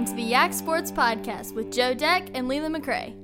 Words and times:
Welcome 0.00 0.16
to 0.16 0.22
the 0.22 0.30
Yak 0.30 0.54
Sports 0.54 0.90
Podcast 0.90 1.54
with 1.54 1.70
Joe 1.70 1.92
Deck 1.92 2.30
and 2.32 2.48
Leland 2.48 2.74
McRae. 2.74 3.14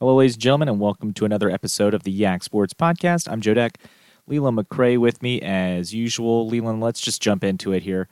Hello, 0.00 0.16
ladies 0.16 0.34
and 0.34 0.42
gentlemen, 0.42 0.68
and 0.68 0.80
welcome 0.80 1.14
to 1.14 1.24
another 1.24 1.48
episode 1.48 1.94
of 1.94 2.02
the 2.02 2.10
Yak 2.10 2.42
Sports 2.42 2.74
Podcast. 2.74 3.30
I'm 3.30 3.40
Joe 3.40 3.54
Deck. 3.54 3.78
Leland 4.26 4.58
McRae 4.58 4.98
with 4.98 5.22
me 5.22 5.40
as 5.40 5.94
usual. 5.94 6.48
Leland, 6.48 6.80
let's 6.80 7.00
just 7.00 7.22
jump 7.22 7.44
into 7.44 7.70
it 7.70 7.84
here. 7.84 8.08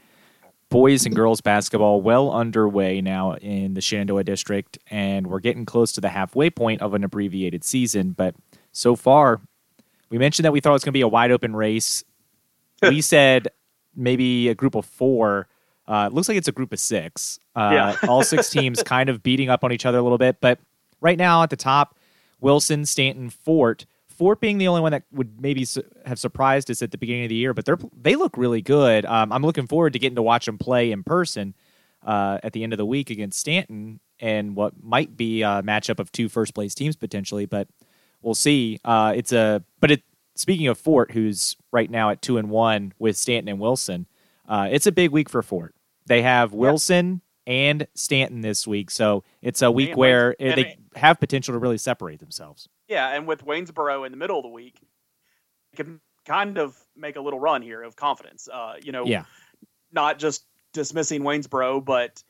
Boys 0.68 1.06
and 1.06 1.16
girls 1.16 1.40
basketball 1.40 2.00
well 2.00 2.30
underway 2.30 3.00
now 3.00 3.34
in 3.34 3.74
the 3.74 3.80
Shenandoah 3.80 4.22
District, 4.22 4.78
and 4.92 5.26
we're 5.26 5.40
getting 5.40 5.66
close 5.66 5.90
to 5.90 6.00
the 6.00 6.10
halfway 6.10 6.50
point 6.50 6.80
of 6.82 6.94
an 6.94 7.02
abbreviated 7.02 7.64
season. 7.64 8.12
But 8.12 8.36
so 8.70 8.94
far, 8.94 9.40
we 10.08 10.18
mentioned 10.18 10.44
that 10.44 10.52
we 10.52 10.60
thought 10.60 10.70
it 10.70 10.74
was 10.74 10.84
going 10.84 10.92
to 10.92 10.98
be 10.98 11.00
a 11.00 11.08
wide 11.08 11.32
open 11.32 11.56
race. 11.56 12.04
we 12.80 13.00
said 13.00 13.48
maybe 13.96 14.48
a 14.48 14.54
group 14.54 14.74
of 14.74 14.84
four. 14.84 15.48
Uh, 15.86 16.08
it 16.10 16.14
looks 16.14 16.28
like 16.28 16.36
it's 16.38 16.48
a 16.48 16.52
group 16.52 16.72
of 16.72 16.78
six. 16.80 17.38
Uh, 17.56 17.70
Yeah. 17.72 17.96
all 18.08 18.22
six 18.22 18.50
teams 18.56 18.82
kind 18.82 19.08
of 19.08 19.22
beating 19.22 19.48
up 19.50 19.64
on 19.64 19.72
each 19.72 19.84
other 19.86 19.98
a 19.98 20.02
little 20.02 20.18
bit. 20.18 20.36
But 20.40 20.58
right 21.00 21.18
now 21.18 21.42
at 21.42 21.50
the 21.50 21.56
top, 21.56 21.96
Wilson, 22.40 22.84
Staunton, 22.86 23.30
Fort. 23.30 23.86
Fort 24.08 24.40
being 24.40 24.58
the 24.58 24.68
only 24.68 24.80
one 24.80 24.92
that 24.92 25.02
would 25.12 25.40
maybe 25.40 25.64
su- 25.64 25.82
have 26.06 26.18
surprised 26.18 26.70
us 26.70 26.82
at 26.82 26.90
the 26.92 26.98
beginning 26.98 27.24
of 27.24 27.28
the 27.30 27.34
year, 27.34 27.54
but 27.54 27.64
they're 27.64 27.78
they 28.00 28.14
look 28.14 28.36
really 28.36 28.60
good. 28.62 29.04
Um, 29.06 29.32
I'm 29.32 29.42
looking 29.42 29.66
forward 29.66 29.94
to 29.94 29.98
getting 29.98 30.16
to 30.16 30.22
watch 30.22 30.46
them 30.46 30.58
play 30.58 30.92
in 30.92 31.02
person 31.02 31.54
uh, 32.06 32.38
at 32.42 32.52
the 32.52 32.62
end 32.62 32.72
of 32.72 32.76
the 32.76 32.86
week 32.86 33.10
against 33.10 33.38
Staunton 33.40 34.00
and 34.20 34.54
what 34.54 34.74
might 34.82 35.16
be 35.16 35.42
a 35.42 35.62
matchup 35.64 35.98
of 35.98 36.12
two 36.12 36.28
first 36.28 36.54
place 36.54 36.74
teams 36.74 36.94
potentially, 36.94 37.46
but 37.46 37.66
we'll 38.20 38.34
see. 38.34 38.78
Uh, 38.84 39.12
it's 39.16 39.32
a 39.32 39.64
but 39.80 39.90
it 39.90 40.02
speaking 40.34 40.66
of 40.68 40.78
Fort, 40.78 41.10
who's 41.12 41.56
right 41.72 41.90
now 41.90 42.10
at 42.10 42.22
two 42.22 42.38
and 42.38 42.50
one 42.50 42.92
with 42.98 43.16
Staunton 43.16 43.48
and 43.48 43.60
Wilson, 43.60 44.06
uh, 44.48 44.68
it's 44.70 44.86
a 44.86 44.92
big 44.92 45.10
week 45.10 45.28
for 45.28 45.42
Fort. 45.42 45.74
They 46.06 46.22
have 46.22 46.52
Wilson 46.52 47.20
and 47.46 47.86
Staunton 47.94 48.40
this 48.40 48.66
week, 48.66 48.90
so 48.90 49.24
it's 49.40 49.62
a 49.62 49.70
week 49.70 49.90
And 49.90 49.98
where 49.98 50.36
Wayne- 50.40 50.56
they 50.56 50.76
have 50.96 51.18
potential 51.20 51.52
to 51.54 51.58
really 51.58 51.78
separate 51.78 52.20
themselves. 52.20 52.68
Yeah, 52.88 53.08
and 53.14 53.26
with 53.26 53.44
Waynesboro 53.44 54.04
in 54.04 54.12
the 54.12 54.18
middle 54.18 54.38
of 54.38 54.42
the 54.42 54.48
week, 54.50 54.78
you 55.72 55.84
can 55.84 56.00
kind 56.26 56.58
of 56.58 56.76
make 56.96 57.16
a 57.16 57.20
little 57.20 57.40
run 57.40 57.62
here 57.62 57.82
of 57.82 57.96
confidence. 57.96 58.48
Uh, 58.52 58.74
you 58.82 58.92
know, 58.92 59.04
Yeah. 59.06 59.24
not 59.92 60.18
just 60.18 60.44
dismissing 60.72 61.22
Waynesboro, 61.22 61.80
but 61.80 62.22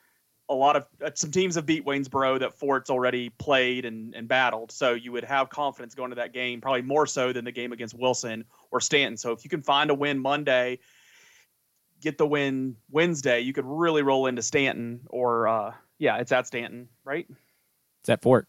a 0.53 0.55
lot 0.55 0.77
of 0.77 0.86
uh, 1.05 1.11
some 1.14 1.31
teams 1.31 1.55
have 1.55 1.67
beat 1.67 1.84
Waynesboro 1.84 2.39
that 2.41 2.55
Fort's 2.55 2.91
already 2.91 3.31
played 3.31 3.84
and, 3.84 4.14
and 4.14 4.28
battled. 4.28 4.70
So 4.70 4.92
you 4.92 5.12
would 5.12 5.25
have 5.25 5.48
confidence 5.48 5.94
going 5.94 6.11
to 6.11 6.17
that 6.17 6.33
game, 6.33 6.61
probably 6.61 6.83
more 6.83 7.06
so 7.06 7.33
than 7.33 7.44
the 7.44 7.53
game 7.53 7.72
against 7.72 7.94
Wilson 7.94 8.44
or 8.70 8.81
Staunton. 8.81 9.17
So 9.17 9.33
if 9.33 9.44
you 9.44 9.50
can 9.50 9.62
find 9.62 9.91
a 9.91 9.94
win 9.94 10.19
Monday, 10.19 10.78
get 12.00 12.19
the 12.19 12.27
win 12.27 12.77
Wednesday, 12.91 13.41
you 13.41 13.53
could 13.53 13.64
really 13.64 14.03
roll 14.03 14.27
into 14.27 14.42
Staunton 14.42 15.00
or 15.09 15.49
uh, 15.49 15.72
yeah, 15.99 16.19
it's 16.19 16.32
at 16.32 16.47
Staunton, 16.47 16.88
right? 17.04 17.27
It's 18.00 18.09
at 18.09 18.22
Fort. 18.22 18.48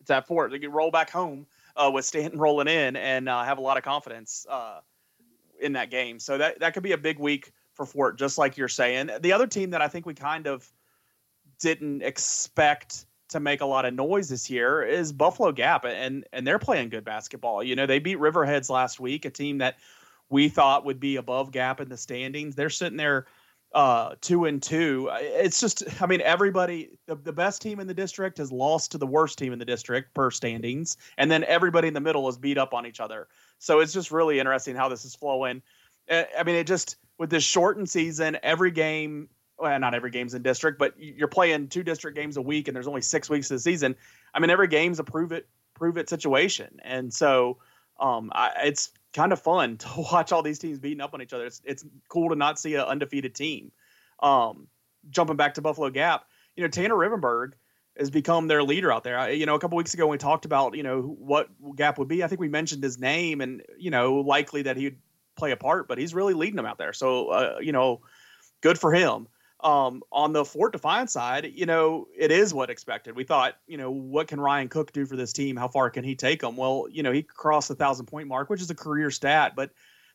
it's 0.00 0.10
at 0.10 0.26
Fort. 0.26 0.50
They 0.50 0.58
could 0.58 0.72
roll 0.74 0.90
back 0.90 1.10
home 1.10 1.46
uh, 1.76 1.90
with 1.92 2.04
Staunton 2.04 2.38
rolling 2.38 2.68
in 2.68 2.96
and 2.96 3.28
uh, 3.28 3.44
have 3.44 3.58
a 3.58 3.62
lot 3.62 3.76
of 3.76 3.84
confidence 3.84 4.46
uh, 4.50 4.80
in 5.60 5.72
that 5.74 5.90
game. 5.90 6.18
So 6.18 6.38
that 6.38 6.60
that 6.60 6.74
could 6.74 6.82
be 6.82 6.92
a 6.92 6.98
big 6.98 7.18
week 7.18 7.52
for 7.72 7.86
Fort, 7.86 8.18
just 8.18 8.36
like 8.36 8.56
you're 8.56 8.68
saying. 8.68 9.10
The 9.20 9.32
other 9.32 9.46
team 9.46 9.70
that 9.70 9.80
I 9.80 9.88
think 9.88 10.04
we 10.04 10.14
kind 10.14 10.46
of 10.46 10.68
didn't 11.62 12.02
expect 12.02 13.06
to 13.30 13.40
make 13.40 13.62
a 13.62 13.66
lot 13.66 13.86
of 13.86 13.94
noise 13.94 14.28
this 14.28 14.50
year 14.50 14.82
is 14.82 15.12
Buffalo 15.12 15.52
Gap, 15.52 15.84
and 15.86 16.26
and 16.32 16.46
they're 16.46 16.58
playing 16.58 16.90
good 16.90 17.04
basketball. 17.04 17.62
You 17.62 17.76
know, 17.76 17.86
they 17.86 17.98
beat 17.98 18.18
Riverheads 18.18 18.68
last 18.68 19.00
week, 19.00 19.24
a 19.24 19.30
team 19.30 19.58
that 19.58 19.76
we 20.28 20.48
thought 20.48 20.84
would 20.84 21.00
be 21.00 21.16
above 21.16 21.52
Gap 21.52 21.80
in 21.80 21.88
the 21.88 21.96
standings. 21.96 22.54
They're 22.54 22.70
sitting 22.70 22.98
there 22.98 23.26
uh 23.74 24.14
two 24.20 24.44
and 24.44 24.62
two 24.62 25.08
it's 25.12 25.58
just 25.58 25.82
i 26.02 26.06
mean 26.06 26.20
everybody 26.20 26.90
the, 27.06 27.14
the 27.14 27.32
best 27.32 27.62
team 27.62 27.80
in 27.80 27.86
the 27.86 27.94
district 27.94 28.36
has 28.36 28.52
lost 28.52 28.92
to 28.92 28.98
the 28.98 29.06
worst 29.06 29.38
team 29.38 29.50
in 29.52 29.58
the 29.58 29.64
district 29.64 30.12
per 30.12 30.30
standings 30.30 30.98
and 31.16 31.30
then 31.30 31.42
everybody 31.44 31.88
in 31.88 31.94
the 31.94 32.00
middle 32.00 32.28
is 32.28 32.36
beat 32.36 32.58
up 32.58 32.74
on 32.74 32.84
each 32.84 33.00
other 33.00 33.28
so 33.58 33.80
it's 33.80 33.92
just 33.92 34.10
really 34.10 34.38
interesting 34.38 34.76
how 34.76 34.90
this 34.90 35.06
is 35.06 35.14
flowing 35.14 35.62
Uh, 36.10 36.24
i 36.38 36.42
mean 36.42 36.54
it 36.54 36.66
just 36.66 36.96
with 37.18 37.30
this 37.30 37.44
shortened 37.44 37.88
season 37.88 38.36
every 38.42 38.70
game 38.70 39.26
well 39.62 39.78
not 39.78 39.94
every 39.94 40.10
game's 40.10 40.34
in 40.34 40.42
district 40.42 40.78
but 40.78 40.92
you're 40.98 41.28
playing 41.28 41.68
two 41.68 41.82
district 41.82 42.16
games 42.16 42.36
a 42.36 42.42
week 42.42 42.68
and 42.68 42.76
there's 42.76 42.88
only 42.88 43.00
six 43.00 43.30
weeks 43.30 43.50
of 43.50 43.54
the 43.54 43.60
season 43.60 43.94
i 44.34 44.40
mean 44.40 44.50
every 44.50 44.68
game's 44.68 44.98
a 44.98 45.04
prove 45.04 45.32
it 45.32 45.48
prove 45.74 45.96
it 45.96 46.08
situation 46.08 46.78
and 46.82 47.12
so 47.12 47.56
um 48.00 48.30
I, 48.34 48.50
it's 48.64 48.90
kind 49.12 49.32
of 49.32 49.40
fun 49.40 49.76
to 49.78 49.88
watch 49.96 50.32
all 50.32 50.42
these 50.42 50.58
teams 50.58 50.78
beating 50.78 51.00
up 51.00 51.14
on 51.14 51.22
each 51.22 51.32
other. 51.32 51.46
It's 51.46 51.60
it's 51.64 51.84
cool 52.08 52.30
to 52.30 52.36
not 52.36 52.58
see 52.58 52.74
an 52.74 52.82
undefeated 52.82 53.34
team. 53.34 53.72
Um, 54.20 54.68
jumping 55.10 55.36
back 55.36 55.54
to 55.54 55.62
Buffalo 55.62 55.90
Gap, 55.90 56.26
you 56.56 56.62
know 56.62 56.68
Tanner 56.68 56.94
Rivenberg 56.94 57.52
has 57.98 58.10
become 58.10 58.48
their 58.48 58.62
leader 58.62 58.90
out 58.90 59.04
there. 59.04 59.18
I, 59.18 59.30
you 59.30 59.44
know, 59.44 59.54
a 59.54 59.58
couple 59.58 59.76
weeks 59.76 59.92
ago 59.92 60.06
when 60.06 60.12
we 60.12 60.18
talked 60.18 60.44
about 60.44 60.76
you 60.76 60.82
know 60.82 61.00
what 61.00 61.48
Gap 61.76 61.98
would 61.98 62.08
be, 62.08 62.22
I 62.22 62.28
think 62.28 62.40
we 62.40 62.48
mentioned 62.48 62.82
his 62.82 62.98
name 62.98 63.40
and 63.40 63.62
you 63.78 63.90
know 63.90 64.16
likely 64.16 64.62
that 64.62 64.76
he'd 64.76 64.98
play 65.36 65.52
a 65.52 65.56
part, 65.56 65.88
but 65.88 65.98
he's 65.98 66.14
really 66.14 66.34
leading 66.34 66.56
them 66.56 66.66
out 66.66 66.78
there. 66.78 66.92
So 66.92 67.28
uh, 67.28 67.56
you 67.60 67.72
know, 67.72 68.00
good 68.60 68.78
for 68.78 68.92
him. 68.92 69.28
Um, 69.62 70.02
on 70.10 70.32
the 70.32 70.44
Fort 70.44 70.72
Defiance 70.72 71.12
side, 71.12 71.52
you 71.54 71.66
know, 71.66 72.08
it 72.18 72.32
is 72.32 72.52
what 72.52 72.68
expected. 72.68 73.14
We 73.14 73.22
thought, 73.22 73.58
you 73.68 73.76
know, 73.76 73.92
what 73.92 74.26
can 74.26 74.40
Ryan 74.40 74.68
Cook 74.68 74.92
do 74.92 75.06
for 75.06 75.14
this 75.14 75.32
team? 75.32 75.56
How 75.56 75.68
far 75.68 75.88
can 75.88 76.02
he 76.02 76.16
take 76.16 76.40
them? 76.40 76.56
Well, 76.56 76.88
you 76.90 77.04
know, 77.04 77.12
he 77.12 77.22
crossed 77.22 77.68
the 77.68 77.76
thousand 77.76 78.06
point 78.06 78.26
mark, 78.26 78.50
which 78.50 78.60
is 78.60 78.70
a 78.70 78.74
career 78.74 79.10
stat, 79.12 79.52
but 79.54 79.70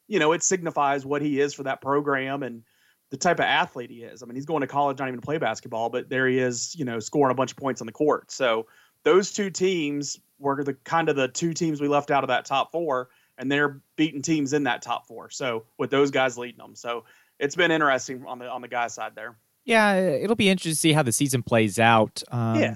you 0.07 0.19
know, 0.19 0.31
it 0.31 0.43
signifies 0.43 1.05
what 1.05 1.21
he 1.21 1.39
is 1.39 1.53
for 1.53 1.63
that 1.63 1.81
program 1.81 2.43
and 2.43 2.63
the 3.09 3.17
type 3.17 3.39
of 3.39 3.45
athlete 3.45 3.89
he 3.89 4.03
is. 4.03 4.21
I 4.21 4.25
mean, 4.25 4.35
he's 4.35 4.45
going 4.45 4.61
to 4.61 4.67
college 4.67 4.99
not 4.99 5.07
even 5.07 5.19
to 5.19 5.25
play 5.25 5.37
basketball, 5.37 5.89
but 5.89 6.09
there 6.09 6.27
he 6.27 6.39
is, 6.39 6.75
you 6.75 6.85
know, 6.85 6.99
scoring 6.99 7.31
a 7.31 7.35
bunch 7.35 7.51
of 7.51 7.57
points 7.57 7.81
on 7.81 7.87
the 7.87 7.93
court. 7.93 8.31
So 8.31 8.67
those 9.03 9.31
two 9.31 9.49
teams 9.49 10.19
were 10.39 10.63
the 10.63 10.73
kind 10.73 11.09
of 11.09 11.15
the 11.15 11.27
two 11.27 11.53
teams 11.53 11.79
we 11.79 11.87
left 11.87 12.11
out 12.11 12.23
of 12.23 12.27
that 12.27 12.45
top 12.45 12.71
four, 12.71 13.09
and 13.37 13.51
they're 13.51 13.81
beating 13.95 14.21
teams 14.21 14.53
in 14.53 14.63
that 14.63 14.81
top 14.81 15.07
four. 15.07 15.29
So 15.29 15.65
with 15.77 15.89
those 15.89 16.11
guys 16.11 16.37
leading 16.37 16.57
them, 16.57 16.75
so 16.75 17.05
it's 17.39 17.55
been 17.55 17.71
interesting 17.71 18.25
on 18.27 18.39
the 18.39 18.49
on 18.49 18.61
the 18.61 18.67
guy 18.67 18.87
side 18.87 19.13
there. 19.15 19.35
Yeah, 19.65 19.95
it'll 19.95 20.35
be 20.35 20.49
interesting 20.49 20.71
to 20.71 20.75
see 20.77 20.93
how 20.93 21.03
the 21.03 21.11
season 21.11 21.43
plays 21.43 21.77
out. 21.77 22.23
Um, 22.31 22.55
Yeah. 22.61 22.75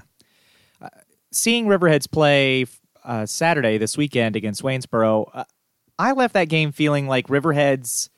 uh, 0.82 0.90
seeing 1.32 1.66
Riverheads 1.68 2.10
play 2.12 2.66
uh, 3.04 3.26
Saturday 3.26 3.78
this 3.78 3.98
weekend 3.98 4.36
against 4.36 4.62
Waynesboro, 4.62 5.30
uh, 5.34 5.44
I 5.98 6.12
left 6.12 6.34
that 6.34 6.50
game 6.50 6.72
feeling 6.72 7.08
like 7.08 7.28
Riverheads 7.28 8.10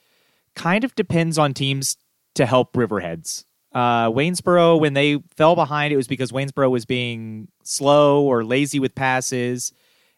kind 0.56 0.84
of 0.84 0.96
depends 0.96 1.38
on 1.38 1.54
teams 1.54 1.98
to 2.36 2.46
help 2.46 2.74
Riverheads. 2.74 3.46
Uh, 3.74 4.10
Waynesboro, 4.10 4.78
when 4.80 4.94
they 4.94 5.20
fell 5.36 5.56
behind, 5.56 5.94
it 5.94 5.98
was 5.98 6.08
because 6.08 6.32
Waynesboro 6.32 6.70
was 6.70 6.86
being 6.86 7.48
slow 7.64 8.24
or 8.24 8.44
lazy 8.44 8.80
with 8.80 8.94
passes, 8.96 9.72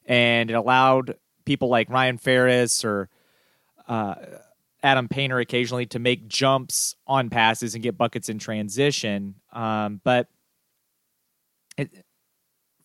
and 0.06 0.50
it 0.50 0.54
allowed 0.54 1.16
people 1.46 1.70
like 1.70 1.90
Ryan 1.90 2.18
Ferris 2.18 2.84
or 2.86 3.10
uh, 3.88 4.16
Adam 4.86 5.08
Painter 5.08 5.40
occasionally 5.40 5.88
to 5.88 5.98
make 5.98 6.28
jumps 6.28 6.96
on 7.08 7.32
passes 7.32 7.74
and 7.74 7.82
get 7.82 7.98
buckets 7.98 8.30
in 8.30 8.38
transition. 8.38 9.34
Um, 9.52 10.00
but 10.04 10.28
it, 11.76 12.06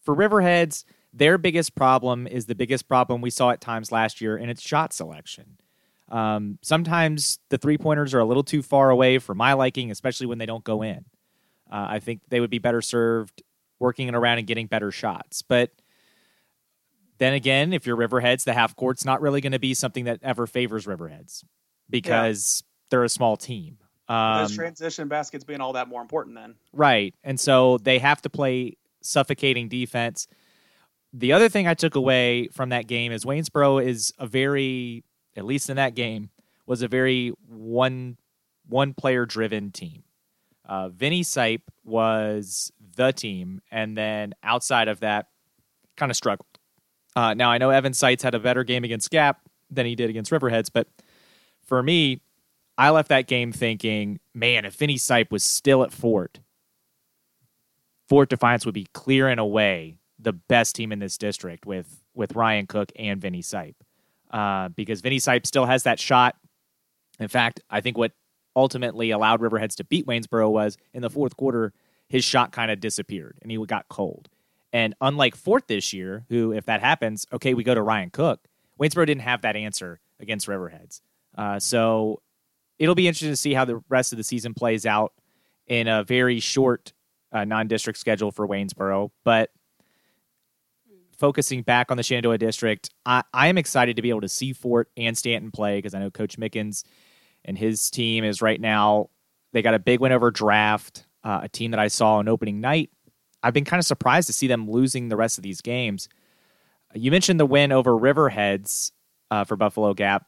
for 0.02 0.16
Riverheads, 0.16 0.84
their 1.12 1.36
biggest 1.36 1.74
problem 1.74 2.26
is 2.26 2.46
the 2.46 2.54
biggest 2.54 2.88
problem 2.88 3.20
we 3.20 3.28
saw 3.28 3.50
at 3.50 3.60
times 3.60 3.92
last 3.92 4.22
year, 4.22 4.38
and 4.38 4.50
it's 4.50 4.62
shot 4.62 4.94
selection. 4.94 5.58
Um, 6.08 6.58
sometimes 6.62 7.38
the 7.50 7.58
three 7.58 7.76
pointers 7.76 8.14
are 8.14 8.20
a 8.20 8.24
little 8.24 8.44
too 8.44 8.62
far 8.62 8.88
away 8.88 9.18
for 9.18 9.34
my 9.34 9.52
liking, 9.52 9.90
especially 9.90 10.26
when 10.26 10.38
they 10.38 10.46
don't 10.46 10.64
go 10.64 10.80
in. 10.80 11.04
Uh, 11.70 11.86
I 11.90 11.98
think 11.98 12.22
they 12.30 12.40
would 12.40 12.50
be 12.50 12.58
better 12.58 12.80
served 12.80 13.42
working 13.78 14.08
it 14.08 14.14
around 14.14 14.38
and 14.38 14.46
getting 14.46 14.68
better 14.68 14.90
shots. 14.90 15.42
But 15.42 15.70
then 17.18 17.34
again, 17.34 17.74
if 17.74 17.86
you're 17.86 17.96
Riverheads, 17.96 18.44
the 18.44 18.54
half 18.54 18.74
court's 18.74 19.04
not 19.04 19.20
really 19.20 19.42
going 19.42 19.52
to 19.52 19.58
be 19.58 19.74
something 19.74 20.04
that 20.04 20.20
ever 20.22 20.46
favors 20.46 20.86
Riverheads 20.86 21.44
because 21.90 22.62
they're 22.90 23.04
a 23.04 23.08
small 23.08 23.36
team. 23.36 23.78
Um, 24.08 24.42
Those 24.42 24.56
transition 24.56 25.08
baskets 25.08 25.44
being 25.44 25.60
all 25.60 25.74
that 25.74 25.88
more 25.88 26.02
important 26.02 26.34
then. 26.34 26.56
Right. 26.72 27.14
And 27.22 27.38
so 27.38 27.78
they 27.78 27.98
have 27.98 28.20
to 28.22 28.30
play 28.30 28.76
suffocating 29.02 29.68
defense. 29.68 30.26
The 31.12 31.32
other 31.32 31.48
thing 31.48 31.66
I 31.66 31.74
took 31.74 31.94
away 31.94 32.48
from 32.48 32.70
that 32.70 32.86
game 32.86 33.12
is 33.12 33.24
Waynesboro 33.24 33.84
is 33.84 34.12
a 34.18 34.26
very, 34.26 35.04
at 35.36 35.44
least 35.44 35.70
in 35.70 35.76
that 35.76 35.94
game, 35.94 36.30
was 36.66 36.82
a 36.82 36.88
very 36.88 37.32
one 37.48 38.16
one 38.68 38.94
player 38.94 39.26
driven 39.26 39.72
team. 39.72 40.04
Uh, 40.64 40.88
Vinny 40.88 41.22
Sipe 41.22 41.62
was 41.84 42.70
the 42.94 43.12
team, 43.12 43.60
and 43.72 43.96
then 43.96 44.34
outside 44.44 44.86
of 44.86 45.00
that, 45.00 45.26
kind 45.96 46.10
of 46.10 46.16
struggled. 46.16 46.46
Uh, 47.16 47.34
now 47.34 47.50
I 47.50 47.58
know 47.58 47.70
Evan 47.70 47.92
Seitz 47.92 48.22
had 48.22 48.36
a 48.36 48.38
better 48.38 48.62
game 48.62 48.84
against 48.84 49.10
Gap 49.10 49.40
than 49.68 49.86
he 49.86 49.96
did 49.96 50.10
against 50.10 50.30
Riverheads, 50.30 50.70
but 50.72 50.86
for 51.70 51.82
me, 51.82 52.20
I 52.76 52.90
left 52.90 53.08
that 53.08 53.28
game 53.28 53.52
thinking, 53.52 54.18
man, 54.34 54.64
if 54.64 54.74
Vinny 54.74 54.96
Sipe 54.96 55.30
was 55.30 55.44
still 55.44 55.84
at 55.84 55.92
Fort, 55.92 56.40
Fort 58.08 58.28
Defiance 58.28 58.66
would 58.66 58.74
be 58.74 58.88
clearing 58.92 59.38
away 59.38 59.98
the 60.18 60.32
best 60.32 60.74
team 60.74 60.90
in 60.92 60.98
this 60.98 61.16
district 61.16 61.64
with 61.64 62.02
with 62.12 62.34
Ryan 62.34 62.66
Cook 62.66 62.90
and 62.96 63.20
Vinny 63.20 63.40
Sipe. 63.40 63.76
Uh, 64.32 64.68
because 64.70 65.00
Vinny 65.00 65.18
Sipe 65.18 65.46
still 65.46 65.64
has 65.64 65.84
that 65.84 66.00
shot. 66.00 66.36
In 67.20 67.28
fact, 67.28 67.60
I 67.70 67.80
think 67.80 67.96
what 67.96 68.12
ultimately 68.56 69.12
allowed 69.12 69.40
Riverheads 69.40 69.76
to 69.76 69.84
beat 69.84 70.06
Waynesboro 70.06 70.50
was 70.50 70.76
in 70.92 71.02
the 71.02 71.10
fourth 71.10 71.36
quarter, 71.36 71.72
his 72.08 72.24
shot 72.24 72.50
kind 72.50 72.70
of 72.72 72.80
disappeared 72.80 73.38
and 73.42 73.50
he 73.50 73.64
got 73.66 73.88
cold. 73.88 74.28
And 74.72 74.94
unlike 75.00 75.36
Fort 75.36 75.68
this 75.68 75.92
year, 75.92 76.24
who, 76.30 76.52
if 76.52 76.66
that 76.66 76.80
happens, 76.80 77.26
okay, 77.32 77.54
we 77.54 77.62
go 77.62 77.74
to 77.74 77.82
Ryan 77.82 78.10
Cook, 78.10 78.48
Waynesboro 78.80 79.06
didn't 79.06 79.22
have 79.22 79.42
that 79.42 79.54
answer 79.54 80.00
against 80.18 80.48
Riverheads. 80.48 81.00
Uh, 81.36 81.58
so 81.58 82.20
it'll 82.78 82.94
be 82.94 83.06
interesting 83.06 83.30
to 83.30 83.36
see 83.36 83.54
how 83.54 83.64
the 83.64 83.80
rest 83.88 84.12
of 84.12 84.16
the 84.16 84.24
season 84.24 84.54
plays 84.54 84.86
out 84.86 85.12
in 85.66 85.86
a 85.86 86.02
very 86.04 86.40
short 86.40 86.92
uh, 87.32 87.44
non 87.44 87.68
district 87.68 87.98
schedule 87.98 88.30
for 88.30 88.46
Waynesboro. 88.46 89.10
But 89.24 89.50
focusing 91.16 91.62
back 91.62 91.90
on 91.90 91.96
the 91.96 92.02
Shenandoah 92.02 92.38
district, 92.38 92.90
I, 93.04 93.22
I 93.32 93.48
am 93.48 93.58
excited 93.58 93.96
to 93.96 94.02
be 94.02 94.10
able 94.10 94.22
to 94.22 94.28
see 94.28 94.52
Fort 94.52 94.90
and 94.96 95.16
Staunton 95.16 95.50
play 95.50 95.78
because 95.78 95.94
I 95.94 96.00
know 96.00 96.10
Coach 96.10 96.38
Mickens 96.38 96.82
and 97.44 97.56
his 97.56 97.90
team 97.90 98.24
is 98.24 98.42
right 98.42 98.60
now, 98.60 99.10
they 99.52 99.62
got 99.62 99.74
a 99.74 99.78
big 99.78 100.00
win 100.00 100.12
over 100.12 100.30
Draft, 100.30 101.06
uh, 101.24 101.40
a 101.42 101.48
team 101.48 101.70
that 101.72 101.80
I 101.80 101.88
saw 101.88 102.16
on 102.16 102.28
opening 102.28 102.60
night. 102.60 102.90
I've 103.42 103.54
been 103.54 103.64
kind 103.64 103.78
of 103.80 103.86
surprised 103.86 104.26
to 104.26 104.32
see 104.32 104.46
them 104.46 104.70
losing 104.70 105.08
the 105.08 105.16
rest 105.16 105.38
of 105.38 105.42
these 105.42 105.60
games. 105.60 106.08
You 106.94 107.10
mentioned 107.10 107.38
the 107.38 107.46
win 107.46 107.72
over 107.72 107.92
Riverheads 107.92 108.92
uh, 109.30 109.44
for 109.44 109.56
Buffalo 109.56 109.94
Gap. 109.94 110.26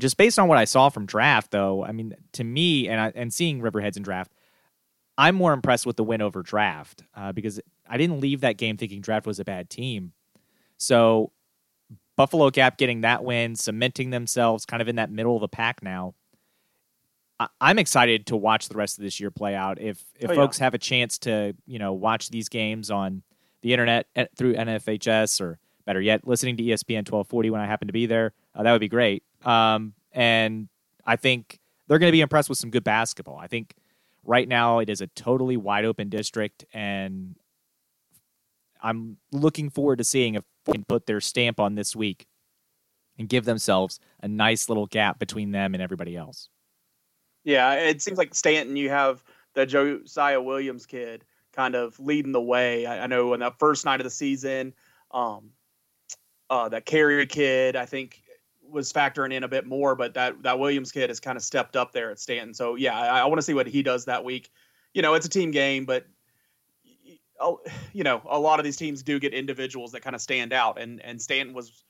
Just 0.00 0.16
based 0.16 0.38
on 0.38 0.46
what 0.48 0.58
I 0.58 0.64
saw 0.64 0.88
from 0.90 1.06
Draft, 1.06 1.50
though, 1.50 1.84
I 1.84 1.92
mean, 1.92 2.14
to 2.32 2.44
me, 2.44 2.88
and 2.88 3.00
I, 3.00 3.12
and 3.14 3.32
seeing 3.34 3.60
Riverheads 3.60 3.96
in 3.96 4.02
Draft, 4.02 4.32
I'm 5.16 5.34
more 5.34 5.52
impressed 5.52 5.86
with 5.86 5.96
the 5.96 6.04
win 6.04 6.22
over 6.22 6.42
Draft 6.42 7.02
uh, 7.16 7.32
because 7.32 7.60
I 7.88 7.96
didn't 7.96 8.20
leave 8.20 8.42
that 8.42 8.56
game 8.58 8.76
thinking 8.76 9.00
Draft 9.00 9.26
was 9.26 9.40
a 9.40 9.44
bad 9.44 9.68
team. 9.68 10.12
So 10.76 11.32
Buffalo 12.16 12.50
Gap 12.50 12.78
getting 12.78 13.00
that 13.00 13.24
win, 13.24 13.56
cementing 13.56 14.10
themselves 14.10 14.64
kind 14.64 14.80
of 14.80 14.86
in 14.88 14.96
that 14.96 15.10
middle 15.10 15.34
of 15.34 15.40
the 15.40 15.48
pack 15.48 15.82
now. 15.82 16.14
I- 17.40 17.48
I'm 17.60 17.78
excited 17.78 18.26
to 18.26 18.36
watch 18.36 18.68
the 18.68 18.76
rest 18.76 18.98
of 18.98 19.02
this 19.04 19.18
year 19.18 19.30
play 19.32 19.54
out. 19.54 19.80
If 19.80 20.04
if 20.18 20.30
Oh, 20.30 20.32
yeah. 20.32 20.38
folks 20.40 20.58
have 20.58 20.74
a 20.74 20.78
chance 20.78 21.18
to 21.20 21.54
you 21.66 21.78
know 21.80 21.92
watch 21.92 22.28
these 22.30 22.48
games 22.48 22.90
on 22.90 23.22
the 23.62 23.72
internet 23.72 24.06
eh, 24.14 24.26
through 24.36 24.54
NFHS 24.54 25.40
or 25.40 25.58
better 25.84 26.00
yet, 26.00 26.26
listening 26.26 26.56
to 26.58 26.62
ESPN 26.62 26.98
1240 26.98 27.50
when 27.50 27.60
I 27.60 27.66
happen 27.66 27.88
to 27.88 27.92
be 27.92 28.06
there, 28.06 28.34
uh, 28.58 28.64
that 28.64 28.72
would 28.72 28.80
be 28.80 28.88
great. 28.88 29.22
Um, 29.44 29.94
and 30.12 30.68
I 31.06 31.16
think 31.16 31.60
they're 31.86 31.98
going 31.98 32.10
to 32.10 32.16
be 32.16 32.20
impressed 32.20 32.48
with 32.48 32.58
some 32.58 32.70
good 32.70 32.84
basketball. 32.84 33.38
I 33.38 33.46
think 33.46 33.74
right 34.24 34.48
now 34.48 34.80
it 34.80 34.90
is 34.90 35.00
a 35.00 35.06
totally 35.06 35.56
wide 35.56 35.84
open 35.84 36.08
district, 36.08 36.64
and 36.74 37.36
I'm 38.82 39.16
looking 39.32 39.70
forward 39.70 39.98
to 39.98 40.04
seeing 40.04 40.34
if 40.34 40.44
they 40.64 40.72
can 40.72 40.84
put 40.84 41.06
their 41.06 41.20
stamp 41.20 41.60
on 41.60 41.76
this 41.76 41.96
week 41.96 42.26
and 43.18 43.28
give 43.28 43.44
themselves 43.44 44.00
a 44.22 44.28
nice 44.28 44.68
little 44.68 44.86
gap 44.86 45.18
between 45.18 45.52
them 45.52 45.74
and 45.74 45.82
everybody 45.82 46.16
else. 46.16 46.48
Yeah, 47.44 47.74
it 47.74 48.02
seems 48.02 48.18
like 48.18 48.34
Staunton, 48.34 48.76
you 48.76 48.90
have 48.90 49.22
the 49.54 49.66
Josiah 49.66 50.40
Williams 50.40 50.84
kid 50.84 51.24
kind 51.52 51.74
of 51.74 51.98
leading 51.98 52.32
the 52.32 52.40
way. 52.40 52.86
I, 52.86 53.04
I 53.04 53.06
know 53.06 53.32
in 53.34 53.40
that 53.40 53.58
first 53.58 53.84
night 53.84 54.00
of 54.00 54.04
the 54.04 54.10
season, 54.10 54.74
um, 55.10 55.50
uh, 56.50 56.68
that 56.68 56.86
Carrier 56.86 57.26
kid, 57.26 57.76
I 57.76 57.86
think, 57.86 58.22
was 58.70 58.92
factoring 58.92 59.32
in 59.32 59.44
a 59.44 59.48
bit 59.48 59.66
more, 59.66 59.94
but 59.94 60.14
that 60.14 60.42
that 60.42 60.58
Williams 60.58 60.92
kid 60.92 61.10
has 61.10 61.20
kind 61.20 61.36
of 61.36 61.42
stepped 61.42 61.76
up 61.76 61.92
there 61.92 62.10
at 62.10 62.18
Staunton. 62.18 62.54
So 62.54 62.74
yeah, 62.74 62.98
I, 62.98 63.20
I 63.20 63.24
want 63.26 63.38
to 63.38 63.42
see 63.42 63.54
what 63.54 63.66
he 63.66 63.82
does 63.82 64.04
that 64.06 64.24
week. 64.24 64.50
You 64.94 65.02
know, 65.02 65.14
it's 65.14 65.26
a 65.26 65.30
team 65.30 65.50
game, 65.50 65.84
but 65.84 66.06
you 67.92 68.04
know, 68.04 68.22
a 68.28 68.38
lot 68.38 68.58
of 68.58 68.64
these 68.64 68.76
teams 68.76 69.02
do 69.02 69.18
get 69.18 69.32
individuals 69.32 69.92
that 69.92 70.00
kind 70.00 70.16
of 70.16 70.22
stand 70.22 70.52
out, 70.52 70.80
and 70.80 71.00
and 71.02 71.20
Staunton 71.20 71.54
was 71.54 71.84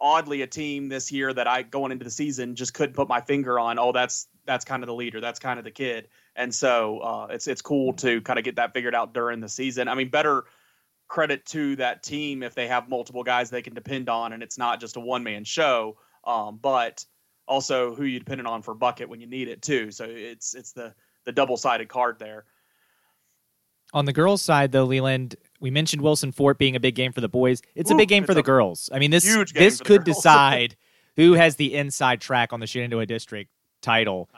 oddly 0.00 0.42
a 0.42 0.46
team 0.46 0.88
this 0.88 1.10
year 1.10 1.32
that 1.32 1.46
I 1.46 1.62
going 1.62 1.92
into 1.92 2.04
the 2.04 2.10
season 2.10 2.54
just 2.54 2.74
couldn't 2.74 2.94
put 2.94 3.08
my 3.08 3.20
finger 3.20 3.58
on. 3.58 3.78
Oh, 3.78 3.92
that's 3.92 4.28
that's 4.44 4.64
kind 4.64 4.82
of 4.82 4.86
the 4.86 4.94
leader. 4.94 5.20
That's 5.20 5.38
kind 5.38 5.58
of 5.58 5.64
the 5.64 5.70
kid. 5.70 6.08
And 6.36 6.54
so 6.54 6.98
uh, 6.98 7.26
it's 7.30 7.46
it's 7.46 7.62
cool 7.62 7.92
to 7.94 8.20
kind 8.22 8.38
of 8.38 8.44
get 8.44 8.56
that 8.56 8.72
figured 8.74 8.94
out 8.94 9.14
during 9.14 9.40
the 9.40 9.48
season. 9.48 9.88
I 9.88 9.94
mean, 9.94 10.08
better 10.08 10.44
credit 11.08 11.44
to 11.46 11.76
that 11.76 12.02
team 12.02 12.42
if 12.42 12.54
they 12.54 12.66
have 12.66 12.88
multiple 12.88 13.22
guys 13.22 13.50
they 13.50 13.62
can 13.62 13.74
depend 13.74 14.08
on, 14.08 14.32
and 14.32 14.42
it's 14.42 14.58
not 14.58 14.80
just 14.80 14.96
a 14.96 15.00
one 15.00 15.22
man 15.22 15.44
show. 15.44 15.96
Um, 16.24 16.58
but 16.60 17.04
also 17.46 17.94
who 17.94 18.04
you 18.04 18.18
depending 18.18 18.46
on 18.46 18.62
for 18.62 18.74
bucket 18.74 19.08
when 19.08 19.20
you 19.20 19.26
need 19.26 19.48
it 19.48 19.62
too. 19.62 19.90
So 19.90 20.04
it's 20.08 20.54
it's 20.54 20.72
the 20.72 20.94
the 21.24 21.32
double 21.32 21.56
sided 21.56 21.88
card 21.88 22.18
there. 22.18 22.44
On 23.92 24.06
the 24.06 24.12
girls' 24.12 24.42
side, 24.42 24.72
though, 24.72 24.84
Leland, 24.84 25.36
we 25.60 25.70
mentioned 25.70 26.02
Wilson 26.02 26.32
Fort 26.32 26.58
being 26.58 26.74
a 26.74 26.80
big 26.80 26.96
game 26.96 27.12
for 27.12 27.20
the 27.20 27.28
boys. 27.28 27.62
It's 27.76 27.90
a 27.90 27.94
big 27.94 28.08
game 28.08 28.24
for 28.24 28.34
the 28.34 28.42
girls. 28.42 28.90
I 28.92 28.98
mean, 28.98 29.10
this 29.10 29.24
this 29.52 29.80
could 29.80 30.04
girls. 30.04 30.16
decide 30.16 30.76
who 31.16 31.34
has 31.34 31.56
the 31.56 31.74
inside 31.74 32.20
track 32.20 32.52
on 32.52 32.58
the 32.58 32.66
Shenandoah 32.66 33.06
District 33.06 33.50
title 33.82 34.28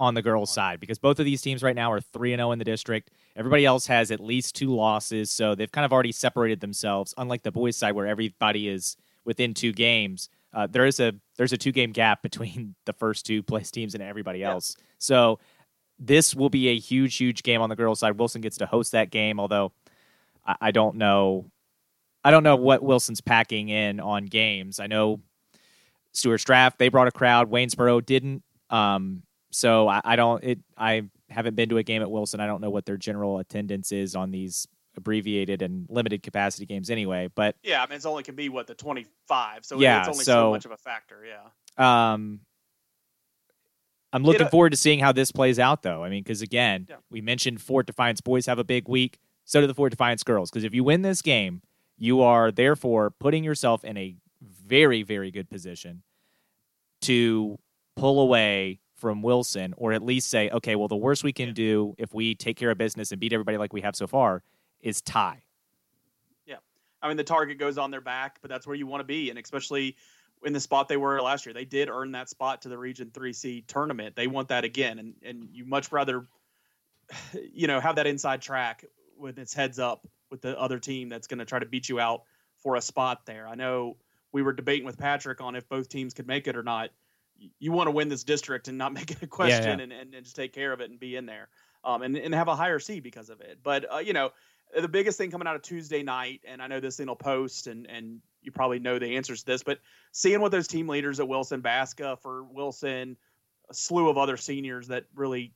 on 0.00 0.14
the 0.14 0.22
girls' 0.22 0.52
side 0.52 0.80
because 0.80 0.98
both 0.98 1.18
of 1.20 1.24
these 1.26 1.42
teams 1.42 1.62
right 1.62 1.76
now 1.76 1.92
are 1.92 2.00
three 2.00 2.32
and 2.32 2.40
zero 2.40 2.50
in 2.50 2.58
the 2.58 2.64
district. 2.64 3.10
Everybody 3.36 3.64
else 3.64 3.86
has 3.86 4.10
at 4.10 4.18
least 4.18 4.56
two 4.56 4.74
losses, 4.74 5.30
so 5.30 5.54
they've 5.54 5.70
kind 5.70 5.84
of 5.84 5.92
already 5.92 6.10
separated 6.10 6.58
themselves. 6.60 7.14
Unlike 7.18 7.42
the 7.44 7.52
boys' 7.52 7.76
side, 7.76 7.92
where 7.94 8.06
everybody 8.06 8.66
is 8.68 8.96
within 9.24 9.54
two 9.54 9.72
games, 9.72 10.28
uh, 10.54 10.66
there 10.66 10.86
is 10.86 10.98
a 10.98 11.12
there's 11.36 11.52
a 11.52 11.56
two 11.58 11.70
game 11.70 11.92
gap 11.92 12.22
between 12.28 12.74
the 12.86 12.92
first 12.94 13.26
two 13.26 13.42
place 13.42 13.70
teams 13.70 13.94
and 13.94 14.02
everybody 14.02 14.40
Yeah. 14.40 14.52
else. 14.52 14.76
So 14.98 15.38
this 15.98 16.34
will 16.34 16.48
be 16.50 16.68
a 16.68 16.78
huge, 16.78 17.16
huge 17.18 17.42
game 17.42 17.60
on 17.60 17.68
the 17.68 17.76
girls' 17.76 18.00
side. 18.00 18.18
Wilson 18.18 18.40
gets 18.40 18.56
to 18.56 18.66
host 18.66 18.92
that 18.92 19.10
game, 19.10 19.38
although 19.38 19.72
I, 20.46 20.56
I 20.62 20.70
don't 20.70 20.96
know. 20.96 21.50
I 22.24 22.30
don't 22.30 22.42
know 22.42 22.56
what 22.56 22.82
Wilson's 22.82 23.20
packing 23.20 23.68
in 23.68 24.00
on 24.00 24.24
games. 24.26 24.80
I 24.80 24.86
know 24.86 25.20
Stuarts 26.12 26.44
Draft 26.44 26.78
they 26.78 26.88
brought 26.88 27.06
a 27.08 27.12
crowd. 27.12 27.50
Waynesboro 27.50 28.00
didn't. 28.00 28.42
Um, 28.70 29.22
so 29.50 29.88
I, 29.88 30.00
I 30.04 30.16
don't. 30.16 30.42
It. 30.44 30.58
I 30.76 31.02
haven't 31.28 31.54
been 31.56 31.68
to 31.70 31.78
a 31.78 31.82
game 31.82 32.02
at 32.02 32.10
Wilson. 32.10 32.40
I 32.40 32.46
don't 32.46 32.60
know 32.60 32.70
what 32.70 32.84
their 32.86 32.96
general 32.96 33.38
attendance 33.38 33.92
is 33.92 34.14
on 34.16 34.30
these 34.30 34.66
abbreviated 34.96 35.62
and 35.62 35.86
limited 35.88 36.22
capacity 36.22 36.66
games 36.66 36.90
anyway. 36.90 37.28
But 37.34 37.54
Yeah, 37.62 37.82
I 37.82 37.86
mean 37.86 37.96
it's 37.96 38.06
only 38.06 38.22
can 38.24 38.34
be 38.34 38.48
what 38.48 38.66
the 38.66 38.74
twenty 38.74 39.06
five. 39.28 39.64
So 39.64 39.78
Yeah, 39.80 40.00
it's 40.00 40.08
only 40.08 40.24
so- 40.24 40.32
so 40.32 40.50
much 40.50 40.64
of 40.64 40.72
a 40.72 40.76
factor. 40.76 41.24
Yeah. 41.24 42.12
Um, 42.12 42.40
I'm 44.12 44.24
looking 44.24 44.46
uh, 44.46 44.50
forward 44.50 44.70
to 44.70 44.76
seeing 44.76 44.98
how 44.98 45.12
this 45.12 45.30
plays 45.30 45.58
out, 45.60 45.82
though. 45.82 46.02
I 46.02 46.08
mean, 46.10 46.22
because 46.24 46.42
again, 46.42 46.86
Yeah. 46.88 46.96
we 47.10 47.20
mentioned 47.20 47.60
Fort 47.62 47.86
Defiance 47.86 48.20
boys 48.20 48.46
have 48.46 48.58
a 48.58 48.64
big 48.64 48.88
week. 48.88 49.18
So 49.44 49.60
do 49.60 49.66
the 49.68 49.74
Fort 49.74 49.90
Defiance 49.90 50.24
girls. 50.24 50.50
Because 50.50 50.64
if 50.64 50.74
you 50.74 50.82
win 50.82 51.02
this 51.02 51.22
game, 51.22 51.62
you 51.96 52.20
are 52.22 52.50
therefore 52.50 53.10
putting 53.12 53.44
yourself 53.44 53.84
in 53.84 53.96
a 53.96 54.16
very, 54.42 55.02
very 55.04 55.30
good 55.30 55.48
position 55.48 56.02
to 57.02 57.58
pull 57.96 58.20
away 58.20 58.80
from 59.00 59.22
Wilson, 59.22 59.74
or 59.76 59.92
at 59.92 60.02
least 60.02 60.28
say, 60.28 60.50
okay, 60.50 60.76
well, 60.76 60.88
the 60.88 60.96
worst 60.96 61.24
we 61.24 61.32
can 61.32 61.48
Yeah. 61.48 61.54
do 61.54 61.94
if 61.98 62.12
we 62.12 62.34
take 62.34 62.56
care 62.56 62.70
of 62.70 62.78
business 62.78 63.10
and 63.10 63.20
beat 63.20 63.32
everybody 63.32 63.56
like 63.56 63.72
we 63.72 63.80
have 63.80 63.96
so 63.96 64.06
far 64.06 64.42
is 64.80 65.00
tie. 65.00 65.42
Yeah. 66.46 66.56
I 67.02 67.08
mean, 67.08 67.16
the 67.16 67.24
target 67.24 67.58
goes 67.58 67.78
on 67.78 67.90
their 67.90 68.00
back, 68.00 68.38
but 68.42 68.50
that's 68.50 68.66
where 68.66 68.76
you 68.76 68.86
want 68.86 69.00
to 69.00 69.04
be, 69.04 69.30
and 69.30 69.38
especially 69.38 69.96
in 70.44 70.52
the 70.52 70.60
spot 70.60 70.88
they 70.88 70.96
were 70.96 71.20
last 71.20 71.44
year, 71.46 71.52
they 71.52 71.64
did 71.64 71.88
earn 71.88 72.12
that 72.12 72.28
spot 72.28 72.62
to 72.62 72.68
the 72.68 72.78
Region 72.78 73.10
Three 73.12 73.32
C 73.32 73.62
tournament. 73.66 74.16
They 74.16 74.26
want 74.26 74.48
that 74.48 74.64
again, 74.64 74.98
and 74.98 75.14
and 75.22 75.48
you 75.52 75.64
much 75.64 75.92
rather, 75.92 76.26
you 77.52 77.66
know, 77.66 77.80
have 77.80 77.96
that 77.96 78.06
inside 78.06 78.42
track 78.42 78.84
with 79.16 79.38
its 79.38 79.52
heads 79.54 79.78
up 79.78 80.06
with 80.30 80.40
the 80.42 80.58
other 80.58 80.78
team 80.78 81.08
that's 81.08 81.26
going 81.26 81.38
to 81.38 81.44
try 81.44 81.58
to 81.58 81.66
beat 81.66 81.88
you 81.88 82.00
out 82.00 82.22
for 82.56 82.76
a 82.76 82.80
spot 82.80 83.26
there. 83.26 83.48
I 83.48 83.54
know 83.54 83.96
we 84.32 84.42
were 84.42 84.52
debating 84.52 84.86
with 84.86 84.96
Patrick 84.96 85.40
on 85.40 85.56
if 85.56 85.68
both 85.68 85.88
teams 85.88 86.14
could 86.14 86.26
make 86.26 86.46
it 86.46 86.56
or 86.56 86.62
not. 86.62 86.90
You 87.58 87.72
want 87.72 87.86
to 87.86 87.92
win 87.92 88.08
this 88.08 88.24
district 88.24 88.68
and 88.68 88.78
not 88.78 88.92
make 88.94 89.10
it 89.10 89.22
a 89.22 89.26
question 89.26 89.80
And, 89.80 89.92
and, 89.92 90.14
and 90.14 90.24
just 90.24 90.36
take 90.36 90.52
care 90.52 90.72
of 90.72 90.80
it 90.80 90.90
and 90.90 90.98
be 90.98 91.16
in 91.16 91.26
there 91.26 91.48
um, 91.84 92.02
and, 92.02 92.16
and 92.16 92.34
have 92.34 92.48
a 92.48 92.56
higher 92.56 92.78
seed 92.78 93.02
because 93.02 93.30
of 93.30 93.40
it. 93.40 93.58
But, 93.62 93.92
uh, 93.92 93.98
you 93.98 94.12
know, 94.12 94.30
the 94.78 94.88
biggest 94.88 95.18
thing 95.18 95.30
coming 95.30 95.48
out 95.48 95.56
of 95.56 95.62
Tuesday 95.62 96.02
night, 96.02 96.40
and 96.46 96.62
I 96.62 96.66
know 96.66 96.80
this 96.80 96.96
thing 96.96 97.08
will 97.08 97.16
post, 97.16 97.66
and 97.66 97.86
and 97.86 98.20
you 98.42 98.52
probably 98.52 98.78
know 98.78 98.98
the 98.98 99.16
answers 99.16 99.40
to 99.40 99.46
this, 99.46 99.62
but 99.62 99.80
seeing 100.12 100.40
what 100.40 100.52
those 100.52 100.66
team 100.66 100.88
leaders 100.88 101.20
at 101.20 101.28
Wilson, 101.28 101.60
Basca 101.60 102.16
for 102.22 102.44
Wilson, 102.44 103.16
a 103.68 103.74
slew 103.74 104.08
of 104.08 104.16
other 104.16 104.36
seniors 104.36 104.88
that 104.88 105.04
really 105.14 105.52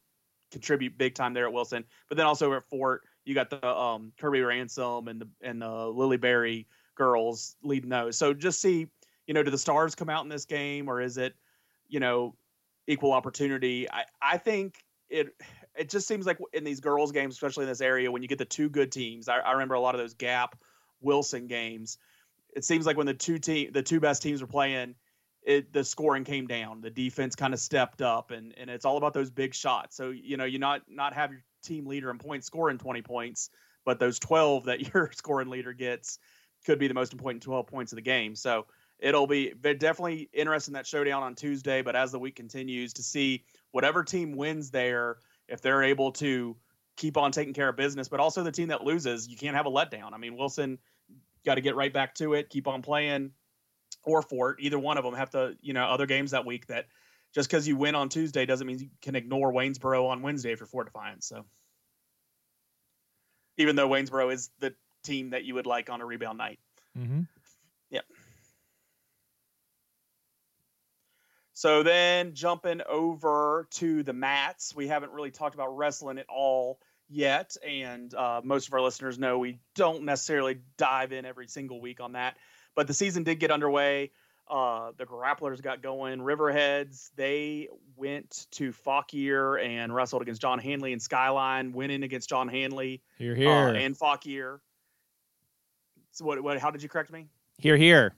contribute 0.50 0.98
big 0.98 1.14
time 1.14 1.32
there 1.32 1.46
at 1.46 1.52
Wilson, 1.52 1.84
but 2.08 2.16
then 2.16 2.26
also 2.26 2.52
at 2.52 2.64
Fort, 2.64 3.02
you 3.24 3.34
got 3.34 3.50
the 3.50 3.66
um, 3.66 4.12
Kirby 4.18 4.40
Ransom 4.42 5.08
and 5.08 5.20
the 5.20 5.28
and 5.42 5.62
the 5.62 5.86
Lily 5.86 6.16
Berry 6.16 6.66
girls 6.94 7.56
leading 7.62 7.90
those. 7.90 8.16
So 8.16 8.34
just 8.34 8.60
see, 8.60 8.88
you 9.26 9.34
know, 9.34 9.42
do 9.42 9.50
the 9.50 9.58
stars 9.58 9.94
come 9.94 10.10
out 10.10 10.24
in 10.24 10.28
this 10.28 10.44
game, 10.44 10.88
or 10.88 11.00
is 11.00 11.18
it, 11.18 11.34
you 11.94 12.00
know, 12.00 12.34
equal 12.88 13.12
opportunity? 13.12 13.88
I 13.88 14.04
I 14.20 14.36
think 14.36 14.74
it 15.08 15.28
it 15.76 15.88
just 15.88 16.08
seems 16.08 16.26
like 16.26 16.38
in 16.52 16.64
these 16.64 16.80
girls 16.80 17.12
games, 17.12 17.34
especially 17.34 17.62
in 17.62 17.68
this 17.68 17.80
area, 17.80 18.10
when 18.10 18.22
you 18.22 18.28
get 18.28 18.38
the 18.38 18.44
two 18.44 18.68
good 18.68 18.90
teams, 18.90 19.28
I, 19.28 19.38
I 19.38 19.52
remember 19.52 19.74
a 19.74 19.80
lot 19.80 19.94
of 19.94 20.00
those 20.00 20.14
Gap 20.14 20.58
Wilson 21.00 21.46
games. 21.46 21.98
It 22.56 22.64
seems 22.64 22.84
like 22.84 22.96
when 22.96 23.06
the 23.06 23.14
two 23.14 23.38
team 23.38 23.70
the 23.72 23.82
two 23.82 24.00
best 24.00 24.22
teams 24.22 24.40
were 24.40 24.48
playing, 24.48 24.96
it 25.44 25.72
the 25.72 25.84
scoring 25.84 26.24
came 26.24 26.48
down. 26.48 26.80
The 26.80 26.90
defense 26.90 27.36
kind 27.36 27.54
of 27.54 27.60
stepped 27.60 28.02
up, 28.02 28.32
and 28.32 28.52
and 28.58 28.68
it's 28.68 28.84
all 28.84 28.96
about 28.96 29.14
those 29.14 29.30
big 29.30 29.54
shots. 29.54 29.96
So 29.96 30.10
you 30.10 30.36
know 30.36 30.44
you 30.44 30.58
not 30.58 30.82
not 30.88 31.14
have 31.14 31.30
your 31.30 31.44
team 31.62 31.86
leader 31.86 32.10
in 32.10 32.18
points 32.18 32.48
scoring 32.48 32.78
twenty 32.78 33.02
points, 33.02 33.50
but 33.84 34.00
those 34.00 34.18
twelve 34.18 34.64
that 34.64 34.80
your 34.94 35.12
scoring 35.12 35.48
leader 35.48 35.72
gets 35.72 36.18
could 36.66 36.80
be 36.80 36.88
the 36.88 36.94
most 36.94 37.12
important 37.12 37.44
twelve 37.44 37.68
points 37.68 37.92
of 37.92 37.96
the 37.96 38.02
game. 38.02 38.34
So 38.34 38.66
it'll 39.04 39.26
be 39.26 39.52
definitely 39.60 40.30
interesting 40.32 40.74
that 40.74 40.86
showdown 40.86 41.22
on 41.22 41.34
Tuesday. 41.34 41.82
But 41.82 41.94
as 41.94 42.10
the 42.10 42.18
week 42.18 42.36
continues, 42.36 42.94
to 42.94 43.02
see 43.02 43.44
whatever 43.70 44.02
team 44.02 44.32
wins 44.32 44.70
there, 44.70 45.18
if 45.46 45.60
they're 45.60 45.82
able 45.82 46.12
to 46.12 46.56
keep 46.96 47.18
on 47.18 47.30
taking 47.30 47.52
care 47.52 47.68
of 47.68 47.76
business, 47.76 48.08
but 48.08 48.18
also 48.18 48.42
the 48.42 48.50
team 48.50 48.68
that 48.68 48.82
loses, 48.82 49.28
you 49.28 49.36
can't 49.36 49.54
have 49.54 49.66
a 49.66 49.70
letdown. 49.70 50.14
I 50.14 50.16
mean, 50.16 50.38
Wilson 50.38 50.78
got 51.44 51.56
to 51.56 51.60
get 51.60 51.76
right 51.76 51.92
back 51.92 52.14
to 52.14 52.32
it, 52.32 52.48
keep 52.48 52.66
on 52.66 52.80
playing, 52.80 53.32
or 54.04 54.22
Fort. 54.22 54.56
Either 54.60 54.78
one 54.78 54.96
of 54.96 55.04
them 55.04 55.12
have 55.14 55.30
to, 55.30 55.54
you 55.60 55.74
know, 55.74 55.84
other 55.84 56.06
games 56.06 56.30
that 56.30 56.46
week 56.46 56.66
that 56.68 56.86
just 57.34 57.50
because 57.50 57.68
you 57.68 57.76
win 57.76 57.94
on 57.94 58.08
Tuesday 58.08 58.46
doesn't 58.46 58.66
mean 58.66 58.78
you 58.78 58.88
can 59.02 59.16
ignore 59.16 59.52
Waynesboro 59.52 60.06
on 60.06 60.22
Wednesday 60.22 60.52
if 60.52 60.60
you're 60.60 60.66
Fort 60.66 60.86
Defiance. 60.86 61.26
So 61.26 61.44
even 63.58 63.76
though 63.76 63.88
Waynesboro 63.88 64.32
is 64.32 64.50
the 64.60 64.74
team 65.02 65.30
that 65.30 65.44
you 65.44 65.54
would 65.54 65.66
like 65.66 65.90
on 65.90 66.00
a 66.00 66.06
rebound 66.06 66.38
night. 66.38 66.58
Mm-hmm. 66.98 67.22
So 71.64 71.82
then 71.82 72.34
jumping 72.34 72.82
over 72.86 73.66
to 73.76 74.02
the 74.02 74.12
mats, 74.12 74.76
we 74.76 74.86
haven't 74.86 75.12
really 75.12 75.30
talked 75.30 75.54
about 75.54 75.74
wrestling 75.74 76.18
at 76.18 76.26
all 76.28 76.78
yet, 77.08 77.56
and 77.66 78.12
uh, 78.12 78.42
most 78.44 78.68
of 78.68 78.74
our 78.74 78.82
listeners 78.82 79.18
know 79.18 79.38
we 79.38 79.60
don't 79.74 80.02
necessarily 80.02 80.58
dive 80.76 81.12
in 81.12 81.24
every 81.24 81.46
single 81.46 81.80
week 81.80 82.00
on 82.00 82.12
that. 82.12 82.36
But 82.74 82.86
the 82.86 82.92
season 82.92 83.22
did 83.22 83.40
get 83.40 83.50
underway. 83.50 84.10
Uh, 84.46 84.92
the 84.98 85.06
grapplers 85.06 85.62
got 85.62 85.80
going. 85.80 86.18
Riverheads, 86.18 87.08
they 87.16 87.68
went 87.96 88.46
to 88.50 88.70
Fauquier 88.70 89.56
and 89.56 89.94
wrestled 89.94 90.20
against 90.20 90.42
John 90.42 90.58
Handley 90.58 90.92
and 90.92 91.00
Skyline, 91.00 91.72
winning 91.72 92.02
against 92.02 92.28
John 92.28 92.48
Handley 92.48 93.00
Here, 93.16 93.34
here. 93.34 93.48
uh, 93.48 93.72
and 93.72 93.96
Fauquier. 93.96 94.60
So 96.10 96.26
what, 96.26 96.42
what? 96.42 96.58
How 96.58 96.70
did 96.70 96.82
you 96.82 96.90
correct 96.90 97.10
me? 97.10 97.28
here, 97.56 97.78
here. 97.78 98.14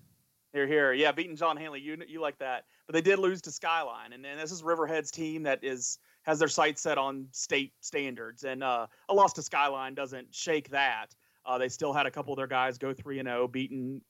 Here, 0.57 0.67
here, 0.67 0.95
yeah, 0.95 1.13
beating 1.13 1.37
John 1.37 1.59
Handley. 1.59 1.81
You 1.81 1.99
you 2.09 2.19
like 2.19 2.39
that, 2.39 2.65
but 2.87 2.95
they 2.95 3.03
did 3.03 3.19
lose 3.19 3.43
to 3.43 3.51
Skyline, 3.51 4.15
and, 4.15 4.25
and 4.25 4.41
this 4.41 4.51
is 4.51 4.63
Riverhead's 4.63 5.11
team 5.11 5.43
that 5.43 5.63
is 5.63 5.99
has 6.23 6.39
their 6.39 6.49
sights 6.49 6.81
set 6.81 6.97
on 6.97 7.27
state 7.31 7.75
standards, 7.81 8.43
and 8.43 8.65
uh, 8.65 8.87
a 9.11 9.15
loss 9.15 9.35
to 9.35 9.43
Skyline 9.43 9.95
doesn't 9.95 10.35
shake 10.35 10.71
that. 10.71 11.09
Uh, 11.45 11.59
they 11.59 11.69
still 11.69 11.93
had 11.93 12.07
a 12.07 12.11
couple 12.11 12.33
of 12.33 12.39
their 12.39 12.47
guys 12.47 12.79
go 12.79 12.95
three 12.95 13.19
and 13.19 13.29
zero, 13.29 13.47
beating, 13.47 14.01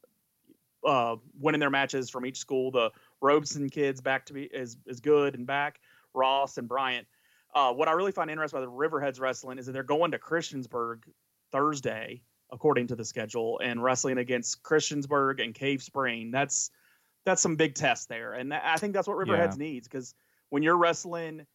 uh, 0.87 1.17
winning 1.41 1.59
their 1.59 1.69
matches 1.69 2.11
from 2.11 2.25
each 2.25 2.39
school. 2.39 2.71
The 2.71 2.93
Robeson 3.21 3.69
kids 3.69 4.01
back 4.01 4.25
to 4.27 4.33
be 4.33 4.45
is 4.45 4.77
is 4.87 5.01
good 5.01 5.35
and 5.35 5.49
back. 5.49 5.81
Ross 6.15 6.59
and 6.59 6.69
Bryant. 6.69 7.09
Uh, 7.57 7.73
what 7.73 7.89
I 7.89 7.93
really 7.93 8.13
find 8.13 8.31
interesting 8.31 8.61
about 8.61 8.71
the 8.71 8.89
Riverheads 8.89 9.19
wrestling 9.19 9.59
is 9.59 9.67
that 9.67 9.73
they're 9.73 9.83
going 9.83 10.13
to 10.13 10.19
Christiansburg 10.21 11.03
Thursday 11.51 12.23
according 12.51 12.87
to 12.89 12.97
the 12.97 13.05
schedule, 13.05 13.61
and 13.63 13.83
wrestling 13.83 14.19
against 14.19 14.63
Christiansburg 14.63 15.43
and 15.43 15.55
Cave 15.55 15.83
Spring. 15.83 16.31
That's 16.31 16.71
that's 17.25 17.43
some 17.43 17.57
big 17.57 17.75
tests 17.75 18.07
there, 18.07 18.35
and 18.35 18.53
that, 18.53 18.63
I 18.65 18.77
think 18.77 18.95
that's 18.95 19.09
what 19.09 19.17
Riverheads 19.17 19.57
needs 19.59 19.89
because 19.89 20.15
when 20.51 20.63
you're 20.63 20.77
wrestling 20.77 21.47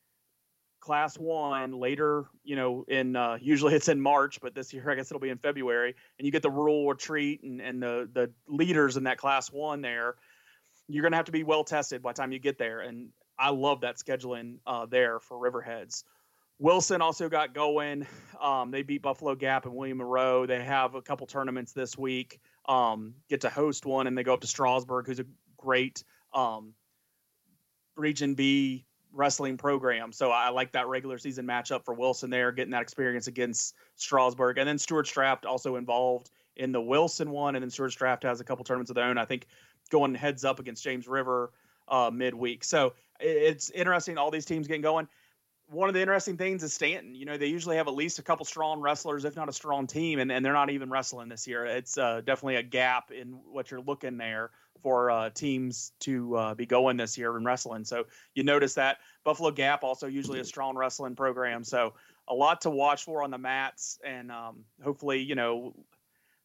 Class 0.81 1.15
One 1.15 1.73
later, 1.73 2.25
you 2.43 2.55
know, 2.55 2.83
in 2.87 3.15
uh, 3.15 3.37
usually 3.39 3.75
it's 3.75 3.87
in 3.87 4.01
March, 4.01 4.41
but 4.41 4.55
this 4.55 4.73
year 4.73 4.89
I 4.89 4.95
guess 4.95 5.11
it'll 5.11 5.21
be 5.21 5.29
in 5.29 5.37
February, 5.37 5.95
and 6.17 6.25
you 6.25 6.31
get 6.31 6.41
the 6.41 6.49
rural 6.49 6.87
retreat 6.87 7.43
and 7.43 7.61
and 7.61 7.81
the 7.81 8.09
the 8.11 8.31
leaders 8.47 8.97
in 8.97 9.03
that 9.03 9.17
Class 9.17 9.51
One 9.51 9.81
there, 9.81 10.15
you're 10.87 11.03
gonna 11.03 11.15
have 11.15 11.25
to 11.25 11.31
be 11.31 11.43
well 11.43 11.63
tested 11.63 12.01
by 12.01 12.11
the 12.11 12.17
time 12.17 12.31
you 12.31 12.39
get 12.39 12.57
there, 12.57 12.81
and 12.81 13.09
I 13.37 13.51
love 13.51 13.81
that 13.81 13.97
scheduling 13.97 14.57
uh, 14.65 14.87
there 14.87 15.19
for 15.19 15.37
Riverheads. 15.37 16.03
Wilson 16.61 17.01
also 17.01 17.27
got 17.27 17.55
going. 17.55 18.05
Um, 18.39 18.69
they 18.69 18.83
beat 18.83 19.01
Buffalo 19.01 19.33
Gap 19.33 19.65
and 19.65 19.73
William 19.73 19.97
Monroe. 19.97 20.45
They 20.45 20.63
have 20.63 20.93
a 20.93 21.01
couple 21.01 21.25
tournaments 21.25 21.73
this 21.73 21.97
week. 21.97 22.39
Um, 22.67 23.15
get 23.29 23.41
to 23.41 23.49
host 23.49 23.87
one, 23.87 24.05
and 24.05 24.15
they 24.15 24.21
go 24.21 24.35
up 24.35 24.41
to 24.41 24.47
Strasburg, 24.47 25.07
who's 25.07 25.19
a 25.19 25.25
great 25.57 26.03
um, 26.33 26.75
Region 27.95 28.35
B 28.35 28.85
wrestling 29.11 29.57
program. 29.57 30.11
So 30.11 30.29
I 30.29 30.49
like 30.49 30.73
that 30.73 30.87
regular 30.87 31.17
season 31.17 31.47
matchup 31.47 31.83
for 31.83 31.95
Wilson 31.95 32.29
there, 32.29 32.51
getting 32.51 32.71
that 32.71 32.83
experience 32.83 33.25
against 33.25 33.73
Strasburg. 33.95 34.59
And 34.59 34.69
then 34.69 34.77
Stuarts 34.77 35.11
Draft 35.11 35.47
also 35.47 35.77
involved 35.77 36.29
in 36.57 36.71
the 36.71 36.81
Wilson 36.81 37.31
one, 37.31 37.55
and 37.55 37.63
then 37.63 37.71
Stuarts 37.71 37.95
Draft 37.95 38.21
has 38.21 38.39
a 38.39 38.43
couple 38.43 38.63
tournaments 38.63 38.91
of 38.91 38.95
their 38.95 39.05
own. 39.05 39.17
I 39.17 39.25
think 39.25 39.47
going 39.89 40.13
heads 40.13 40.45
up 40.45 40.59
against 40.59 40.83
James 40.83 41.07
River 41.07 41.53
uh, 41.87 42.11
midweek. 42.13 42.63
So 42.63 42.93
it's 43.19 43.71
interesting. 43.71 44.19
All 44.19 44.29
these 44.29 44.45
teams 44.45 44.67
getting 44.67 44.83
going 44.83 45.07
one 45.71 45.87
of 45.87 45.93
the 45.93 46.01
interesting 46.01 46.35
things 46.35 46.63
is 46.63 46.73
Staunton. 46.73 47.15
You 47.15 47.25
know, 47.25 47.37
they 47.37 47.47
usually 47.47 47.77
have 47.77 47.87
at 47.87 47.93
least 47.93 48.19
a 48.19 48.21
couple 48.21 48.45
strong 48.45 48.81
wrestlers, 48.81 49.23
if 49.23 49.35
not 49.37 49.47
a 49.47 49.53
strong 49.53 49.87
team, 49.87 50.19
and, 50.19 50.31
and 50.31 50.43
they're 50.43 50.53
not 50.53 50.69
even 50.69 50.89
wrestling 50.89 51.29
this 51.29 51.47
year. 51.47 51.65
It's 51.65 51.97
uh, 51.97 52.21
definitely 52.25 52.57
a 52.57 52.63
gap 52.63 53.11
in 53.11 53.39
what 53.49 53.71
you're 53.71 53.81
looking 53.81 54.17
there 54.17 54.51
for 54.81 55.09
uh, 55.09 55.29
teams 55.29 55.93
to 56.01 56.35
uh, 56.35 56.53
be 56.55 56.65
going 56.65 56.97
this 56.97 57.17
year 57.17 57.37
in 57.37 57.45
wrestling. 57.45 57.85
So 57.85 58.05
you 58.35 58.43
notice 58.43 58.73
that 58.73 58.97
Buffalo 59.23 59.51
Gap 59.51 59.83
also 59.83 60.07
usually 60.07 60.39
a 60.39 60.45
strong 60.45 60.75
wrestling 60.75 61.15
program. 61.15 61.63
So 61.63 61.93
a 62.27 62.33
lot 62.33 62.61
to 62.61 62.69
watch 62.69 63.05
for 63.05 63.23
on 63.23 63.31
the 63.31 63.37
mats, 63.37 63.97
and 64.03 64.31
um, 64.31 64.65
hopefully, 64.83 65.19
you 65.19 65.35
know, 65.35 65.73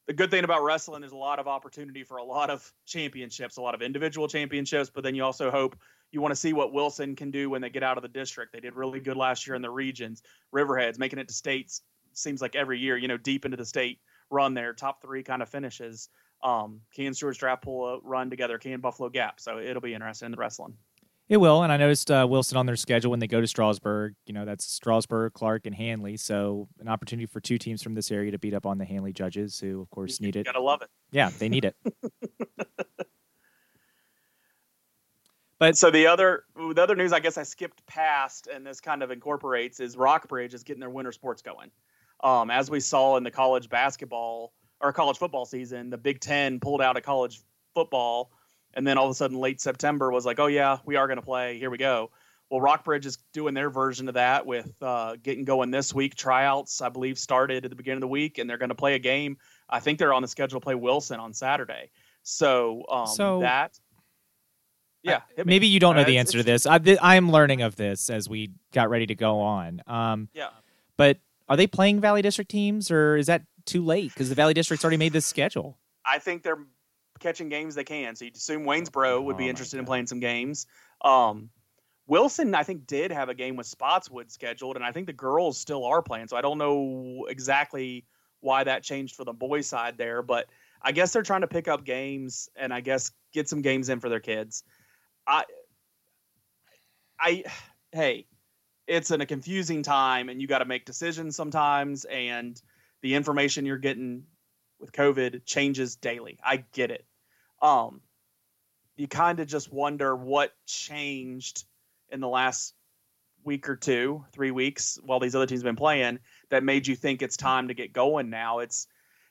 the 0.06 0.12
good 0.12 0.30
thing 0.30 0.45
about 0.45 0.62
wrestling 0.62 1.02
is 1.02 1.11
a 1.11 1.16
lot 1.16 1.40
of 1.40 1.49
opportunity 1.49 2.04
for 2.04 2.18
a 2.18 2.25
lot 2.25 2.49
of 2.49 2.73
championships, 2.85 3.56
a 3.56 3.62
lot 3.62 3.75
of 3.75 3.83
individual 3.83 4.28
championships, 4.28 4.88
but 4.88 5.02
then 5.02 5.16
you 5.16 5.25
also 5.25 5.50
hope 5.50 5.76
you 6.12 6.20
want 6.20 6.32
to 6.32 6.36
see 6.36 6.52
what 6.52 6.72
Wilson 6.72 7.16
can 7.16 7.30
do 7.30 7.50
when 7.50 7.60
they 7.60 7.70
get 7.70 7.82
out 7.82 7.98
of 7.98 8.02
the 8.02 8.08
district. 8.08 8.52
They 8.52 8.60
did 8.60 8.75
really 8.75 9.00
good 9.00 9.16
last 9.16 9.46
year 9.46 9.54
in 9.54 9.62
the 9.62 9.70
regions. 9.70 10.22
Riverheads 10.54 10.98
making 10.98 11.18
it 11.18 11.28
to 11.28 11.34
states 11.34 11.82
seems 12.12 12.40
like 12.40 12.56
every 12.56 12.78
year, 12.78 12.96
you 12.96 13.08
know, 13.08 13.16
deep 13.16 13.44
into 13.44 13.56
the 13.56 13.64
state 13.64 14.00
run 14.30 14.54
there, 14.54 14.72
top 14.72 15.02
three 15.02 15.22
kind 15.22 15.42
of 15.42 15.48
finishes. 15.48 16.08
Um, 16.42 16.80
can 16.94 17.14
Stuarts 17.14 17.38
Draft 17.38 17.62
pull 17.62 17.86
a 17.88 18.00
run 18.00 18.30
together? 18.30 18.58
Can 18.58 18.80
Buffalo 18.80 19.08
Gap? 19.08 19.40
So 19.40 19.58
it'll 19.58 19.82
be 19.82 19.94
interesting 19.94 20.26
in 20.26 20.32
the 20.32 20.38
wrestling. 20.38 20.75
It 21.28 21.38
will, 21.38 21.64
and 21.64 21.72
I 21.72 21.76
noticed 21.76 22.08
uh, 22.08 22.25
Wilson 22.28 22.56
on 22.56 22.66
their 22.66 22.76
schedule 22.76 23.10
when 23.10 23.18
they 23.18 23.26
go 23.26 23.40
to 23.40 23.48
Strasburg. 23.48 24.14
You 24.26 24.32
know, 24.32 24.44
that's 24.44 24.64
Strasburg, 24.64 25.32
Clarke, 25.32 25.66
and 25.66 25.75
Handley. 25.75 26.16
So 26.16 26.68
an 26.78 26.86
opportunity 26.86 27.26
for 27.26 27.40
two 27.40 27.58
teams 27.58 27.82
from 27.82 27.94
this 27.94 28.12
area 28.12 28.30
to 28.30 28.38
beat 28.38 28.54
up 28.54 28.64
on 28.64 28.78
the 28.78 28.84
Handley 28.84 29.12
judges, 29.12 29.58
who 29.58 29.80
of 29.80 29.90
course 29.90 30.20
need 30.20 30.36
it. 30.36 30.46
Gotta 30.46 30.60
love 30.60 30.82
it. 30.82 30.88
Yeah, 31.10 31.30
they 31.36 31.48
need 31.48 31.64
it. 31.64 31.75
But 35.58 35.76
so 35.76 35.90
the 35.90 36.06
other 36.06 36.44
the 36.54 36.82
other 36.82 36.94
news 36.94 37.12
I 37.12 37.20
guess 37.20 37.38
I 37.38 37.42
skipped 37.42 37.86
past 37.86 38.46
and 38.46 38.66
this 38.66 38.80
kind 38.80 39.02
of 39.02 39.10
incorporates 39.10 39.80
is 39.80 39.96
Rockbridge 39.96 40.54
is 40.54 40.62
getting 40.62 40.80
their 40.80 40.90
winter 40.90 41.12
sports 41.12 41.42
going. 41.42 41.70
Um, 42.22 42.50
as 42.50 42.70
we 42.70 42.80
saw 42.80 43.16
in 43.16 43.25
the 43.25 43.30
college 43.30 43.68
basketball 43.68 44.52
or 44.80 44.92
college 44.92 45.18
football 45.18 45.44
season, 45.46 45.90
the 45.90 45.98
Big 45.98 46.20
Ten 46.20 46.60
pulled 46.60 46.82
out 46.82 46.96
of 46.96 47.02
college 47.02 47.40
football, 47.75 48.30
and 48.75 48.86
then 48.86 48.98
all 48.98 49.06
of 49.06 49.10
a 49.10 49.14
sudden 49.14 49.38
late 49.38 49.60
September 49.60 50.10
was 50.10 50.26
like, 50.26 50.38
oh 50.38 50.46
yeah, 50.46 50.78
we 50.84 50.96
are 50.96 51.06
going 51.06 51.18
to 51.18 51.25
play. 51.25 51.58
Here 51.58 51.70
we 51.70 51.78
go. 51.78 52.10
Well, 52.50 52.60
Rockbridge 52.60 53.06
is 53.06 53.18
doing 53.32 53.54
their 53.54 53.70
version 53.70 54.06
of 54.08 54.14
that 54.14 54.46
with 54.46 54.72
uh, 54.80 55.16
getting 55.22 55.44
going 55.44 55.72
this 55.72 55.92
week. 55.92 56.14
Tryouts, 56.14 56.80
I 56.80 56.88
believe, 56.90 57.18
started 57.18 57.64
at 57.64 57.70
the 57.70 57.76
beginning 57.76 57.96
of 57.96 58.02
the 58.02 58.08
week, 58.08 58.38
and 58.38 58.48
they're 58.48 58.58
going 58.58 58.68
to 58.68 58.75
play 58.76 58.94
a 58.94 59.00
game. 59.00 59.36
I 59.68 59.80
think 59.80 59.98
they're 59.98 60.14
on 60.14 60.22
the 60.22 60.28
schedule 60.28 60.60
to 60.60 60.64
play 60.64 60.76
Wilson 60.76 61.18
on 61.18 61.32
Saturday. 61.34 61.90
So, 62.22 62.84
um, 62.88 63.06
So- 63.08 63.40
that, 63.40 63.78
yeah, 65.06 65.20
me. 65.38 65.44
Maybe 65.44 65.66
you 65.66 65.80
don't 65.80 65.94
know 65.96 66.02
Uh, 66.02 66.06
the 66.06 66.18
answer 66.18 66.38
to 66.38 66.44
this. 66.44 66.66
I, 66.66 66.78
th- 66.78 66.98
I 67.02 67.16
am 67.16 67.30
learning 67.30 67.62
of 67.62 67.76
this 67.76 68.10
as 68.10 68.28
we 68.28 68.50
got 68.72 68.90
ready 68.90 69.06
to 69.06 69.14
go 69.14 69.40
on. 69.40 69.82
Um, 69.86 70.28
Yeah. 70.34 70.48
but 70.96 71.18
are 71.48 71.56
they 71.56 71.66
playing 71.66 72.00
Valley 72.00 72.22
District 72.22 72.50
teams, 72.50 72.90
or 72.90 73.16
is 73.16 73.26
that 73.26 73.42
too 73.64 73.84
late? 73.84 74.12
Because 74.12 74.28
the 74.28 74.34
Valley 74.34 74.54
District's 74.54 74.84
already 74.84 74.96
made 74.96 75.12
this 75.12 75.26
schedule. 75.26 75.78
I 76.04 76.18
think 76.18 76.42
they're 76.42 76.58
catching 77.20 77.48
games 77.48 77.75
they 77.75 77.84
can. 77.84 78.14
So 78.16 78.25
you'd 78.25 78.36
assume 78.36 78.64
Waynesboro 78.64 79.22
would 79.22 79.34
Oh 79.34 79.38
be 79.38 79.44
my 79.44 79.50
interested 79.50 79.78
in 79.78 79.86
playing 79.86 80.06
some 80.06 80.20
games. 80.20 80.66
Um, 81.02 81.50
Wilson, 82.06 82.54
I 82.54 82.62
think, 82.62 82.86
did 82.86 83.10
have 83.10 83.28
a 83.28 83.34
game 83.34 83.56
with 83.56 83.66
Spotswood 83.66 84.30
scheduled, 84.30 84.76
and 84.76 84.84
I 84.84 84.92
think 84.92 85.06
the 85.06 85.12
girls 85.12 85.58
still 85.58 85.84
are 85.84 86.02
playing. 86.02 86.28
So 86.28 86.36
I 86.36 86.40
don't 86.40 86.58
know 86.58 87.26
exactly 87.28 88.04
why 88.40 88.62
that 88.64 88.82
changed 88.84 89.16
for 89.16 89.25
the 89.25 89.32
boys' 89.32 89.66
side 89.66 89.98
there, 89.98 90.22
but 90.22 90.46
I 90.82 90.92
guess 90.92 91.12
they're 91.12 91.22
trying 91.25 91.40
to 91.40 91.48
pick 91.48 91.66
up 91.66 91.84
games 91.84 92.48
and 92.54 92.72
I 92.72 92.80
guess 92.80 93.10
get 93.32 93.48
some 93.48 93.60
games 93.62 93.88
in 93.88 93.98
for 93.98 94.08
their 94.08 94.20
kids. 94.20 94.62
I, 95.26 95.45
I, 97.18 97.45
hey, 97.92 98.26
it's 98.87 99.11
in 99.11 99.21
a 99.21 99.26
confusing 99.26 99.83
time, 99.83 100.28
and 100.28 100.40
you 100.40 100.47
got 100.47 100.59
to 100.59 100.64
make 100.64 100.85
decisions 100.85 101.37
sometimes, 101.37 102.04
and 102.04 102.61
the 103.02 103.14
information 103.14 103.66
you're 103.66 103.78
getting 103.78 104.25
with 104.78 104.92
COVID 104.92 105.45
changes 105.45 105.97
daily. 105.97 106.38
I 106.45 106.64
get 106.73 106.90
it. 106.90 107.04
Um, 107.62 108.00
you 108.97 109.09
kind 109.09 109.40
of 109.40 109.47
just 109.47 109.73
wonder 109.73 110.14
what 110.14 110.52
changed 110.66 111.64
in 112.11 112.21
the 112.21 112.28
last 112.28 112.75
week 113.45 113.68
or 113.68 113.76
two, 113.76 114.25
three 114.33 114.50
weeks 114.50 114.99
while 115.02 115.21
these 115.21 115.35
other 115.35 115.47
teams 115.47 115.61
have 115.61 115.66
been 115.66 115.76
playing 115.76 116.18
that 116.50 116.64
made 116.64 116.87
you 116.87 116.97
think 116.97 117.23
it's 117.23 117.37
time 117.37 117.68
to 117.68 117.75
get 117.75 117.92
going 117.92 118.30
now. 118.30 118.59
It's 118.59 118.87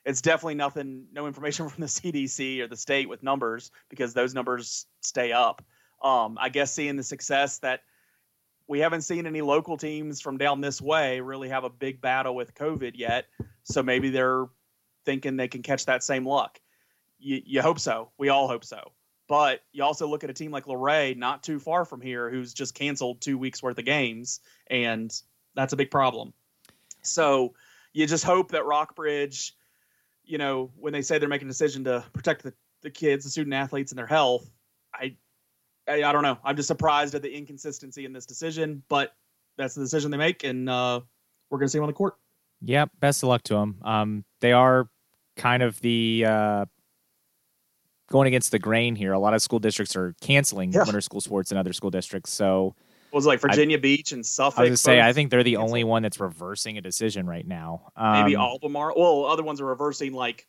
it's 0.06 0.22
definitely 0.22 0.56
nothing, 0.56 1.08
no 1.12 1.25
information 1.25 1.68
from 1.70 1.82
the 1.82 1.88
CDC 1.88 2.60
or 2.62 2.68
the 2.68 2.78
state 2.78 3.10
with 3.10 3.24
numbers 3.24 3.72
because 3.90 4.14
those 4.14 4.34
numbers 4.34 4.86
stay 5.02 5.32
up. 5.32 5.64
Um, 6.02 6.38
I 6.40 6.50
guess 6.50 6.74
seeing 6.74 6.98
the 6.98 7.04
success 7.04 7.60
that 7.60 7.82
we 8.68 8.80
haven't 8.80 9.02
seen 9.02 9.25
any 9.25 9.42
local 9.42 9.78
teams 9.78 10.22
from 10.22 10.38
down 10.38 10.62
this 10.62 10.82
way 10.82 11.20
really 11.20 11.50
have 11.50 11.64
a 11.64 11.70
big 11.70 12.02
battle 12.02 12.36
with 12.36 12.54
COVID 12.56 12.94
yet. 12.96 13.25
So 13.64 13.84
maybe 13.84 14.10
they're 14.10 14.46
thinking 15.06 15.38
they 15.38 15.48
can 15.48 15.62
catch 15.62 15.86
that 15.86 16.04
same 16.04 16.25
luck. 16.25 16.60
You, 17.20 17.42
you 17.46 17.62
hope 17.62 17.80
so. 17.80 18.12
We 18.18 18.30
all 18.30 18.48
hope 18.48 18.66
so. 18.66 18.92
But 19.28 19.62
you 19.72 19.84
also 19.84 20.08
look 20.08 20.24
at 20.24 20.30
a 20.30 20.34
team 20.34 20.52
like 20.52 20.68
Luray, 20.68 21.16
not 21.16 21.42
too 21.42 21.60
far 21.60 21.86
from 21.86 22.02
here, 22.02 22.30
who's 22.30 22.54
just 22.54 22.75
canceled 22.75 23.22
two 23.22 23.38
weeks 23.38 23.64
worth 23.64 23.78
of 23.80 23.86
games, 23.86 24.40
and 24.68 25.12
that's 25.56 25.74
a 25.74 25.78
big 25.78 25.90
problem. 25.90 26.34
So 27.02 27.56
you 27.94 28.06
just 28.06 28.24
hope 28.24 28.52
that 28.52 28.66
Rockbridge, 28.66 29.54
you 30.24 30.38
know, 30.38 30.72
when 30.78 30.94
they 30.94 31.02
say 31.02 31.18
they're 31.18 31.30
making 31.30 31.48
a 31.48 31.52
decision 31.52 31.86
to 31.86 32.04
protect 32.14 32.44
the, 32.44 32.54
the 32.82 32.92
kids, 32.92 33.24
the 33.24 33.32
student 33.32 33.54
athletes, 33.56 33.92
and 33.92 33.98
their 33.98 34.06
health, 34.06 34.48
I, 34.94 35.16
I, 35.88 36.04
I 36.04 36.12
don't 36.12 36.24
know. 36.24 36.38
I'm 36.44 36.56
just 36.56 36.68
surprised 36.68 37.15
at 37.15 37.22
the 37.22 37.34
inconsistency 37.36 38.06
in 38.06 38.13
this 38.13 38.25
decision, 38.25 38.84
but 38.89 39.15
that's 39.58 39.75
the 39.75 39.82
decision 39.82 40.12
they 40.12 40.18
make, 40.18 40.44
and 40.44 40.70
uh, 40.70 41.00
we're 41.50 41.60
going 41.60 41.68
to 41.68 41.72
see 41.72 41.77
them 41.77 41.84
on 41.84 41.89
the 41.89 41.94
court. 41.94 42.15
Yeah, 42.62 42.86
Best 43.00 43.22
of 43.24 43.30
luck 43.30 43.44
to 43.44 43.54
them. 43.54 43.77
Um, 43.84 44.25
they 44.42 44.51
are 44.51 44.89
kind 45.38 45.62
of 45.62 45.80
the 45.82 46.25
uh, 46.27 46.65
going 48.10 48.27
against 48.27 48.51
the 48.51 48.60
grain 48.60 48.96
here. 48.96 49.13
A 49.13 49.20
lot 49.20 49.34
of 49.34 49.42
school 49.42 49.60
districts 49.60 49.96
are 49.96 50.15
canceling 50.22 50.72
Yeah. 50.72 50.84
winter 50.84 51.01
school 51.01 51.22
sports 51.22 51.51
in 51.51 51.58
other 51.58 51.74
school 51.74 51.92
districts. 51.92 52.32
So 52.32 52.75
What 53.12 53.18
was 53.20 53.25
it, 53.25 53.30
like 53.30 53.39
Virginia 53.42 53.77
Beach 53.77 54.12
and 54.12 54.25
Suffolk? 54.25 54.60
I 54.60 54.62
was 54.63 54.68
going 54.70 54.74
to 54.74 54.77
say, 54.77 55.01
I 55.01 55.13
think 55.13 55.32
they're 55.32 55.44
the 55.44 55.58
only 55.58 55.84
one 55.84 56.01
that's 56.01 56.20
reversing 56.20 56.77
a 56.77 56.82
decision 56.82 57.27
right 57.27 57.46
now. 57.48 57.92
Um, 57.96 58.24
maybe 58.24 58.36
Albemarle. 58.36 58.96
Well, 58.98 59.25
other 59.32 59.44
ones 59.44 59.62
are 59.62 59.65
reversing 59.65 60.13
like 60.13 60.48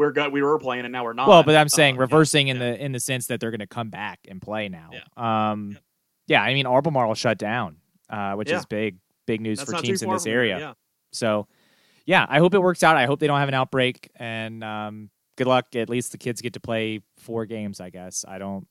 we're 0.00 0.12
good. 0.12 0.32
We 0.32 0.40
were 0.40 0.58
playing 0.58 0.86
and 0.86 0.92
now 0.92 1.04
we're 1.04 1.12
not. 1.12 1.28
Well, 1.28 1.42
but 1.42 1.54
I'm 1.54 1.68
saying 1.68 1.96
Uh, 1.96 1.98
yeah, 1.98 2.00
reversing 2.00 2.48
in 2.48 2.56
yeah. 2.56 2.70
the 2.70 2.84
in 2.84 2.92
the 2.92 3.00
sense 3.00 3.26
that 3.26 3.38
they're 3.38 3.50
going 3.50 3.60
to 3.60 3.66
come 3.66 3.90
back 3.90 4.20
and 4.28 4.40
play 4.40 4.70
now. 4.70 4.88
Yeah. 4.92 5.50
Um, 5.50 5.72
Yeah. 5.72 5.78
yeah. 6.26 6.42
I 6.42 6.54
mean, 6.54 6.66
Albemarle 6.66 7.14
shut 7.14 7.36
down, 7.36 7.76
uh, 8.08 8.32
which 8.32 8.48
Yeah. 8.48 8.56
is 8.60 8.66
big, 8.66 8.96
big 9.26 9.42
news 9.42 9.58
That's 9.58 9.70
for 9.70 9.76
teams 9.82 10.02
in 10.02 10.08
this 10.10 10.26
area. 10.26 10.58
Yeah. 10.58 10.72
So, 11.12 11.48
yeah, 12.06 12.24
I 12.30 12.38
hope 12.38 12.54
it 12.54 12.60
works 12.60 12.82
out. 12.82 12.96
I 12.96 13.04
hope 13.04 13.20
they 13.20 13.26
don't 13.26 13.38
have 13.38 13.48
an 13.48 13.54
outbreak, 13.54 14.10
and 14.16 14.64
um, 14.64 15.10
good 15.36 15.46
luck. 15.46 15.76
At 15.76 15.90
least 15.90 16.12
the 16.12 16.18
kids 16.18 16.40
get 16.40 16.54
to 16.54 16.60
play 16.60 17.00
four 17.18 17.44
games. 17.44 17.78
I 17.78 17.90
guess 17.90 18.24
I 18.26 18.38
don't. 18.38 18.66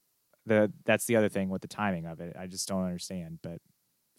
The 0.48 0.74
that's 0.84 1.06
the 1.06 1.16
other 1.16 1.30
thing 1.30 1.50
with 1.50 1.62
the 1.62 1.68
timing 1.68 2.08
of 2.08 2.22
it. 2.22 2.36
I 2.40 2.48
just 2.48 2.68
don't 2.68 2.84
understand. 2.84 3.38
But 3.44 3.60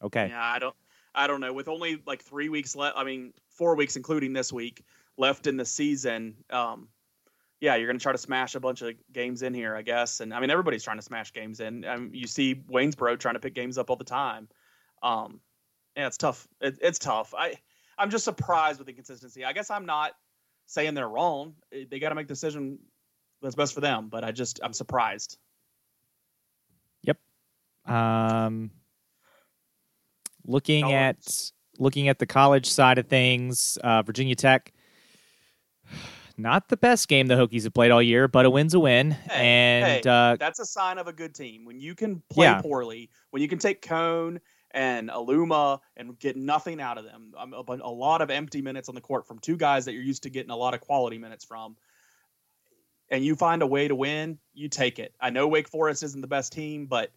okay, 0.00 0.28
Yeah, 0.28 0.40
I 0.40 0.60
don't. 0.60 0.76
I 1.12 1.26
don't 1.26 1.40
know. 1.40 1.52
With 1.52 1.66
only 1.66 2.00
like 2.06 2.22
three 2.22 2.48
weeks 2.48 2.76
left, 2.76 2.96
I 2.96 3.02
mean, 3.02 3.32
four 3.48 3.74
weeks 3.74 3.96
including 3.96 4.32
this 4.32 4.52
week 4.52 4.84
left 5.16 5.48
in 5.48 5.56
the 5.56 5.64
season. 5.64 6.36
Um, 6.50 6.88
yeah, 7.60 7.76
you're 7.76 7.86
going 7.86 7.98
to 7.98 8.02
try 8.02 8.12
to 8.12 8.18
smash 8.18 8.54
a 8.54 8.60
bunch 8.60 8.80
of 8.82 8.94
games 9.12 9.42
in 9.42 9.52
here, 9.52 9.76
I 9.76 9.82
guess. 9.82 10.20
And 10.20 10.32
I 10.32 10.40
mean, 10.40 10.50
everybody's 10.50 10.82
trying 10.82 10.96
to 10.96 11.02
smash 11.02 11.32
games 11.32 11.60
in. 11.60 11.84
Um, 11.84 12.10
you 12.14 12.26
see 12.26 12.54
Waynesboro 12.54 13.18
trying 13.18 13.34
to 13.34 13.40
pick 13.40 13.54
games 13.54 13.76
up 13.78 13.90
all 13.90 13.96
the 13.96 14.04
time. 14.04 14.48
Um, 15.02 15.40
yeah, 15.96 16.06
it's 16.06 16.16
tough. 16.16 16.48
It, 16.60 16.78
it's 16.80 16.98
tough. 16.98 17.34
I 17.36 17.54
I'm 17.98 18.10
just 18.10 18.24
surprised 18.24 18.78
with 18.78 18.86
the 18.86 18.94
consistency. 18.94 19.44
I 19.44 19.52
guess 19.52 19.70
I'm 19.70 19.84
not 19.84 20.12
saying 20.66 20.94
they're 20.94 21.08
wrong. 21.08 21.54
Eh, 21.72 21.84
They 21.90 21.98
got 21.98 22.08
to 22.10 22.14
make 22.14 22.28
the 22.28 22.32
decision 22.34 22.78
that's 23.42 23.54
best 23.54 23.74
for 23.74 23.80
them. 23.80 24.08
But 24.08 24.24
I 24.24 24.32
just 24.32 24.60
I'm 24.62 24.72
surprised. 24.72 25.36
Yep. 27.02 27.18
Um, 27.86 28.70
looking 30.46 30.84
College. 30.84 30.96
at 30.96 31.50
looking 31.78 32.08
at 32.08 32.18
the 32.18 32.26
college 32.26 32.70
side 32.70 32.98
of 32.98 33.06
things, 33.08 33.78
uh, 33.84 34.02
Virginia 34.02 34.34
Tech. 34.34 34.72
Not 36.40 36.68
the 36.68 36.76
best 36.76 37.08
game 37.08 37.26
the 37.26 37.34
Hokies 37.34 37.64
have 37.64 37.74
played 37.74 37.90
all 37.90 38.02
year, 38.02 38.28
but 38.28 38.46
a 38.46 38.50
win's 38.50 38.74
a 38.74 38.80
win. 38.80 39.10
Hey, 39.10 39.46
and 39.46 40.04
hey, 40.04 40.10
uh, 40.10 40.36
that's 40.36 40.58
a 40.58 40.64
sign 40.64 40.98
of 40.98 41.06
a 41.06 41.12
good 41.12 41.34
team. 41.34 41.64
When 41.64 41.80
you 41.80 41.94
can 41.94 42.22
play 42.30 42.46
Yeah. 42.46 42.60
poorly, 42.62 43.10
when 43.30 43.42
you 43.42 43.48
can 43.48 43.58
take 43.58 43.82
Cone 43.82 44.40
and 44.70 45.10
Aluma 45.10 45.80
and 45.96 46.18
get 46.18 46.36
nothing 46.36 46.80
out 46.80 46.96
of 46.96 47.04
them, 47.04 47.32
um, 47.36 47.52
a, 47.52 47.64
a 47.82 47.90
lot 47.90 48.22
of 48.22 48.30
empty 48.30 48.62
minutes 48.62 48.88
on 48.88 48.94
the 48.94 49.00
court 49.00 49.26
from 49.26 49.38
two 49.38 49.56
guys 49.56 49.84
that 49.84 49.92
you're 49.92 50.02
used 50.02 50.22
to 50.22 50.30
getting 50.30 50.50
a 50.50 50.56
lot 50.56 50.74
of 50.74 50.80
quality 50.80 51.18
minutes 51.18 51.44
from, 51.44 51.76
and 53.10 53.24
you 53.24 53.34
find 53.34 53.62
a 53.62 53.66
way 53.66 53.88
to 53.88 53.94
win, 53.94 54.38
you 54.54 54.68
take 54.68 54.98
it. 54.98 55.14
I 55.20 55.30
know 55.30 55.48
Wake 55.48 55.68
Forest 55.68 56.02
isn't 56.04 56.20
the 56.20 56.28
best 56.28 56.52
team, 56.52 56.86
but 56.86 57.10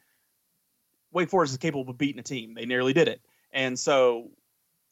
Wake 1.11 1.29
Forest 1.29 1.53
is 1.53 1.57
capable 1.57 1.91
of 1.91 1.97
beating 1.97 2.19
a 2.19 2.23
team. 2.23 2.55
They 2.55 2.65
nearly 2.65 2.93
did 2.93 3.07
it. 3.07 3.21
And 3.51 3.77
so 3.77 4.31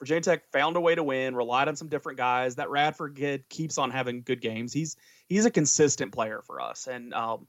Virginia 0.01 0.21
Tech 0.21 0.51
found 0.51 0.75
a 0.75 0.81
way 0.81 0.95
to 0.95 1.03
win, 1.03 1.35
relied 1.35 1.67
on 1.67 1.75
some 1.75 1.87
different 1.87 2.17
guys. 2.17 2.55
That 2.55 2.71
Radford 2.71 3.15
kid 3.15 3.47
keeps 3.49 3.77
on 3.77 3.91
having 3.91 4.23
good 4.23 4.41
games. 4.41 4.73
He's 4.73 4.97
he's 5.27 5.45
a 5.45 5.51
consistent 5.51 6.11
player 6.11 6.41
for 6.41 6.59
us. 6.59 6.87
And 6.87 7.13
um, 7.13 7.47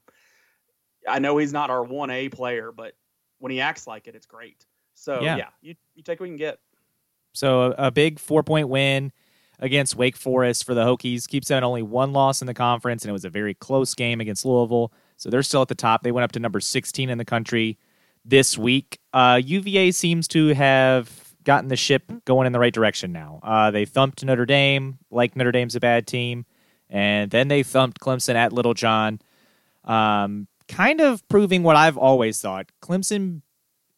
I 1.09 1.17
know 1.17 1.37
he's 1.37 1.51
not 1.51 1.71
our 1.71 1.83
one 1.83 2.11
A 2.11 2.29
player, 2.29 2.71
but 2.71 2.93
when 3.39 3.51
he 3.51 3.59
acts 3.59 3.87
like 3.87 4.07
it, 4.07 4.13
it's 4.13 4.27
great. 4.27 4.65
So 4.93 5.21
Yeah. 5.21 5.35
yeah, 5.35 5.47
you, 5.61 5.75
you 5.95 6.03
take 6.03 6.19
what 6.19 6.27
you 6.27 6.33
can 6.33 6.37
get. 6.37 6.59
So 7.33 7.71
a, 7.71 7.87
a 7.87 7.91
big 7.91 8.19
four 8.19 8.43
point 8.43 8.69
win 8.69 9.11
against 9.57 9.95
Wake 9.95 10.15
Forest 10.15 10.63
for 10.63 10.75
the 10.75 10.85
Hokies 10.85 11.27
keeps 11.27 11.47
them 11.47 11.57
at 11.57 11.63
only 11.63 11.81
one 11.81 12.13
loss 12.13 12.39
in 12.41 12.45
the 12.45 12.53
conference, 12.53 13.03
and 13.03 13.09
it 13.09 13.13
was 13.13 13.25
a 13.25 13.31
very 13.31 13.55
close 13.55 13.95
game 13.95 14.21
against 14.21 14.45
Louisville. 14.45 14.93
So 15.17 15.31
they're 15.31 15.41
still 15.41 15.63
at 15.63 15.69
the 15.69 15.75
top. 15.75 16.03
They 16.03 16.11
went 16.11 16.23
up 16.23 16.33
to 16.33 16.39
number 16.39 16.59
16 16.59 17.09
in 17.09 17.17
the 17.17 17.25
country 17.25 17.79
this 18.23 18.59
week. 18.59 18.99
Uh, 19.11 19.41
UVA 19.43 19.89
seems 19.89 20.27
to 20.27 20.53
have 20.53 21.22
gotten 21.43 21.69
the 21.69 21.75
ship 21.75 22.11
going 22.25 22.47
in 22.47 22.53
the 22.53 22.59
right 22.59 22.73
direction 22.73 23.11
now. 23.11 23.39
Uh, 23.43 23.71
they 23.71 23.85
thumped 23.85 24.23
Notre 24.23 24.45
Dame, 24.45 24.99
like 25.11 25.35
Notre 25.35 25.51
Dame's 25.51 25.75
a 25.75 25.79
bad 25.79 26.07
team, 26.07 26.45
and 26.89 27.31
then 27.31 27.47
they 27.47 27.63
thumped 27.63 27.99
Clemson 27.99 28.35
at 28.35 28.53
Littlejohn. 28.53 29.19
Um, 29.83 30.47
kind 30.67 31.01
of 31.01 31.27
proving 31.27 31.63
what 31.63 31.75
I've 31.75 31.97
always 31.97 32.39
thought: 32.41 32.71
Clemson 32.81 33.41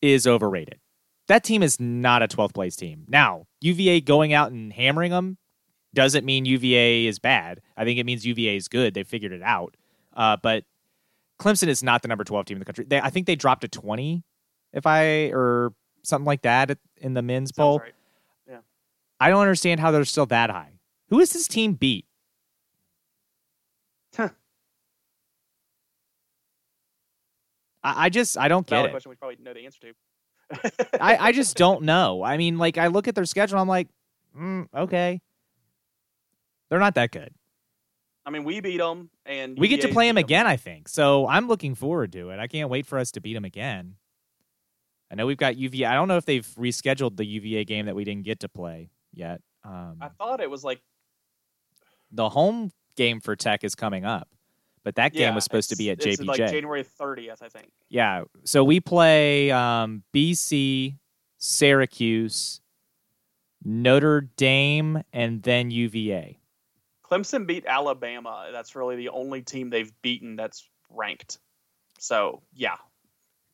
is 0.01 0.25
overrated 0.27 0.79
that 1.27 1.43
team 1.43 1.63
is 1.63 1.79
not 1.79 2.21
a 2.21 2.27
12th 2.27 2.53
place 2.53 2.75
team. 2.75 3.05
Now, 3.07 3.47
UVA 3.61 4.01
going 4.01 4.33
out 4.33 4.51
and 4.51 4.71
hammering 4.71 5.11
them 5.11 5.37
doesn't 5.93 6.25
mean 6.25 6.45
UVA 6.45 7.05
is 7.05 7.19
bad. 7.19 7.61
I 7.77 7.83
think 7.83 7.99
it 7.99 8.05
means 8.05 8.25
UVA 8.25 8.55
is 8.55 8.67
good. 8.67 8.93
They 8.93 9.03
figured 9.03 9.31
it 9.31 9.41
out. 9.41 9.75
Uh, 10.13 10.37
but 10.41 10.65
Clemson 11.39 11.67
is 11.67 11.81
not 11.81 12.01
the 12.01 12.07
number 12.07 12.23
12 12.23 12.45
team 12.45 12.55
in 12.57 12.59
the 12.59 12.65
country. 12.65 12.85
They, 12.87 12.99
I 12.99 13.09
think 13.09 13.27
they 13.27 13.35
dropped 13.35 13.61
to 13.61 13.67
20, 13.67 14.23
if 14.73 14.85
I, 14.85 15.31
or 15.33 15.73
something 16.03 16.25
like 16.25 16.43
that 16.43 16.71
at- 16.71 16.77
in 16.97 17.13
the 17.13 17.21
men's 17.21 17.49
Sounds 17.55 17.57
bowl. 17.57 17.79
right. 17.79 17.91
I 19.17 19.29
don't 19.29 19.39
understand 19.39 19.79
how 19.79 19.91
they're 19.91 20.03
still 20.03 20.25
that 20.25 20.49
high. 20.49 20.73
Who 21.09 21.21
is 21.21 21.31
this 21.31 21.47
team 21.47 21.73
beat? 21.73 22.05
Huh. 24.15 24.29
I, 27.83 28.05
I 28.05 28.09
just, 28.09 28.37
I 28.37 28.47
don't 28.49 28.67
get 28.67 28.75
Valid 28.75 28.89
it. 28.89 28.91
question 28.91 29.09
we 29.11 29.15
probably 29.15 29.37
know 29.41 29.53
the 29.53 29.63
answer 29.65 29.79
to. 29.79 31.01
I, 31.01 31.17
I 31.17 31.31
just 31.31 31.55
don't 31.55 31.83
know. 31.83 32.23
I 32.23 32.35
mean, 32.37 32.57
like 32.57 32.77
I 32.77 32.87
look 32.87 33.07
at 33.07 33.15
their 33.15 33.25
schedule, 33.25 33.57
I'm 33.59 33.67
like, 33.69 33.87
mm, 34.37 34.67
okay, 34.75 35.21
they're 36.69 36.79
not 36.79 36.95
that 36.95 37.11
good. 37.11 37.33
I 38.25 38.31
mean, 38.31 38.43
we 38.43 38.59
beat 38.59 38.77
them, 38.77 39.11
and 39.25 39.57
We 39.57 39.67
get 39.67 39.81
to 39.81 39.87
play 39.87 40.07
them 40.07 40.17
again, 40.17 40.47
I 40.47 40.57
think. 40.57 40.89
So 40.89 41.27
I'm 41.27 41.47
looking 41.47 41.75
forward 41.75 42.11
to 42.13 42.31
it. 42.31 42.39
I 42.39 42.47
can't 42.47 42.69
wait 42.69 42.85
for 42.87 42.97
us 42.97 43.11
to 43.11 43.21
beat 43.21 43.35
them 43.35 43.45
again. 43.45 43.95
I 45.11 45.15
know 45.15 45.25
we've 45.25 45.37
got 45.37 45.55
UVA. 45.55 45.85
I 45.85 45.93
don't 45.93 46.07
know 46.07 46.17
if 46.17 46.25
they've 46.25 46.47
rescheduled 46.57 47.17
the 47.17 47.25
UVA 47.25 47.65
game 47.65 47.85
that 47.85 47.95
we 47.95 48.03
didn't 48.03 48.23
get 48.23 48.39
to 48.41 48.49
play 48.49 48.89
yet. 49.13 49.41
Um, 49.63 49.97
I 50.01 50.09
thought 50.09 50.41
it 50.41 50.49
was 50.49 50.63
like 50.63 50.81
the 52.11 52.29
home 52.29 52.71
game 52.95 53.19
for 53.19 53.35
Tech 53.35 53.63
is 53.63 53.75
coming 53.75 54.05
up, 54.05 54.27
but 54.83 54.95
that 54.95 55.13
game 55.13 55.35
was 55.35 55.43
supposed 55.43 55.69
to 55.69 55.75
be 55.75 55.89
at 55.89 55.99
JPJ. 55.99 56.25
like 56.25 56.37
January 56.37 56.83
30th, 56.83 57.41
I 57.41 57.49
think. 57.49 57.71
Yeah. 57.89 58.23
So 58.43 58.63
we 58.63 58.79
play 58.79 59.51
um, 59.51 60.03
BC, 60.13 60.97
Syracuse, 61.37 62.61
Notre 63.63 64.29
Dame, 64.37 65.01
and 65.13 65.41
then 65.41 65.71
UVA. 65.71 66.39
Clemson 67.03 67.45
beat 67.45 67.65
Alabama. 67.67 68.49
That's 68.51 68.75
really 68.75 68.95
the 68.95 69.09
only 69.09 69.41
team 69.41 69.69
they've 69.69 69.91
beaten 70.01 70.35
that's 70.35 70.67
ranked. 70.89 71.39
So 71.99 72.41
yeah, 72.53 72.75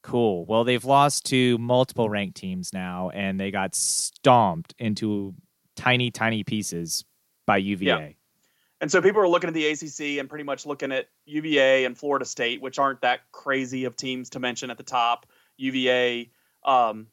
Cool. 0.04 0.46
Well, 0.46 0.64
they've 0.64 0.84
lost 0.84 1.26
to 1.28 1.58
multiple 1.58 2.10
ranked 2.10 2.38
teams 2.38 2.74
now, 2.74 3.12
and 3.14 3.40
they 3.40 3.52
got 3.52 3.76
stomped 3.76 4.74
into 4.80 5.36
tiny, 5.76 6.10
tiny 6.12 6.44
pieces 6.44 7.06
by 7.46 7.58
UVA. 7.58 7.86
Yeah. 7.86 8.10
And 8.82 8.92
so 8.92 9.00
people 9.00 9.22
are 9.22 9.28
looking 9.28 9.48
at 9.48 9.54
the 9.54 9.68
ACC 9.68 10.20
and 10.20 10.28
pretty 10.28 10.44
much 10.44 10.66
looking 10.66 10.92
at 10.92 11.08
UVA 11.26 11.86
and 11.86 11.96
Florida 11.96 12.26
State, 12.26 12.62
which 12.62 12.80
aren't 12.80 13.02
that 13.02 13.20
crazy 13.32 13.86
of 13.86 13.96
teams 13.96 14.32
to 14.32 14.40
mention 14.40 14.72
at 14.72 14.78
the 14.78 14.84
top. 14.84 15.28
UVA 15.58 16.32
um, 16.66 17.06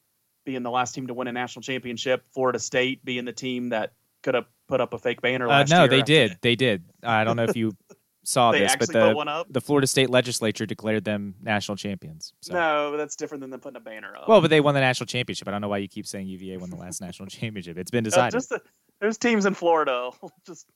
being 0.47 0.63
the 0.63 0.71
last 0.71 0.95
team 0.95 1.09
to 1.09 1.15
win 1.15 1.29
a 1.29 1.33
national 1.33 1.63
championship, 1.63 2.25
Florida 2.33 2.59
State 2.59 3.05
being 3.05 3.27
the 3.27 3.35
team 3.35 3.69
that 3.69 3.93
could 4.23 4.35
have 4.35 4.47
put 4.67 4.81
up 4.81 4.95
a 4.95 4.99
fake 4.99 5.21
banner 5.21 5.47
Uh, 5.47 5.65
no, 5.69 5.87
they 5.87 6.01
did. 6.01 6.39
They 6.41 6.57
did. 6.57 6.85
I 7.03 7.25
don't 7.25 7.37
know 7.37 7.45
if 7.45 7.57
you 7.57 7.77
saw 8.29 8.53
They 8.53 8.61
this, 8.61 8.77
but 8.77 8.93
the 8.93 9.13
one 9.15 9.27
up. 9.27 9.47
the 9.51 9.61
Florida 9.61 9.87
State 9.87 10.11
legislature 10.11 10.67
declared 10.67 11.03
them 11.05 11.35
national 11.41 11.77
champions. 11.77 12.35
So. 12.43 12.53
No, 12.53 12.97
that's 12.97 13.17
different 13.17 13.41
than 13.41 13.49
them 13.51 13.61
putting 13.61 13.77
a 13.79 13.81
banner 13.81 14.15
up. 14.17 14.29
Well, 14.29 14.43
but 14.43 14.51
they 14.51 14.61
won 14.61 14.75
the 14.75 14.81
national 14.81 15.07
championship. 15.07 15.49
I 15.49 15.51
don't 15.51 15.63
know 15.63 15.69
why 15.69 15.79
you 15.79 15.89
keep 15.89 16.07
saying 16.07 16.27
UVA 16.27 16.59
won 16.59 16.69
the 16.69 16.77
last 16.77 17.01
national 17.01 17.27
championship. 17.31 17.79
It's 17.79 17.91
been 17.91 18.05
Uh, 18.05 18.11
decided. 18.11 18.33
just 18.33 18.51
the, 18.51 18.61
there's 19.01 19.17
teams 19.17 19.47
in 19.47 19.55
Florida 19.55 20.11
just 20.47 20.67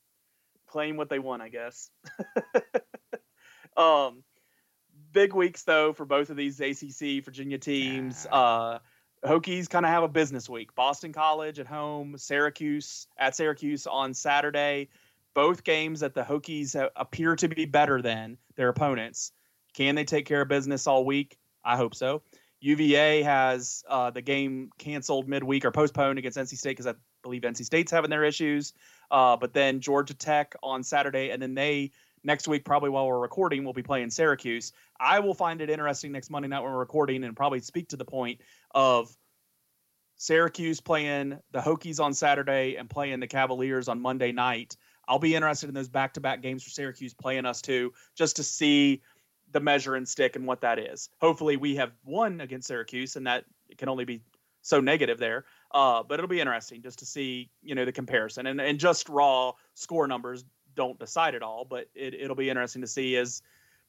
claim 0.66 0.96
what 0.96 1.10
they 1.10 1.18
want, 1.18 1.42
I 1.42 1.50
guess. 1.50 1.90
um, 3.76 4.22
big 5.12 5.34
weeks 5.34 5.62
though 5.64 5.92
for 5.92 6.04
both 6.06 6.30
of 6.30 6.36
these 6.36 6.60
ACC 6.60 7.24
Virginia 7.24 7.58
teams. 7.58 8.26
Uh, 8.30 8.78
Hokies 9.24 9.68
kind 9.70 9.84
of 9.86 9.92
have 9.92 10.02
a 10.02 10.08
business 10.08 10.48
week. 10.48 10.74
Boston 10.74 11.12
College 11.12 11.58
at 11.60 11.66
home, 11.66 12.16
Syracuse 12.16 13.06
at 13.18 13.36
Syracuse 13.36 13.86
on 13.86 14.14
Saturday. 14.14 14.88
Both 15.34 15.64
games 15.64 16.00
that 16.00 16.14
the 16.14 16.22
Hokies 16.22 16.76
appear 16.96 17.36
to 17.36 17.48
be 17.48 17.64
better 17.64 18.02
than 18.02 18.38
their 18.56 18.68
opponents. 18.68 19.32
Can 19.74 19.94
they 19.94 20.04
take 20.04 20.26
care 20.26 20.42
of 20.42 20.48
business 20.48 20.86
all 20.86 21.04
week? 21.04 21.38
I 21.64 21.76
hope 21.76 21.94
so. 21.94 22.22
UVA 22.60 23.22
has 23.22 23.82
uh, 23.88 24.10
the 24.10 24.22
game 24.22 24.70
canceled 24.78 25.28
midweek 25.28 25.64
or 25.64 25.72
postponed 25.72 26.18
against 26.18 26.38
NC 26.38 26.56
State 26.56 26.70
because 26.70 26.86
I 26.86 26.94
believe 27.22 27.42
NC 27.42 27.64
State's 27.64 27.90
having 27.90 28.10
their 28.10 28.24
issues. 28.24 28.72
Uh, 29.10 29.36
but 29.36 29.52
then 29.52 29.80
Georgia 29.80 30.14
Tech 30.14 30.54
on 30.62 30.82
Saturday, 30.82 31.30
and 31.30 31.42
then 31.42 31.54
they 31.54 31.90
next 32.22 32.46
week, 32.46 32.64
probably 32.64 32.90
while 32.90 33.06
we're 33.06 33.18
recording, 33.18 33.64
we'll 33.64 33.72
be 33.72 33.82
playing 33.82 34.10
Syracuse. 34.10 34.72
I 35.00 35.18
will 35.20 35.34
find 35.34 35.60
it 35.60 35.70
interesting 35.70 36.12
next 36.12 36.30
Monday 36.30 36.48
night 36.48 36.60
when 36.60 36.72
we're 36.72 36.78
recording 36.78 37.24
and 37.24 37.36
probably 37.36 37.60
speak 37.60 37.88
to 37.88 37.96
the 37.96 38.04
point 38.04 38.40
of 38.74 39.14
Syracuse 40.16 40.80
playing 40.80 41.40
the 41.50 41.58
Hokies 41.58 41.98
on 41.98 42.14
Saturday 42.14 42.76
and 42.76 42.88
playing 42.88 43.18
the 43.18 43.26
Cavaliers 43.26 43.88
on 43.88 44.00
Monday 44.00 44.30
night. 44.30 44.76
I'll 45.08 45.18
be 45.18 45.34
interested 45.34 45.68
in 45.68 45.74
those 45.74 45.88
back 45.88 46.14
to 46.14 46.20
back 46.20 46.42
games 46.42 46.62
for 46.62 46.70
Syracuse 46.70 47.14
playing 47.14 47.46
us 47.46 47.60
too, 47.60 47.92
just 48.14 48.36
to 48.36 48.42
see 48.42 49.02
the 49.50 49.60
measure 49.60 49.94
and 49.94 50.08
stick 50.08 50.36
and 50.36 50.46
what 50.46 50.60
that 50.62 50.78
is. 50.78 51.08
Hopefully, 51.20 51.56
we 51.56 51.76
have 51.76 51.92
won 52.04 52.40
against 52.40 52.68
Syracuse, 52.68 53.16
and 53.16 53.26
that 53.26 53.44
can 53.76 53.88
only 53.88 54.04
be 54.04 54.22
so 54.62 54.80
negative 54.80 55.18
there. 55.18 55.44
Uh, 55.72 56.02
but 56.02 56.14
it'll 56.14 56.28
be 56.28 56.40
interesting 56.40 56.82
just 56.82 57.00
to 57.00 57.06
see, 57.06 57.50
you 57.62 57.74
know, 57.74 57.84
the 57.84 57.92
comparison 57.92 58.46
and, 58.46 58.60
and 58.60 58.78
just 58.78 59.08
raw 59.08 59.52
score 59.74 60.06
numbers 60.06 60.44
don't 60.74 60.98
decide 60.98 61.34
it 61.34 61.42
all. 61.42 61.64
But 61.64 61.88
it, 61.94 62.14
it'll 62.14 62.36
be 62.36 62.48
interesting 62.48 62.82
to 62.82 62.88
see 62.88 63.16
is 63.16 63.42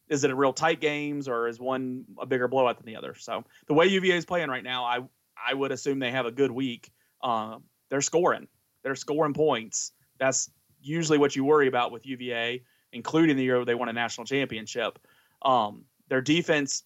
is 0.10 0.24
it 0.24 0.32
a 0.32 0.36
real 0.36 0.52
tight 0.52 0.82
games 0.82 1.30
or 1.30 1.48
is 1.48 1.60
one 1.60 2.04
a 2.20 2.26
bigger 2.26 2.48
blowout 2.48 2.78
than 2.78 2.86
the 2.86 2.98
other? 2.98 3.16
So 3.16 3.44
the 3.68 3.74
way 3.74 3.86
UVA 3.88 4.18
is 4.18 4.26
playing 4.26 4.50
right 4.50 4.64
now, 4.64 4.84
I 4.84 5.00
I 5.48 5.54
would 5.54 5.72
assume 5.72 6.00
they 6.00 6.12
have 6.12 6.26
a 6.26 6.32
good 6.32 6.52
week. 6.52 6.92
Uh, 7.22 7.58
they're 7.90 8.02
scoring, 8.02 8.48
they're 8.84 8.96
scoring 8.96 9.34
points. 9.34 9.92
That's 10.20 10.50
usually 10.84 11.18
what 11.18 11.36
you 11.36 11.44
worry 11.44 11.68
about 11.68 11.92
with 11.92 12.06
UVA, 12.06 12.64
including 12.92 13.38
the 13.38 13.44
year 13.44 13.64
they 13.66 13.76
won 13.76 13.90
a 13.90 13.94
national 13.94 14.26
championship. 14.26 15.00
Um, 15.42 15.86
their 16.10 16.22
defense 16.22 16.84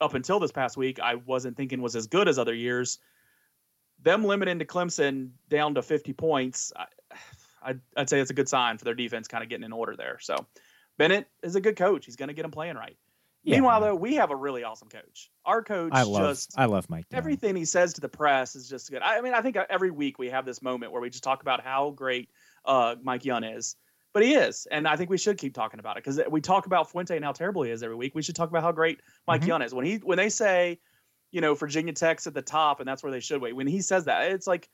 up 0.00 0.14
until 0.14 0.40
this 0.40 0.52
past 0.52 0.76
week, 0.76 1.00
I 1.00 1.14
wasn't 1.14 1.56
thinking 1.56 1.80
was 1.80 1.96
as 1.96 2.06
good 2.06 2.28
as 2.28 2.38
other 2.38 2.54
years. 2.54 2.98
Them 4.02 4.24
limiting 4.24 4.58
to 4.58 4.64
Clemson 4.64 5.30
down 5.48 5.74
to 5.74 5.82
50 5.82 6.12
points, 6.12 6.72
I, 6.76 6.86
I'd, 7.62 7.80
I'd 7.96 8.10
say 8.10 8.20
it's 8.20 8.30
a 8.30 8.34
good 8.34 8.48
sign 8.48 8.78
for 8.78 8.84
their 8.84 8.94
defense 8.94 9.28
kind 9.28 9.42
of 9.42 9.48
getting 9.48 9.64
in 9.64 9.72
order 9.72 9.96
there. 9.96 10.18
So 10.20 10.36
Bennett 10.98 11.28
is 11.42 11.54
a 11.54 11.60
good 11.60 11.76
coach. 11.76 12.04
He's 12.04 12.16
going 12.16 12.28
to 12.28 12.34
get 12.34 12.42
them 12.42 12.50
playing 12.50 12.76
right. 12.76 12.96
Yeah. 13.44 13.56
Meanwhile, 13.56 13.80
though, 13.80 13.94
we 13.94 14.14
have 14.14 14.30
a 14.30 14.36
really 14.36 14.62
awesome 14.62 14.88
coach. 14.88 15.30
Our 15.44 15.62
coach 15.62 15.90
I 15.92 16.04
love, 16.04 16.30
just 16.30 16.56
I 16.56 16.66
love 16.66 16.88
Mike. 16.88 17.06
Everything 17.12 17.56
he 17.56 17.64
says 17.64 17.92
to 17.94 18.00
the 18.00 18.08
press 18.08 18.54
is 18.54 18.68
just 18.68 18.90
good. 18.90 19.02
I, 19.02 19.18
I 19.18 19.20
mean, 19.20 19.34
I 19.34 19.40
think 19.40 19.56
every 19.56 19.90
week 19.90 20.18
we 20.18 20.28
have 20.30 20.44
this 20.44 20.62
moment 20.62 20.92
where 20.92 21.00
we 21.00 21.10
just 21.10 21.24
talk 21.24 21.42
about 21.42 21.60
how 21.60 21.90
great 21.90 22.30
uh, 22.64 22.96
Mike 23.02 23.24
Young 23.24 23.44
is 23.44 23.76
but 24.12 24.22
he 24.22 24.34
is, 24.34 24.66
and 24.70 24.86
I 24.86 24.96
think 24.96 25.08
we 25.08 25.16
should 25.16 25.38
keep 25.38 25.54
talking 25.54 25.80
about 25.80 25.96
it 25.96 26.04
because 26.04 26.20
we 26.30 26.40
talk 26.40 26.66
about 26.66 26.90
Fuente 26.90 27.16
and 27.16 27.24
how 27.24 27.32
terrible 27.32 27.62
he 27.62 27.70
is 27.70 27.82
every 27.82 27.96
week. 27.96 28.14
We 28.14 28.22
should 28.22 28.36
talk 28.36 28.50
about 28.50 28.62
how 28.62 28.72
great 28.72 29.00
Mike 29.26 29.40
mm-hmm. 29.40 29.48
Young 29.48 29.62
is 29.62 29.72
when 29.72 29.86
he 29.86 29.96
when 29.96 30.18
they 30.18 30.28
say, 30.28 30.78
you 31.30 31.40
know, 31.40 31.54
Virginia 31.54 31.94
Tech's 31.94 32.26
at 32.26 32.34
the 32.34 32.42
top 32.42 32.80
and 32.80 32.88
that's 32.88 33.02
where 33.02 33.10
they 33.10 33.20
should 33.20 33.40
wait. 33.40 33.56
When 33.56 33.66
he 33.66 33.80
says 33.80 34.04
that, 34.04 34.30
it's 34.32 34.46
like, 34.46 34.68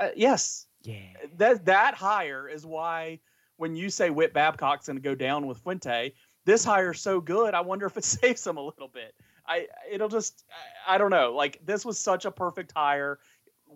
uh, 0.00 0.08
yes, 0.16 0.66
yeah, 0.82 0.96
that 1.36 1.66
that 1.66 1.94
hire 1.94 2.48
is 2.48 2.66
why 2.66 3.20
when 3.58 3.76
you 3.76 3.90
say 3.90 4.10
Whit 4.10 4.34
Babcock's 4.34 4.86
going 4.86 4.96
to 4.96 5.02
go 5.02 5.14
down 5.14 5.46
with 5.46 5.58
Fuente, 5.58 6.12
this 6.44 6.64
hire's 6.64 7.00
so 7.00 7.20
good. 7.20 7.54
I 7.54 7.60
wonder 7.60 7.86
if 7.86 7.96
it 7.96 8.04
saves 8.04 8.44
him 8.44 8.56
a 8.56 8.62
little 8.62 8.88
bit. 8.88 9.14
I 9.46 9.68
it'll 9.88 10.08
just 10.08 10.44
I, 10.88 10.96
I 10.96 10.98
don't 10.98 11.10
know. 11.10 11.32
Like 11.32 11.60
this 11.64 11.84
was 11.84 11.96
such 11.96 12.24
a 12.24 12.30
perfect 12.32 12.72
hire. 12.74 13.20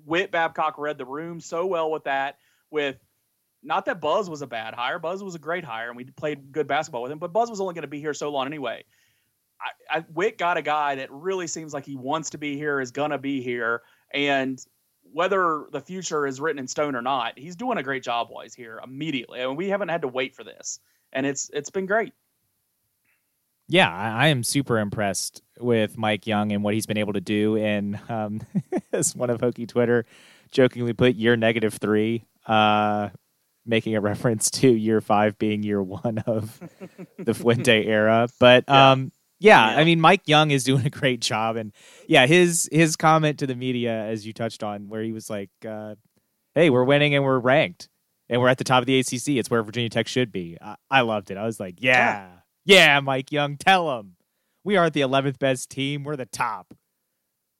Whit 0.04 0.32
Babcock 0.32 0.76
read 0.76 0.98
the 0.98 1.04
room 1.04 1.38
so 1.38 1.66
well 1.66 1.88
with 1.88 2.02
that 2.02 2.38
with 2.72 2.96
not 3.64 3.86
that 3.86 4.00
Buzz 4.00 4.28
was 4.28 4.42
a 4.42 4.46
bad 4.46 4.74
hire. 4.74 4.98
Buzz 4.98 5.22
was 5.22 5.34
a 5.34 5.38
great 5.38 5.64
hire, 5.64 5.88
and 5.88 5.96
we 5.96 6.04
played 6.04 6.52
good 6.52 6.66
basketball 6.66 7.02
with 7.02 7.10
him. 7.10 7.18
But 7.18 7.32
Buzz 7.32 7.50
was 7.50 7.60
only 7.60 7.74
going 7.74 7.82
to 7.82 7.88
be 7.88 8.00
here 8.00 8.14
so 8.14 8.30
long 8.30 8.46
anyway. 8.46 8.84
I, 9.60 9.98
I, 9.98 10.00
Whit 10.12 10.38
got 10.38 10.56
a 10.56 10.62
guy 10.62 10.96
that 10.96 11.10
really 11.10 11.46
seems 11.46 11.72
like 11.72 11.86
he 11.86 11.96
wants 11.96 12.30
to 12.30 12.38
be 12.38 12.56
here, 12.56 12.80
is 12.80 12.90
going 12.90 13.10
to 13.10 13.18
be 13.18 13.40
here, 13.40 13.82
and 14.12 14.64
whether 15.12 15.66
the 15.70 15.80
future 15.80 16.26
is 16.26 16.40
written 16.40 16.58
in 16.58 16.66
stone 16.66 16.94
or 16.94 17.02
not, 17.02 17.38
he's 17.38 17.56
doing 17.56 17.78
a 17.78 17.82
great 17.82 18.02
job 18.02 18.28
while 18.30 18.42
he's 18.42 18.54
here 18.54 18.80
immediately. 18.82 19.40
I 19.40 19.46
mean, 19.46 19.56
we 19.56 19.68
haven't 19.68 19.88
had 19.88 20.02
to 20.02 20.08
wait 20.08 20.34
for 20.34 20.44
this, 20.44 20.80
and 21.12 21.24
it's 21.24 21.50
it's 21.52 21.70
been 21.70 21.86
great. 21.86 22.12
Yeah, 23.68 23.90
I, 23.90 24.26
I 24.26 24.28
am 24.28 24.42
super 24.42 24.78
impressed 24.78 25.42
with 25.58 25.96
Mike 25.96 26.26
Young 26.26 26.52
and 26.52 26.62
what 26.62 26.74
he's 26.74 26.86
been 26.86 26.98
able 26.98 27.14
to 27.14 27.20
do. 27.20 27.56
And 27.56 27.98
um, 28.10 28.42
as 28.92 29.16
one 29.16 29.30
of 29.30 29.40
Hokie 29.40 29.68
Twitter 29.68 30.04
jokingly 30.50 30.92
put, 30.92 31.14
"Year 31.14 31.36
negative 31.36 31.74
three. 31.74 32.24
Uh, 32.46 33.10
making 33.66 33.96
a 33.96 34.00
reference 34.00 34.50
to 34.50 34.68
year 34.68 35.00
five 35.00 35.38
being 35.38 35.62
year 35.62 35.82
one 35.82 36.22
of 36.26 36.60
the 37.18 37.34
Fuente 37.34 37.86
era. 37.86 38.28
But 38.38 38.64
yeah. 38.68 38.92
um, 38.92 39.12
yeah, 39.40 39.72
yeah, 39.72 39.78
I 39.78 39.84
mean, 39.84 40.00
Mike 40.00 40.22
Young 40.26 40.50
is 40.50 40.64
doing 40.64 40.86
a 40.86 40.90
great 40.90 41.20
job, 41.20 41.56
and 41.56 41.72
yeah, 42.06 42.26
his 42.26 42.68
his 42.72 42.96
comment 42.96 43.38
to 43.40 43.46
the 43.46 43.54
media, 43.54 43.92
as 43.92 44.26
you 44.26 44.32
touched 44.32 44.62
on, 44.62 44.88
where 44.88 45.02
he 45.02 45.12
was 45.12 45.28
like, 45.28 45.50
uh, 45.68 45.96
"Hey, 46.54 46.70
we're 46.70 46.84
winning 46.84 47.14
and 47.14 47.24
we're 47.24 47.38
ranked, 47.38 47.88
and 48.28 48.40
we're 48.40 48.48
at 48.48 48.58
the 48.58 48.64
top 48.64 48.80
of 48.80 48.86
the 48.86 48.98
ACC. 48.98 49.30
It's 49.30 49.50
where 49.50 49.62
Virginia 49.62 49.90
Tech 49.90 50.08
should 50.08 50.32
be." 50.32 50.56
I, 50.60 50.76
I 50.90 51.00
loved 51.02 51.30
it. 51.30 51.36
I 51.36 51.44
was 51.44 51.58
like, 51.60 51.76
"Yeah, 51.78 52.28
yeah, 52.64 53.00
Mike 53.00 53.32
Young, 53.32 53.56
tell 53.56 53.98
him 53.98 54.16
we 54.62 54.76
are 54.76 54.88
the 54.88 55.02
11th 55.02 55.38
best 55.38 55.68
team. 55.68 56.04
We're 56.04 56.16
the 56.16 56.26
top." 56.26 56.72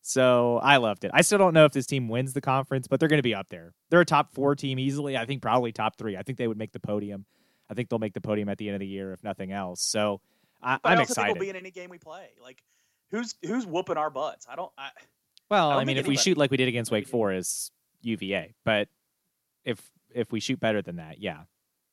So 0.07 0.59
I 0.63 0.77
loved 0.77 1.05
it. 1.05 1.11
I 1.15 1.23
still 1.23 1.39
don't 1.39 1.55
know 1.55 1.65
if 1.65 1.73
this 1.73 1.87
team 1.87 2.09
wins 2.09 2.35
the 2.35 2.43
conference, 2.43 2.87
but 2.87 3.01
they're 3.01 3.09
going 3.09 3.21
to 3.21 3.23
be 3.23 3.35
up 3.35 3.49
there. 3.49 3.73
They're 3.89 4.03
a 4.03 4.05
top 4.05 4.35
four 4.35 4.55
mm. 4.55 4.59
team 4.59 4.79
easily. 4.79 5.17
I 5.17 5.25
think 5.25 5.41
probably 5.41 5.73
top 5.73 5.97
three. 5.97 6.15
I 6.15 6.23
think 6.23 6.37
they 6.37 6.47
would 6.47 6.59
make 6.59 6.73
the 6.73 6.79
podium. 6.79 7.25
I 7.71 7.75
think 7.75 7.89
they'll 7.89 7.99
make 7.99 8.13
the 8.13 8.21
podium 8.21 8.51
at 8.51 8.59
the 8.59 8.69
end 8.69 8.75
of 8.75 8.81
the 8.81 8.87
year, 8.87 9.15
if 9.15 9.25
nothing 9.25 9.51
else. 9.51 9.81
So 9.81 10.21
I, 10.63 10.79
am 10.85 11.01
excited. 11.01 11.29
Think 11.29 11.39
we'll 11.39 11.47
be 11.47 11.49
in 11.49 11.57
any 11.57 11.71
game 11.71 11.89
we 11.89 11.97
play. 11.97 12.29
Like 12.39 12.63
who's 13.11 13.35
who's 13.47 13.65
whooping 13.65 13.97
our 13.97 14.11
butts? 14.11 14.47
I 14.47 14.57
don't. 14.57 14.71
I, 14.77 14.91
well, 15.49 15.71
I, 15.71 15.77
I 15.77 15.85
mean, 15.85 15.97
if 15.97 16.05
anybody. 16.05 16.09
we 16.11 16.17
shoot 16.19 16.37
like 16.37 16.51
we 16.51 16.59
did 16.59 16.69
against 16.69 16.91
Wake 16.91 17.09
Forest, 17.09 17.51
is 17.51 17.71
UVA. 18.03 18.55
But 18.63 18.89
if 19.65 19.81
if 20.15 20.33
we 20.33 20.39
shoot 20.39 20.61
better 20.61 20.83
than 20.83 20.97
that, 20.97 21.19
yeah. 21.19 21.45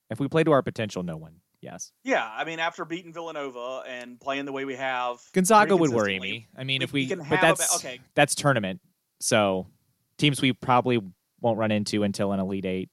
If 0.09 0.19
we 0.19 0.27
play 0.27 0.43
to 0.43 0.51
our 0.51 0.61
potential, 0.61 1.01
no 1.01 1.15
one. 1.15 1.35
Yes. 1.61 1.91
Yeah, 2.03 2.27
I 2.27 2.43
mean, 2.43 2.59
after 2.59 2.85
beating 2.85 3.13
Villanova 3.13 3.83
and 3.87 4.19
playing 4.19 4.45
the 4.45 4.51
way 4.51 4.65
we 4.65 4.75
have, 4.75 5.19
Gonzaga 5.33 5.77
would 5.77 5.91
worry 5.91 6.19
me. 6.19 6.47
I 6.57 6.63
mean, 6.63 6.79
we, 6.79 6.83
if 6.83 6.93
we, 6.93 7.07
we 7.07 7.15
but 7.15 7.39
that's 7.39 7.75
okay. 7.77 7.99
that's 8.15 8.33
tournament, 8.33 8.81
so 9.19 9.67
teams 10.17 10.41
we 10.41 10.53
probably 10.53 10.99
won't 11.39 11.59
run 11.59 11.71
into 11.71 12.03
until 12.03 12.31
an 12.31 12.39
Elite 12.39 12.65
Eight. 12.65 12.89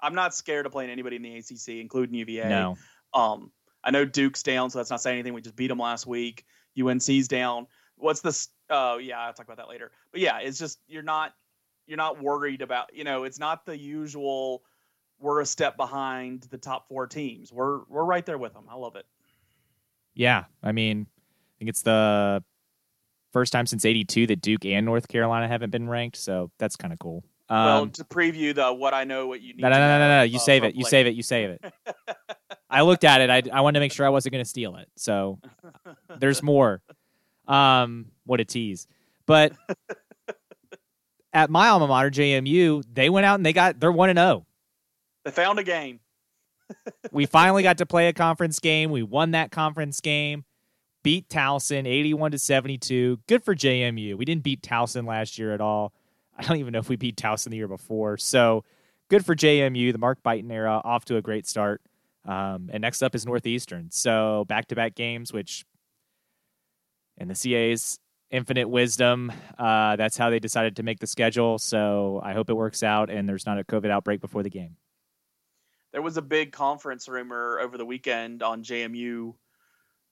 I'm 0.00 0.14
not 0.14 0.32
scared 0.34 0.64
of 0.64 0.72
playing 0.72 0.90
anybody 0.90 1.16
in 1.16 1.22
the 1.22 1.36
ACC, 1.36 1.80
including 1.80 2.14
UVA. 2.14 2.48
No. 2.48 2.76
Um, 3.14 3.50
I 3.82 3.90
know 3.90 4.04
Duke's 4.04 4.42
down, 4.42 4.70
so 4.70 4.78
that's 4.78 4.90
not 4.90 5.00
saying 5.00 5.18
anything. 5.18 5.34
We 5.34 5.40
just 5.40 5.56
beat 5.56 5.68
them 5.68 5.78
last 5.78 6.06
week. 6.06 6.44
UNC's 6.80 7.26
down. 7.26 7.66
What's 7.96 8.20
this? 8.20 8.48
Oh, 8.70 8.94
uh, 8.94 8.96
yeah, 8.98 9.18
I'll 9.18 9.32
talk 9.32 9.46
about 9.46 9.56
that 9.56 9.68
later. 9.68 9.90
But 10.12 10.20
yeah, 10.20 10.38
it's 10.38 10.58
just 10.58 10.78
you're 10.86 11.02
not 11.02 11.32
you're 11.86 11.96
not 11.96 12.22
worried 12.22 12.62
about. 12.62 12.94
You 12.94 13.02
know, 13.02 13.24
it's 13.24 13.40
not 13.40 13.66
the 13.66 13.76
usual 13.76 14.62
we're 15.20 15.40
a 15.40 15.46
step 15.46 15.76
behind 15.76 16.42
the 16.50 16.58
top 16.58 16.88
four 16.88 17.06
teams. 17.06 17.52
We're 17.52 17.80
we're 17.88 18.04
right 18.04 18.24
there 18.24 18.38
with 18.38 18.54
them. 18.54 18.64
I 18.70 18.76
love 18.76 18.96
it. 18.96 19.06
Yeah, 20.14 20.44
I 20.62 20.72
mean, 20.72 21.06
I 21.08 21.52
think 21.58 21.68
it's 21.68 21.82
the 21.82 22.42
first 23.32 23.52
time 23.52 23.66
since 23.66 23.84
'82 23.84 24.26
that 24.28 24.40
Duke 24.40 24.64
and 24.64 24.86
North 24.86 25.08
Carolina 25.08 25.48
haven't 25.48 25.70
been 25.70 25.88
ranked, 25.88 26.16
so 26.16 26.50
that's 26.58 26.76
kind 26.76 26.92
of 26.92 26.98
cool. 26.98 27.24
Um, 27.50 27.64
well, 27.64 27.86
to 27.88 28.04
preview 28.04 28.54
the 28.54 28.72
what 28.72 28.94
I 28.94 29.04
know, 29.04 29.26
what 29.26 29.40
you 29.40 29.54
need. 29.54 29.62
No, 29.62 29.70
no, 29.70 29.78
no, 29.78 29.98
no, 29.98 30.08
no. 30.18 30.22
You 30.22 30.36
uh, 30.36 30.40
save 30.40 30.64
it. 30.64 30.74
You 30.74 30.84
save 30.84 31.06
it. 31.06 31.14
You 31.14 31.22
save 31.22 31.50
it. 31.50 31.64
I 32.70 32.82
looked 32.82 33.04
at 33.04 33.20
it. 33.20 33.30
I 33.30 33.42
I 33.56 33.62
wanted 33.62 33.78
to 33.78 33.80
make 33.80 33.92
sure 33.92 34.04
I 34.06 34.10
wasn't 34.10 34.32
going 34.32 34.44
to 34.44 34.48
steal 34.48 34.76
it. 34.76 34.88
So 34.96 35.40
there's 36.18 36.42
more. 36.42 36.82
Um, 37.46 38.06
what 38.24 38.40
a 38.40 38.44
tease! 38.44 38.86
But 39.24 39.52
at 41.32 41.48
my 41.48 41.68
alma 41.68 41.86
mater, 41.86 42.10
JMU, 42.10 42.84
they 42.92 43.08
went 43.08 43.24
out 43.24 43.36
and 43.36 43.46
they 43.46 43.54
got 43.54 43.80
they're 43.80 43.92
one 43.92 44.10
and 44.10 44.18
zero. 44.18 44.46
They 45.28 45.42
found 45.42 45.58
a 45.58 45.62
game. 45.62 46.00
we 47.12 47.26
finally 47.26 47.62
got 47.62 47.76
to 47.78 47.86
play 47.86 48.08
a 48.08 48.14
conference 48.14 48.60
game. 48.60 48.90
We 48.90 49.02
won 49.02 49.32
that 49.32 49.50
conference 49.50 50.00
game. 50.00 50.46
Beat 51.02 51.28
Towson 51.28 51.86
81 51.86 52.30
to 52.30 52.38
72. 52.38 53.20
Good 53.26 53.44
for 53.44 53.54
JMU. 53.54 54.16
We 54.16 54.24
didn't 54.24 54.42
beat 54.42 54.62
Towson 54.62 55.06
last 55.06 55.38
year 55.38 55.52
at 55.52 55.60
all. 55.60 55.92
I 56.34 56.44
don't 56.44 56.56
even 56.56 56.72
know 56.72 56.78
if 56.78 56.88
we 56.88 56.96
beat 56.96 57.16
Towson 57.16 57.50
the 57.50 57.58
year 57.58 57.68
before. 57.68 58.16
So 58.16 58.64
good 59.10 59.26
for 59.26 59.36
JMU. 59.36 59.92
The 59.92 59.98
Mark 59.98 60.22
Byington 60.22 60.50
era 60.50 60.80
off 60.82 61.04
to 61.06 61.16
a 61.16 61.22
great 61.22 61.46
start. 61.46 61.82
Um, 62.24 62.70
and 62.72 62.80
next 62.80 63.02
up 63.02 63.14
is 63.14 63.26
Northeastern. 63.26 63.90
So 63.90 64.46
back 64.48 64.68
to 64.68 64.76
back 64.76 64.94
games, 64.94 65.30
which 65.30 65.66
in 67.18 67.28
the 67.28 67.34
CAA's 67.34 67.98
infinite 68.30 68.70
wisdom, 68.70 69.30
uh, 69.58 69.96
that's 69.96 70.16
how 70.16 70.30
they 70.30 70.38
decided 70.38 70.76
to 70.76 70.82
make 70.82 71.00
the 71.00 71.06
schedule. 71.06 71.58
So 71.58 72.18
I 72.24 72.32
hope 72.32 72.48
it 72.48 72.54
works 72.54 72.82
out 72.82 73.10
and 73.10 73.28
there's 73.28 73.44
not 73.44 73.58
a 73.58 73.64
COVID 73.64 73.90
outbreak 73.90 74.22
before 74.22 74.42
the 74.42 74.48
game 74.48 74.76
there 75.92 76.02
was 76.02 76.16
a 76.16 76.22
big 76.22 76.52
conference 76.52 77.08
rumor 77.08 77.58
over 77.60 77.78
the 77.78 77.84
weekend 77.84 78.42
on 78.42 78.62
JMU 78.62 79.34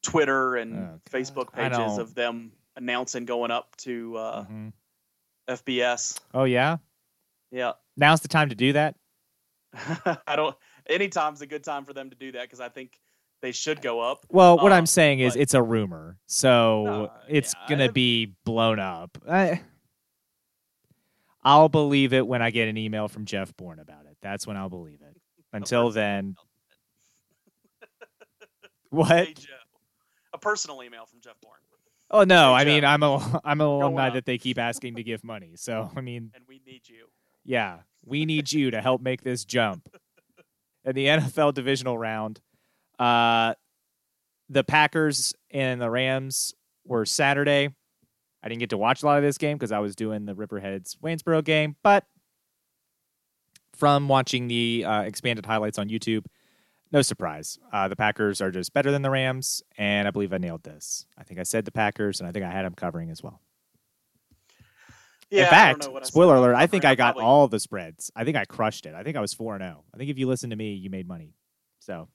Twitter 0.02 0.56
and 0.56 0.74
oh, 0.78 1.00
Facebook 1.10 1.52
pages 1.52 1.98
of 1.98 2.14
them 2.14 2.52
announcing 2.76 3.24
going 3.24 3.50
up 3.50 3.74
to 3.78 4.16
uh, 4.16 4.42
mm-hmm. 4.44 4.68
FBS. 5.48 6.18
Oh 6.34 6.44
yeah, 6.44 6.78
yeah. 7.50 7.72
Now's 7.96 8.20
the 8.20 8.28
time 8.28 8.48
to 8.50 8.54
do 8.54 8.72
that. 8.74 8.94
I 10.26 10.36
don't. 10.36 10.56
Anytime's 10.88 11.40
a 11.42 11.46
good 11.46 11.64
time 11.64 11.84
for 11.84 11.92
them 11.92 12.10
to 12.10 12.16
do 12.16 12.32
that 12.32 12.42
because 12.42 12.60
I 12.60 12.68
think 12.68 12.98
they 13.42 13.52
should 13.52 13.82
go 13.82 14.00
up. 14.00 14.24
Well, 14.30 14.56
what 14.56 14.72
Um, 14.72 14.78
I'm 14.78 14.86
saying 14.86 15.20
is 15.20 15.34
but- 15.34 15.42
it's 15.42 15.54
a 15.54 15.62
rumor, 15.62 16.18
so 16.26 16.84
No, 16.84 17.10
it's 17.28 17.54
yeah, 17.54 17.68
gonna 17.68 17.84
I- 17.84 17.88
be 17.88 18.26
blown 18.44 18.78
up. 18.78 19.18
I, 19.28 19.62
I'll 21.42 21.68
believe 21.68 22.12
it 22.12 22.26
when 22.26 22.42
I 22.42 22.50
get 22.50 22.68
an 22.68 22.76
email 22.76 23.08
from 23.08 23.24
Jeff 23.24 23.56
Bourne 23.56 23.78
about 23.78 24.06
it. 24.06 24.16
That's 24.20 24.46
when 24.46 24.56
I'll 24.56 24.68
believe 24.68 25.00
it. 25.00 25.05
Until 25.56 25.90
then, 25.90 26.36
what? 28.90 29.08
Hey, 29.08 29.34
Joe. 29.34 29.52
A 30.34 30.38
personal 30.38 30.82
email 30.82 31.06
from 31.06 31.20
Jeff 31.20 31.40
Bourne, 31.42 31.54
Oh 32.10 32.24
no, 32.24 32.54
Hey, 32.54 32.62
I 32.62 32.64
mean 32.64 32.84
I'm 32.84 33.02
a 33.02 33.40
I'm 33.44 33.60
an 33.60 33.66
alumni 33.66 34.10
that 34.10 34.26
they 34.26 34.38
keep 34.38 34.58
asking 34.58 34.96
to 34.96 35.02
give 35.02 35.24
money. 35.24 35.52
So 35.56 35.90
I 35.96 36.00
mean, 36.00 36.30
and 36.34 36.44
we 36.48 36.60
need 36.66 36.82
you. 36.88 37.06
yeah, 37.44 37.78
we 38.04 38.24
need 38.26 38.52
you 38.52 38.70
to 38.70 38.80
help 38.80 39.00
make 39.00 39.22
this 39.22 39.44
jump. 39.44 39.88
In 40.84 40.94
the 40.94 41.06
NFL 41.06 41.54
divisional 41.54 41.98
round, 41.98 42.40
uh, 43.00 43.54
the 44.48 44.62
Packers 44.62 45.34
and 45.50 45.80
the 45.80 45.90
Rams 45.90 46.54
were 46.84 47.04
Saturday. 47.04 47.74
I 48.42 48.48
didn't 48.48 48.60
get 48.60 48.70
to 48.70 48.78
watch 48.78 49.02
a 49.02 49.06
lot 49.06 49.18
of 49.18 49.24
this 49.24 49.38
game 49.38 49.56
because 49.56 49.72
I 49.72 49.80
was 49.80 49.96
doing 49.96 50.26
the 50.26 50.34
Riverheads 50.34 50.96
Waynesboro 51.02 51.42
game, 51.42 51.74
but 51.82 52.04
from 53.76 54.08
watching 54.08 54.48
the 54.48 54.84
uh, 54.86 55.02
expanded 55.02 55.46
highlights 55.46 55.78
on 55.78 55.88
YouTube, 55.88 56.26
no 56.92 57.02
surprise. 57.02 57.58
Uh, 57.72 57.88
the 57.88 57.96
Packers 57.96 58.40
are 58.40 58.50
just 58.50 58.72
better 58.72 58.90
than 58.90 59.02
the 59.02 59.10
Rams, 59.10 59.62
and 59.76 60.08
I 60.08 60.10
believe 60.10 60.32
I 60.32 60.38
nailed 60.38 60.62
this. 60.62 61.06
I 61.18 61.24
think 61.24 61.38
I 61.40 61.42
said 61.42 61.64
the 61.64 61.72
Packers, 61.72 62.20
and 62.20 62.28
I 62.28 62.32
think 62.32 62.44
I 62.44 62.50
had 62.50 62.64
them 62.64 62.74
covering 62.74 63.10
as 63.10 63.22
well. 63.22 63.40
Yeah, 65.30 65.44
In 65.44 65.50
fact, 65.50 65.80
don't 65.80 65.88
know 65.90 65.94
what 65.94 66.02
I 66.02 66.06
said 66.06 66.12
spoiler 66.12 66.36
alert, 66.36 66.54
I 66.54 66.66
think. 66.66 66.84
I 66.84 66.94
got 66.94 67.14
probably- 67.14 67.24
all 67.24 67.48
the 67.48 67.58
spreads. 67.58 68.10
I 68.14 68.24
think 68.24 68.36
I 68.36 68.44
crushed 68.44 68.86
it. 68.86 68.94
I 68.94 69.02
think 69.02 69.16
I 69.16 69.20
was 69.20 69.34
4 69.34 69.58
0. 69.58 69.84
I 69.92 69.96
think 69.96 70.10
if 70.10 70.18
you 70.18 70.28
listen 70.28 70.50
to 70.50 70.56
me, 70.56 70.74
you 70.74 70.88
made 70.88 71.08
money. 71.08 71.34
So, 71.80 72.08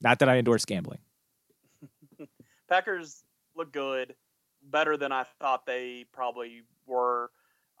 not 0.00 0.20
that 0.20 0.28
I 0.28 0.36
endorse 0.36 0.64
gambling. 0.64 1.00
Packers 2.68 3.24
look 3.56 3.72
good, 3.72 4.14
better 4.62 4.96
than 4.96 5.10
I 5.10 5.24
thought 5.40 5.66
they 5.66 6.04
probably 6.12 6.62
were. 6.86 7.30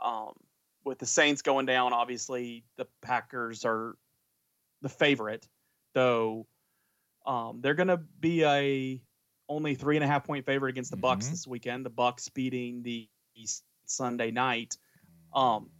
Um, 0.00 0.32
with 0.86 0.98
the 0.98 1.06
Saints 1.06 1.42
going 1.42 1.66
down, 1.66 1.92
obviously 1.92 2.64
the 2.76 2.86
Packers 3.02 3.64
are 3.64 3.96
the 4.82 4.88
favorite, 4.88 5.46
though. 5.94 6.46
Um, 7.26 7.60
they're 7.60 7.74
going 7.74 7.88
to 7.88 7.96
be 7.96 8.44
a 8.44 9.02
only 9.48 9.74
three 9.74 9.96
and 9.96 10.04
a 10.04 10.06
half 10.06 10.24
point 10.24 10.46
favorite 10.46 10.70
against 10.70 10.90
the 10.92 10.96
Bucs 10.96 11.24
Mhm. 11.24 11.30
this 11.30 11.46
weekend. 11.46 11.84
The 11.84 11.90
Bucs 11.90 12.32
beating 12.32 12.82
the 12.82 13.08
Sunday 13.84 14.30
night. 14.30 14.78
Um, 15.32 15.70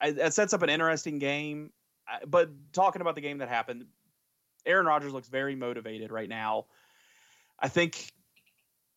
I, 0.00 0.10
that 0.12 0.34
sets 0.34 0.52
up 0.52 0.62
an 0.62 0.70
interesting 0.70 1.18
game. 1.18 1.72
But 2.26 2.50
talking 2.72 3.02
about 3.02 3.16
the 3.16 3.20
game 3.20 3.38
that 3.38 3.48
happened, 3.48 3.86
Aaron 4.64 4.86
Rodgers 4.86 5.12
looks 5.12 5.28
very 5.28 5.56
motivated 5.56 6.10
right 6.10 6.28
now. 6.28 6.66
I 7.58 7.68
think, 7.68 8.12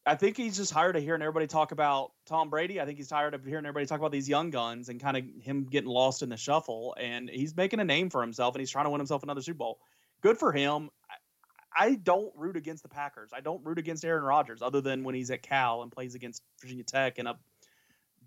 I 0.06 0.16
think 0.16 0.38
he's 0.38 0.58
just 0.58 0.72
tired 0.72 0.96
of 0.96 1.04
hearing 1.04 1.22
everybody 1.22 1.46
talk 1.46 1.72
about 1.72 2.14
Tom 2.26 2.50
Brady. 2.50 2.80
I 2.80 2.86
think 2.86 2.98
he's 2.98 3.10
tired 3.10 3.34
of 3.34 3.44
hearing 3.44 3.66
everybody 3.66 3.86
talk 3.86 4.00
about 4.00 4.12
these 4.12 4.30
young 4.30 4.50
guns 4.50 4.90
and 4.90 5.00
kind 5.00 5.18
of 5.18 5.24
him 5.44 5.66
getting 5.66 5.90
lost 5.90 6.24
in 6.24 6.30
the 6.30 6.38
shuffle. 6.38 6.96
And 7.00 7.30
he's 7.30 7.56
making 7.56 7.80
a 7.80 7.84
name 7.84 8.10
for 8.10 8.22
himself, 8.22 8.56
and 8.56 8.60
he's 8.60 8.72
trying 8.72 8.86
to 8.86 8.90
win 8.90 9.00
himself 9.00 9.24
another 9.24 9.42
Super 9.42 9.58
Bowl. 9.58 9.80
Good 10.22 10.38
for 10.38 10.52
him. 10.52 10.90
I, 11.76 11.86
I 11.86 11.96
don't 11.96 12.32
root 12.36 12.58
against 12.58 12.82
the 12.82 12.90
Packers. 12.90 13.32
I 13.34 13.42
don't 13.42 13.64
root 13.64 13.78
against 13.78 14.04
Aaron 14.04 14.24
Rodgers, 14.24 14.62
other 14.62 14.82
than 14.82 15.04
when 15.04 15.16
he's 15.16 15.32
at 15.32 15.44
Cal 15.44 15.84
and 15.84 15.92
plays 15.92 16.16
against 16.16 16.42
Virginia 16.62 16.84
Tech 16.84 17.20
in 17.20 17.28
a 17.28 17.38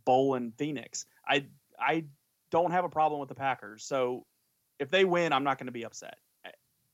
bowl 0.04 0.34
in 0.34 0.52
Phoenix. 0.52 1.06
I 1.26 1.46
I 1.80 2.04
don't 2.50 2.70
have 2.70 2.84
a 2.84 2.88
problem 2.88 3.18
with 3.18 3.28
the 3.28 3.34
Packers. 3.34 3.82
So 3.82 4.26
if 4.78 4.90
they 4.90 5.04
win, 5.04 5.32
I'm 5.32 5.44
not 5.44 5.58
going 5.58 5.66
to 5.66 5.72
be 5.72 5.84
upset. 5.84 6.18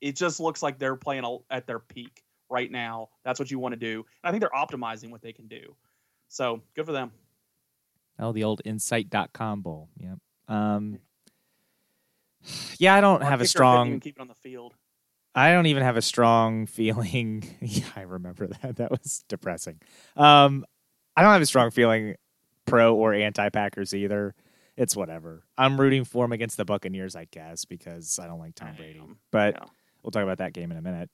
It 0.00 0.14
just 0.14 0.38
looks 0.38 0.62
like 0.62 0.78
they're 0.78 0.96
playing 0.96 1.24
at 1.50 1.66
their 1.66 1.80
peak 1.80 2.22
right 2.50 2.70
now. 2.70 3.08
That's 3.24 3.38
what 3.38 3.50
you 3.50 3.58
want 3.58 3.72
to 3.72 3.78
do. 3.78 4.04
And 4.22 4.28
I 4.28 4.30
think 4.30 4.40
they're 4.40 4.50
optimizing 4.50 5.10
what 5.10 5.22
they 5.22 5.32
can 5.32 5.46
do. 5.48 5.74
So 6.28 6.62
good 6.74 6.86
for 6.86 6.92
them. 6.92 7.12
Oh, 8.18 8.32
the 8.32 8.44
old 8.44 8.62
insight.com 8.64 9.62
bowl. 9.62 9.88
Yep. 9.98 10.18
Um, 10.48 10.98
yeah, 12.78 12.94
I 12.94 13.00
don't 13.00 13.22
Our 13.22 13.30
have 13.30 13.40
a 13.40 13.46
strong 13.46 14.00
keep 14.00 14.16
it 14.16 14.20
on 14.20 14.28
the 14.28 14.34
field. 14.34 14.74
I 15.34 15.52
don't 15.52 15.66
even 15.66 15.82
have 15.82 15.96
a 15.96 16.02
strong 16.02 16.66
feeling. 16.66 17.44
yeah, 17.60 17.84
I 17.96 18.02
remember 18.02 18.46
that. 18.48 18.76
That 18.76 18.90
was 18.90 19.24
depressing. 19.28 19.80
Um, 20.16 20.64
I 21.16 21.22
don't 21.22 21.32
have 21.32 21.42
a 21.42 21.46
strong 21.46 21.70
feeling 21.70 22.16
pro 22.66 22.94
or 22.94 23.12
anti 23.14 23.48
Packers 23.50 23.94
either. 23.94 24.34
It's 24.76 24.94
whatever. 24.94 25.42
I'm 25.56 25.80
rooting 25.80 26.04
for 26.04 26.24
them 26.24 26.32
against 26.32 26.56
the 26.56 26.64
Buccaneers, 26.64 27.16
I 27.16 27.24
guess, 27.24 27.64
because 27.64 28.18
I 28.22 28.26
don't 28.28 28.38
like 28.38 28.54
Tom 28.54 28.74
Brady. 28.76 29.02
But 29.32 29.54
Yeah. 29.54 29.64
we'll 30.02 30.12
talk 30.12 30.22
about 30.22 30.38
that 30.38 30.52
game 30.52 30.70
in 30.70 30.76
a 30.76 30.82
minute. 30.82 31.10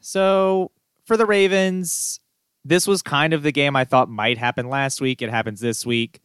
So 0.00 0.70
for 1.06 1.16
the 1.16 1.26
Ravens, 1.26 2.20
this 2.64 2.86
was 2.86 3.02
kind 3.02 3.32
of 3.32 3.42
the 3.42 3.52
game 3.52 3.76
I 3.76 3.84
thought 3.84 4.08
might 4.08 4.38
happen 4.38 4.68
last 4.68 5.00
week. 5.00 5.22
It 5.22 5.30
happens 5.30 5.60
this 5.60 5.84
week. 5.86 6.20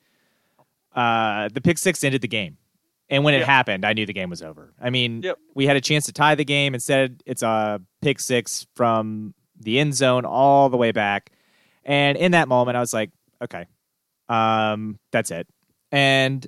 Uh, 0.93 1.49
the 1.53 1.61
pick 1.61 1.77
six 1.77 2.03
ended 2.03 2.21
the 2.21 2.27
game. 2.27 2.57
And 3.11 3.23
when 3.23 3.33
it 3.33 3.39
Yep. 3.39 3.47
happened, 3.47 3.85
I 3.85 3.93
knew 3.93 4.05
the 4.05 4.13
game 4.13 4.29
was 4.29 4.41
over. 4.43 4.73
I 4.79 4.89
mean, 4.91 5.23
Yep. 5.23 5.37
we 5.55 5.65
had 5.65 5.75
a 5.75 5.81
chance 5.81 6.05
to 6.05 6.13
tie 6.13 6.35
the 6.35 6.45
game. 6.45 6.73
Instead, 6.75 7.23
it's 7.25 7.41
a 7.41 7.81
pick 8.01 8.19
six 8.19 8.67
from 8.75 9.33
the 9.59 9.79
end 9.79 9.95
zone 9.95 10.25
all 10.25 10.69
the 10.69 10.77
way 10.77 10.91
back. 10.91 11.31
And 11.83 12.17
in 12.17 12.33
that 12.33 12.47
moment, 12.47 12.77
I 12.77 12.79
was 12.81 12.93
like, 12.93 13.09
okay, 13.41 13.65
um, 14.27 14.99
that's 15.11 15.31
it. 15.31 15.47
And 15.91 16.47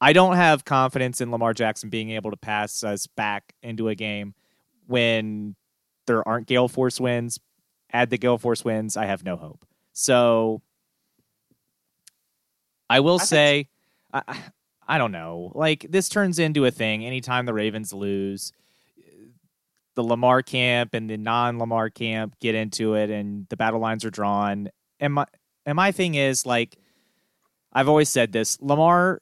I 0.00 0.12
don't 0.12 0.36
have 0.36 0.64
confidence 0.66 1.20
in 1.20 1.30
Lamar 1.30 1.54
Jackson 1.54 1.88
being 1.88 2.10
able 2.10 2.30
to 2.30 2.36
pass 2.36 2.84
us 2.84 3.06
back 3.06 3.54
into 3.62 3.88
a 3.88 3.94
game 3.94 4.34
when 4.88 5.54
there 6.08 6.26
aren't 6.26 6.48
Gale 6.48 6.66
Force 6.68 7.00
wins. 7.00 7.38
Add 7.92 8.10
the 8.10 8.18
Gale 8.18 8.38
Force 8.38 8.64
wins, 8.64 8.96
I 8.96 9.06
have 9.06 9.24
no 9.24 9.36
hope. 9.36 9.64
So 9.92 10.62
I 12.90 13.00
will 13.00 13.20
I 13.20 13.24
say, 13.24 13.68
I, 14.12 14.22
I- 14.26 14.42
I 14.90 14.96
don't 14.96 15.12
know. 15.12 15.52
Like 15.54 15.86
this 15.90 16.08
turns 16.08 16.38
into 16.38 16.64
a 16.64 16.70
thing 16.70 17.04
anytime 17.04 17.44
the 17.44 17.52
Ravens 17.52 17.92
lose. 17.92 18.52
The 19.96 20.02
Lamar 20.02 20.40
camp 20.42 20.94
and 20.94 21.10
the 21.10 21.18
non-Lamar 21.18 21.90
camp 21.90 22.36
get 22.40 22.54
into 22.54 22.94
it, 22.94 23.10
and 23.10 23.46
the 23.50 23.56
battle 23.58 23.80
lines 23.80 24.06
are 24.06 24.10
drawn. 24.10 24.70
And 24.98 25.12
my 25.12 25.26
and 25.66 25.76
my 25.76 25.92
thing 25.92 26.14
is 26.14 26.46
like, 26.46 26.78
I've 27.70 27.88
always 27.88 28.08
said 28.08 28.32
this: 28.32 28.58
Lamar 28.62 29.20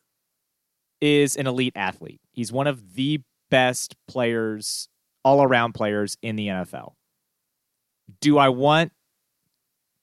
is 1.00 1.34
an 1.34 1.48
elite 1.48 1.72
athlete. 1.74 2.20
He's 2.30 2.52
one 2.52 2.68
of 2.68 2.94
the 2.94 3.22
best 3.50 3.96
players, 4.06 4.88
all 5.26 5.42
around 5.42 5.72
players 5.72 6.16
in 6.22 6.36
the 6.36 6.46
NFL. 6.46 6.92
Do 8.20 8.38
I 8.38 8.48
want, 8.48 8.92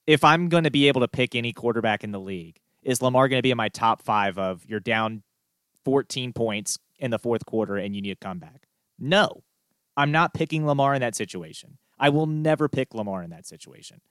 if 0.05 0.21
I'm 0.25 0.49
going 0.49 0.65
to 0.65 0.69
be 0.69 0.89
able 0.89 0.99
to 0.99 1.07
pick 1.07 1.33
any 1.33 1.53
quarterback 1.53 2.03
in 2.03 2.11
the 2.11 2.19
league, 2.19 2.59
is 2.81 3.01
Lamar 3.01 3.29
going 3.29 3.37
to 3.37 3.41
be 3.41 3.51
in 3.51 3.55
my 3.55 3.69
top 3.69 4.01
five 4.01 4.37
of 4.37 4.65
you're 4.65 4.81
down 4.81 5.23
14 5.85 6.33
points 6.33 6.77
in 6.99 7.09
the 7.09 7.17
fourth 7.17 7.45
quarter 7.45 7.77
and 7.77 7.95
you 7.95 8.01
need 8.01 8.11
a 8.11 8.15
comeback? 8.17 8.67
No, 8.99 9.43
I'm 9.95 10.11
not 10.11 10.33
picking 10.33 10.67
Lamar 10.67 10.93
in 10.93 10.99
that 10.99 11.15
situation. 11.15 11.77
I 11.97 12.09
will 12.09 12.27
never 12.27 12.67
pick 12.67 12.93
Lamar 12.93 13.23
in 13.23 13.29
that 13.29 13.47
situation. 13.47 14.01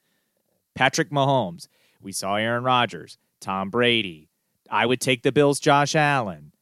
Patrick 0.75 1.11
Mahomes, 1.11 1.69
we 2.01 2.13
saw 2.13 2.37
Aaron 2.37 2.65
Rodgers, 2.65 3.19
Tom 3.39 3.69
Brady. 3.69 4.31
I 4.71 4.87
would 4.87 5.03
take 5.03 5.25
the 5.25 5.33
Bills' 5.33 5.61
Josh 5.61 5.95
Allen. 5.95 6.53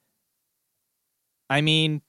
I 1.48 1.60
mean, 1.60 2.02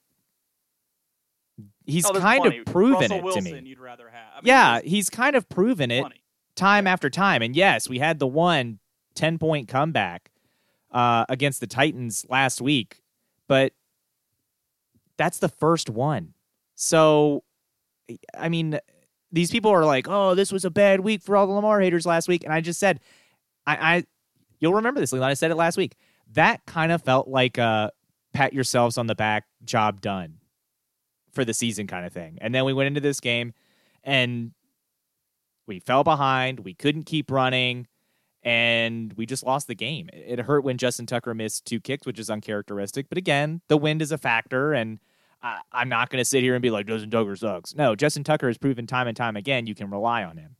he's 1.86 2.06
Oh, 2.06 2.12
kind 2.14 2.42
plenty. 2.42 2.58
of 2.58 2.66
proven 2.66 3.00
Russell 3.00 3.16
it 3.18 3.24
Wilson, 3.24 3.44
to 3.44 3.60
me. 3.62 3.68
You'd 3.68 3.78
rather 3.80 4.08
have. 4.08 4.26
I 4.32 4.36
mean, 4.36 4.42
yeah, 4.44 4.80
he's 4.82 5.10
kind 5.10 5.36
of 5.36 5.48
proven 5.48 5.90
it 5.90 6.00
plenty. 6.02 6.22
time 6.56 6.86
after 6.86 7.10
time. 7.10 7.42
And 7.42 7.54
yes, 7.56 7.88
we 7.88 7.98
had 7.98 8.18
the 8.18 8.26
one 8.26 8.78
10 9.14 9.38
point 9.38 9.68
comeback 9.68 10.30
uh, 10.90 11.24
against 11.28 11.60
the 11.60 11.66
Titans 11.66 12.24
last 12.28 12.60
week, 12.60 13.00
but 13.48 13.72
that's 15.16 15.38
the 15.38 15.48
first 15.48 15.88
one. 15.90 16.34
So, 16.74 17.44
I 18.36 18.48
mean, 18.48 18.78
these 19.30 19.50
people 19.50 19.70
are 19.70 19.84
like, 19.84 20.06
oh, 20.08 20.34
this 20.34 20.52
was 20.52 20.64
a 20.64 20.70
bad 20.70 21.00
week 21.00 21.22
for 21.22 21.36
all 21.36 21.46
the 21.46 21.52
Lamar 21.52 21.80
haters 21.80 22.06
last 22.06 22.28
week. 22.28 22.44
And 22.44 22.52
I 22.52 22.60
just 22.60 22.80
said, 22.80 23.00
I, 23.66 23.96
I 23.96 24.04
you'll 24.58 24.74
remember 24.74 25.00
this, 25.00 25.12
Leland. 25.12 25.30
I 25.30 25.34
said 25.34 25.50
it 25.50 25.56
last 25.56 25.76
week. 25.76 25.96
That 26.32 26.64
kind 26.66 26.92
of 26.92 27.02
felt 27.02 27.28
like 27.28 27.58
a 27.58 27.92
pat 28.32 28.52
yourselves 28.52 28.96
on 28.98 29.06
the 29.06 29.14
back, 29.14 29.44
job 29.64 30.00
done 30.00 30.38
for 31.32 31.44
the 31.44 31.54
season 31.54 31.86
kind 31.86 32.06
of 32.06 32.12
thing. 32.12 32.38
And 32.40 32.54
then 32.54 32.64
we 32.64 32.72
went 32.72 32.88
into 32.88 33.00
this 33.00 33.20
game 33.20 33.52
and 34.04 34.52
we 35.66 35.80
fell 35.80 36.04
behind. 36.04 36.60
We 36.60 36.74
couldn't 36.74 37.04
keep 37.04 37.30
running, 37.30 37.86
and 38.42 39.12
we 39.14 39.26
just 39.26 39.44
lost 39.44 39.68
the 39.68 39.74
game. 39.74 40.10
It 40.12 40.40
hurt 40.40 40.64
when 40.64 40.76
Justin 40.76 41.06
Tucker 41.06 41.34
missed 41.34 41.64
two 41.64 41.80
kicks, 41.80 42.06
which 42.06 42.18
is 42.18 42.30
uncharacteristic. 42.30 43.08
But 43.08 43.18
again, 43.18 43.60
the 43.68 43.76
wind 43.76 44.02
is 44.02 44.12
a 44.12 44.18
factor, 44.18 44.72
and 44.72 44.98
I, 45.42 45.60
I'm 45.72 45.88
not 45.88 46.10
going 46.10 46.20
to 46.20 46.24
sit 46.24 46.42
here 46.42 46.54
and 46.54 46.62
be 46.62 46.70
like 46.70 46.86
Justin 46.86 47.10
Tucker 47.10 47.36
sucks. 47.36 47.74
No, 47.74 47.94
Justin 47.94 48.24
Tucker 48.24 48.48
has 48.48 48.58
proven 48.58 48.86
time 48.86 49.06
and 49.06 49.16
time 49.16 49.36
again 49.36 49.66
you 49.66 49.74
can 49.74 49.90
rely 49.90 50.24
on 50.24 50.36
him. 50.36 50.56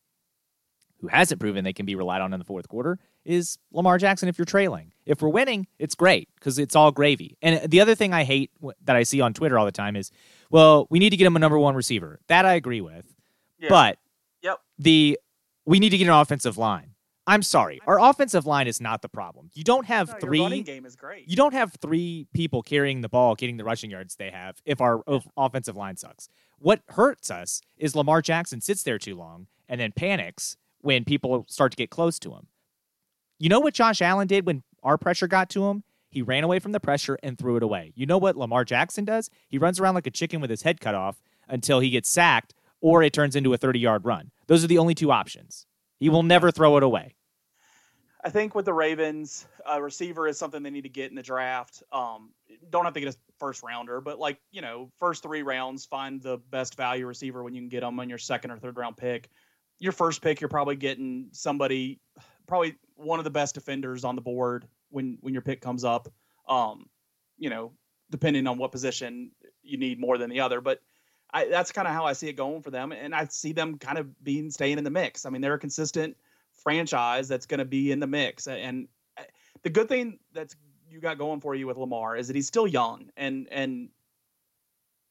Who 1.02 1.08
hasn't 1.08 1.40
proven 1.40 1.64
they 1.64 1.72
can 1.72 1.84
be 1.84 1.96
relied 1.96 2.22
on 2.22 2.32
in 2.32 2.38
the 2.38 2.44
fourth 2.44 2.68
quarter 2.68 2.98
is 3.24 3.58
Lamar 3.72 3.98
Jackson 3.98 4.28
if 4.28 4.38
you're 4.38 4.46
trailing. 4.46 4.92
If 5.04 5.20
we're 5.20 5.28
winning, 5.28 5.66
it's 5.78 5.96
great 5.96 6.28
because 6.36 6.58
it's 6.58 6.76
all 6.76 6.92
gravy. 6.92 7.36
And 7.42 7.68
the 7.68 7.80
other 7.80 7.96
thing 7.96 8.14
I 8.14 8.22
hate 8.22 8.52
that 8.84 8.96
I 8.96 9.02
see 9.02 9.20
on 9.20 9.34
Twitter 9.34 9.58
all 9.58 9.66
the 9.66 9.72
time 9.72 9.96
is, 9.96 10.12
well, 10.48 10.86
we 10.90 11.00
need 11.00 11.10
to 11.10 11.16
get 11.16 11.26
him 11.26 11.36
a 11.36 11.40
number 11.40 11.58
one 11.58 11.74
receiver. 11.74 12.20
That 12.28 12.46
I 12.46 12.54
agree 12.54 12.80
with. 12.80 13.04
Yeah. 13.58 13.68
But 13.68 13.98
yep. 14.42 14.58
the 14.78 15.18
we 15.66 15.80
need 15.80 15.90
to 15.90 15.98
get 15.98 16.06
an 16.06 16.14
offensive 16.14 16.56
line. 16.56 16.90
I'm 17.24 17.42
sorry, 17.42 17.80
our 17.86 18.00
offensive 18.00 18.46
line 18.46 18.66
is 18.66 18.80
not 18.80 19.00
the 19.02 19.08
problem. 19.08 19.50
You 19.54 19.62
don't 19.62 19.86
have 19.86 20.08
no, 20.08 20.14
three. 20.20 20.40
running 20.40 20.64
game 20.64 20.84
is 20.84 20.96
great. 20.96 21.28
You 21.28 21.36
don't 21.36 21.54
have 21.54 21.72
three 21.80 22.26
people 22.34 22.62
carrying 22.62 23.00
the 23.00 23.08
ball, 23.08 23.36
getting 23.36 23.58
the 23.58 23.64
rushing 23.64 23.90
yards 23.90 24.16
they 24.16 24.30
have. 24.30 24.56
If 24.64 24.80
our 24.80 25.02
offensive 25.36 25.76
line 25.76 25.96
sucks, 25.96 26.28
what 26.58 26.80
hurts 26.88 27.30
us 27.30 27.60
is 27.76 27.94
Lamar 27.94 28.22
Jackson 28.22 28.60
sits 28.60 28.82
there 28.82 28.98
too 28.98 29.14
long 29.14 29.46
and 29.68 29.80
then 29.80 29.92
panics 29.92 30.56
when 30.82 31.04
people 31.04 31.44
start 31.48 31.72
to 31.72 31.76
get 31.76 31.90
close 31.90 32.18
to 32.20 32.32
him. 32.32 32.46
You 33.38 33.48
know 33.48 33.60
what 33.60 33.74
Josh 33.74 34.02
Allen 34.02 34.28
did 34.28 34.46
when 34.46 34.62
our 34.82 34.98
pressure 34.98 35.26
got 35.26 35.48
to 35.50 35.66
him? 35.66 35.84
He 36.10 36.20
ran 36.20 36.44
away 36.44 36.58
from 36.58 36.72
the 36.72 36.80
pressure 36.80 37.18
and 37.22 37.38
threw 37.38 37.56
it 37.56 37.62
away. 37.62 37.92
You 37.96 38.04
know 38.04 38.18
what 38.18 38.36
Lamar 38.36 38.64
Jackson 38.64 39.04
does? 39.04 39.30
He 39.48 39.56
runs 39.56 39.80
around 39.80 39.94
like 39.94 40.06
a 40.06 40.10
chicken 40.10 40.40
with 40.40 40.50
his 40.50 40.62
head 40.62 40.80
cut 40.80 40.94
off 40.94 41.22
until 41.48 41.80
he 41.80 41.90
gets 41.90 42.10
sacked 42.10 42.54
or 42.80 43.02
it 43.02 43.12
turns 43.12 43.34
into 43.34 43.54
a 43.54 43.56
30 43.56 43.78
yard 43.78 44.04
run. 44.04 44.30
Those 44.46 44.62
are 44.62 44.66
the 44.66 44.78
only 44.78 44.94
two 44.94 45.10
options. 45.10 45.66
He 45.98 46.10
will 46.10 46.22
never 46.22 46.50
throw 46.50 46.76
it 46.76 46.82
away. 46.82 47.14
I 48.24 48.30
think 48.30 48.54
with 48.54 48.66
the 48.66 48.72
Ravens, 48.72 49.46
a 49.66 49.82
receiver 49.82 50.28
is 50.28 50.38
something 50.38 50.62
they 50.62 50.70
need 50.70 50.82
to 50.82 50.88
get 50.88 51.10
in 51.10 51.16
the 51.16 51.22
draft. 51.22 51.82
Um, 51.90 52.30
don't 52.70 52.84
have 52.84 52.94
to 52.94 53.00
get 53.00 53.12
a 53.12 53.16
first 53.38 53.62
rounder, 53.64 54.00
but 54.00 54.20
like 54.20 54.38
you 54.52 54.62
know, 54.62 54.90
first 55.00 55.22
three 55.24 55.42
rounds, 55.42 55.86
find 55.86 56.22
the 56.22 56.38
best 56.50 56.76
value 56.76 57.06
receiver 57.06 57.42
when 57.42 57.54
you 57.54 57.60
can 57.60 57.68
get 57.68 57.80
them 57.80 57.98
on 57.98 58.08
your 58.08 58.18
second 58.18 58.52
or 58.52 58.58
third 58.58 58.76
round 58.76 58.96
pick. 58.96 59.28
Your 59.82 59.92
first 59.92 60.22
pick, 60.22 60.40
you're 60.40 60.48
probably 60.48 60.76
getting 60.76 61.28
somebody, 61.32 62.00
probably 62.46 62.76
one 62.94 63.18
of 63.18 63.24
the 63.24 63.30
best 63.30 63.54
defenders 63.54 64.04
on 64.04 64.14
the 64.14 64.22
board 64.22 64.66
when 64.90 65.18
when 65.20 65.34
your 65.34 65.42
pick 65.42 65.60
comes 65.60 65.84
up. 65.84 66.08
Um, 66.48 66.88
you 67.36 67.50
know, 67.50 67.72
depending 68.10 68.46
on 68.46 68.58
what 68.58 68.70
position 68.70 69.32
you 69.62 69.78
need 69.78 69.98
more 69.98 70.18
than 70.18 70.30
the 70.30 70.40
other, 70.40 70.60
but 70.60 70.80
I, 71.34 71.46
that's 71.46 71.72
kind 71.72 71.88
of 71.88 71.94
how 71.94 72.04
I 72.04 72.12
see 72.12 72.28
it 72.28 72.34
going 72.34 72.62
for 72.62 72.70
them, 72.70 72.92
and 72.92 73.14
I 73.14 73.26
see 73.26 73.52
them 73.52 73.78
kind 73.78 73.98
of 73.98 74.22
being 74.22 74.50
staying 74.50 74.78
in 74.78 74.84
the 74.84 74.90
mix. 74.90 75.26
I 75.26 75.30
mean, 75.30 75.40
they're 75.40 75.54
a 75.54 75.58
consistent 75.58 76.16
franchise 76.52 77.26
that's 77.26 77.46
going 77.46 77.58
to 77.58 77.64
be 77.64 77.90
in 77.90 77.98
the 77.98 78.06
mix. 78.06 78.46
And 78.46 78.86
the 79.62 79.70
good 79.70 79.88
thing 79.88 80.18
that's 80.32 80.54
you 80.88 81.00
got 81.00 81.18
going 81.18 81.40
for 81.40 81.54
you 81.54 81.66
with 81.66 81.76
Lamar 81.76 82.16
is 82.16 82.26
that 82.28 82.36
he's 82.36 82.46
still 82.46 82.66
young 82.66 83.10
and 83.16 83.48
and 83.50 83.88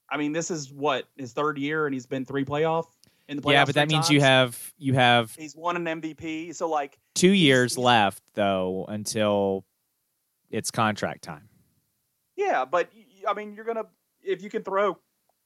I 0.09 0.17
mean 0.17 0.31
this 0.31 0.51
is 0.51 0.71
what 0.71 1.05
his 1.17 1.33
third 1.33 1.57
year 1.57 1.87
and 1.87 1.93
he's 1.93 2.05
been 2.05 2.25
three 2.25 2.45
playoff 2.45 2.85
in 3.27 3.37
the 3.37 3.43
playoffs. 3.43 3.53
Yeah, 3.53 3.65
but 3.65 3.75
that 3.75 3.87
means 3.87 4.07
times. 4.07 4.11
you 4.11 4.21
have 4.21 4.73
you 4.77 4.93
have 4.93 5.33
he's 5.35 5.55
won 5.55 5.75
an 5.75 6.01
MVP. 6.01 6.55
So 6.55 6.69
like 6.69 6.97
two 7.15 7.31
years 7.31 7.77
left 7.77 8.21
though 8.33 8.85
until 8.87 9.65
it's 10.49 10.71
contract 10.71 11.23
time. 11.23 11.49
Yeah, 12.35 12.65
but 12.65 12.91
I 13.27 13.33
mean 13.33 13.53
you're 13.53 13.65
gonna 13.65 13.85
if 14.21 14.41
you 14.41 14.49
can 14.49 14.63
throw 14.63 14.97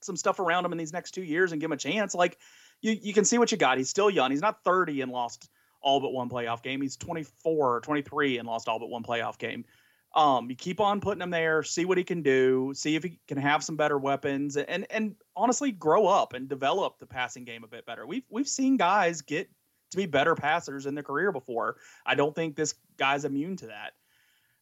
some 0.02 0.16
stuff 0.16 0.40
around 0.40 0.66
him 0.66 0.72
in 0.72 0.78
these 0.78 0.94
next 0.94 1.12
two 1.12 1.24
years 1.24 1.52
and 1.52 1.62
give 1.62 1.70
him 1.70 1.74
a 1.74 1.78
chance, 1.78 2.14
like 2.14 2.38
you 2.82 2.92
you 2.92 3.14
can 3.14 3.26
see 3.26 3.38
what 3.38 3.52
you 3.52 3.58
got. 3.58 3.78
He's 3.78 3.90
still 3.90 4.10
young. 4.10 4.32
He's 4.32 4.42
not 4.42 4.64
30 4.64 5.02
and 5.02 5.12
lost 5.12 5.50
all 5.82 6.00
but 6.00 6.12
one 6.12 6.30
playoff 6.30 6.64
game. 6.64 6.82
He's 6.82 6.98
24 6.98 7.76
or 7.76 7.80
23 7.82 8.40
and 8.40 8.48
lost 8.48 8.68
all 8.68 8.80
but 8.80 8.90
one 8.90 9.04
playoff 9.04 9.38
game. 9.38 9.66
Um, 10.16 10.50
you 10.50 10.56
keep 10.56 10.80
on 10.80 11.02
putting 11.02 11.22
him 11.22 11.30
there, 11.30 11.62
see 11.62 11.84
what 11.84 11.98
he 11.98 12.04
can 12.06 12.22
do, 12.22 12.72
see 12.74 12.96
if 12.96 13.04
he 13.04 13.20
can 13.28 13.38
have 13.38 13.64
some 13.64 13.76
better 13.76 13.98
weapons, 13.98 14.56
and 14.56 14.88
and 14.90 15.16
honestly 15.36 15.72
grow 15.74 16.08
up 16.08 16.34
and 16.34 16.48
develop 16.48 17.00
the 17.00 17.06
passing 17.06 17.44
game 17.44 17.66
a 17.66 17.68
bit 17.68 17.86
better. 17.86 18.08
We've 18.08 18.24
we've 18.30 18.48
seen 18.48 18.78
guys 18.78 19.22
get 19.22 19.50
to 19.92 19.98
be 19.98 20.06
better 20.06 20.34
passers 20.34 20.86
in 20.86 20.96
their 20.96 21.04
career 21.04 21.34
before. 21.34 21.78
I 22.06 22.16
don't 22.16 22.34
think 22.34 22.56
this 22.56 22.76
guy's 22.98 23.26
immune 23.26 23.58
to 23.58 23.68
that. 23.68 23.94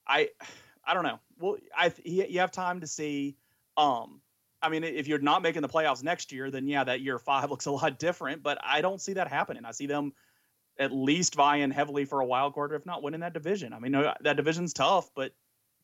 I 0.08 0.30
I 0.84 0.94
don't 0.96 1.04
know. 1.04 1.20
Well, 1.40 1.58
I 1.76 1.94
you 2.04 2.40
have 2.40 2.52
time 2.52 2.82
to 2.82 2.88
see. 2.88 3.38
Um, 3.78 4.22
I 4.62 4.70
mean, 4.70 4.84
if 4.84 5.08
you're 5.08 5.20
not 5.20 5.44
making 5.44 5.62
the 5.62 5.70
playoffs 5.70 6.04
next 6.04 6.32
year, 6.32 6.50
then 6.50 6.68
yeah, 6.68 6.84
that 6.84 7.02
year 7.02 7.20
five 7.20 7.50
looks 7.52 7.68
a 7.68 7.72
lot 7.72 8.00
different. 8.00 8.42
But 8.42 8.58
I 8.64 8.82
don't 8.82 9.02
see 9.02 9.14
that 9.14 9.28
happening. 9.28 9.66
I 9.66 9.72
see 9.72 9.86
them 9.86 10.14
at 10.80 10.92
least 10.92 11.36
vying 11.36 11.70
heavily 11.70 12.06
for 12.06 12.22
a 12.22 12.26
wild 12.26 12.56
card, 12.56 12.72
if 12.72 12.86
not 12.86 13.04
winning 13.04 13.20
that 13.20 13.34
division. 13.34 13.74
I 13.74 13.80
mean, 13.80 13.92
that 13.92 14.38
division's 14.38 14.74
tough, 14.74 15.10
but 15.16 15.32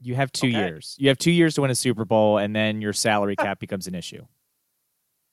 you 0.02 0.16
have 0.16 0.32
two 0.32 0.48
okay. 0.48 0.58
years. 0.58 0.96
You 0.98 1.10
have 1.10 1.18
two 1.18 1.32
years 1.32 1.56
to 1.56 1.62
win 1.62 1.72
a 1.72 1.76
Super 1.76 2.06
Bowl, 2.06 2.38
and 2.38 2.56
then 2.56 2.82
your 2.82 2.94
salary 2.94 3.36
cap 3.36 3.60
becomes 3.60 3.88
an 3.88 3.96
issue. 3.96 4.26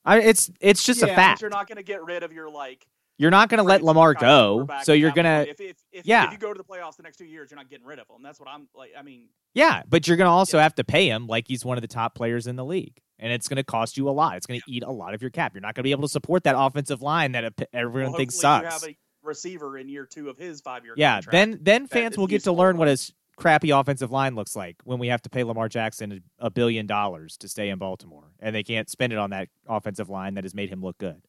I, 0.04 0.20
it's 0.20 0.50
it's 0.60 0.84
just 0.84 1.02
yeah, 1.02 1.08
a 1.08 1.14
fact. 1.14 1.40
You're 1.40 1.50
not 1.50 1.66
going 1.66 1.76
to 1.76 1.82
get 1.82 2.04
rid 2.04 2.22
of 2.22 2.32
your 2.32 2.48
like. 2.48 2.86
You're 3.18 3.30
not 3.30 3.48
going 3.48 3.58
to 3.58 3.64
let 3.64 3.82
Lamar 3.82 4.12
go, 4.12 4.68
so 4.82 4.92
you're 4.92 5.10
going 5.10 5.24
to. 5.24 5.50
If, 5.50 5.60
if, 5.60 5.76
if, 5.90 6.06
yeah. 6.06 6.26
if 6.26 6.32
you 6.32 6.38
go 6.38 6.52
to 6.52 6.58
the 6.58 6.64
playoffs 6.64 6.96
the 6.96 7.02
next 7.02 7.16
two 7.16 7.24
years, 7.24 7.50
you're 7.50 7.56
not 7.56 7.70
getting 7.70 7.86
rid 7.86 7.98
of 7.98 8.06
him. 8.10 8.22
That's 8.22 8.38
what 8.38 8.48
I'm 8.48 8.68
like. 8.74 8.90
I 8.96 9.02
mean. 9.02 9.28
Yeah, 9.54 9.82
but 9.88 10.06
you're 10.06 10.18
going 10.18 10.26
to 10.26 10.32
also 10.32 10.58
yeah. 10.58 10.64
have 10.64 10.74
to 10.74 10.84
pay 10.84 11.08
him 11.08 11.26
like 11.26 11.48
he's 11.48 11.64
one 11.64 11.78
of 11.78 11.82
the 11.82 11.88
top 11.88 12.14
players 12.14 12.46
in 12.46 12.56
the 12.56 12.64
league, 12.64 13.00
and 13.18 13.32
it's 13.32 13.48
going 13.48 13.56
to 13.56 13.64
cost 13.64 13.96
you 13.96 14.08
a 14.08 14.12
lot. 14.12 14.36
It's 14.36 14.46
going 14.46 14.60
to 14.60 14.70
eat 14.70 14.82
a 14.82 14.90
lot 14.90 15.14
of 15.14 15.22
your 15.22 15.30
cap. 15.30 15.54
You're 15.54 15.62
not 15.62 15.74
going 15.74 15.82
to 15.82 15.84
be 15.84 15.92
able 15.92 16.02
to 16.02 16.08
support 16.08 16.44
that 16.44 16.56
offensive 16.58 17.00
line 17.00 17.32
that 17.32 17.54
everyone 17.72 18.10
well, 18.12 18.18
thinks 18.18 18.38
sucks 18.38 18.86
receiver 19.26 19.76
in 19.76 19.88
year 19.88 20.06
two 20.06 20.28
of 20.30 20.38
his 20.38 20.60
five 20.60 20.84
year 20.84 20.94
yeah 20.96 21.16
contract. 21.16 21.32
then 21.32 21.58
then 21.62 21.86
fans 21.86 22.16
will 22.16 22.28
get 22.28 22.44
to 22.44 22.52
learn 22.52 22.76
what 22.78 22.88
his 22.88 23.12
crappy 23.36 23.70
offensive 23.70 24.10
line 24.10 24.34
looks 24.34 24.56
like 24.56 24.76
when 24.84 24.98
we 24.98 25.08
have 25.08 25.22
to 25.22 25.30
pay 25.30 25.44
lamar 25.44 25.68
jackson 25.68 26.22
a 26.38 26.50
billion 26.50 26.86
dollars 26.86 27.36
to 27.36 27.48
stay 27.48 27.68
in 27.68 27.78
baltimore 27.78 28.32
and 28.40 28.54
they 28.54 28.62
can't 28.62 28.88
spend 28.88 29.12
it 29.12 29.18
on 29.18 29.30
that 29.30 29.48
offensive 29.68 30.08
line 30.08 30.34
that 30.34 30.44
has 30.44 30.54
made 30.54 30.70
him 30.70 30.82
look 30.82 30.96
good 30.98 31.20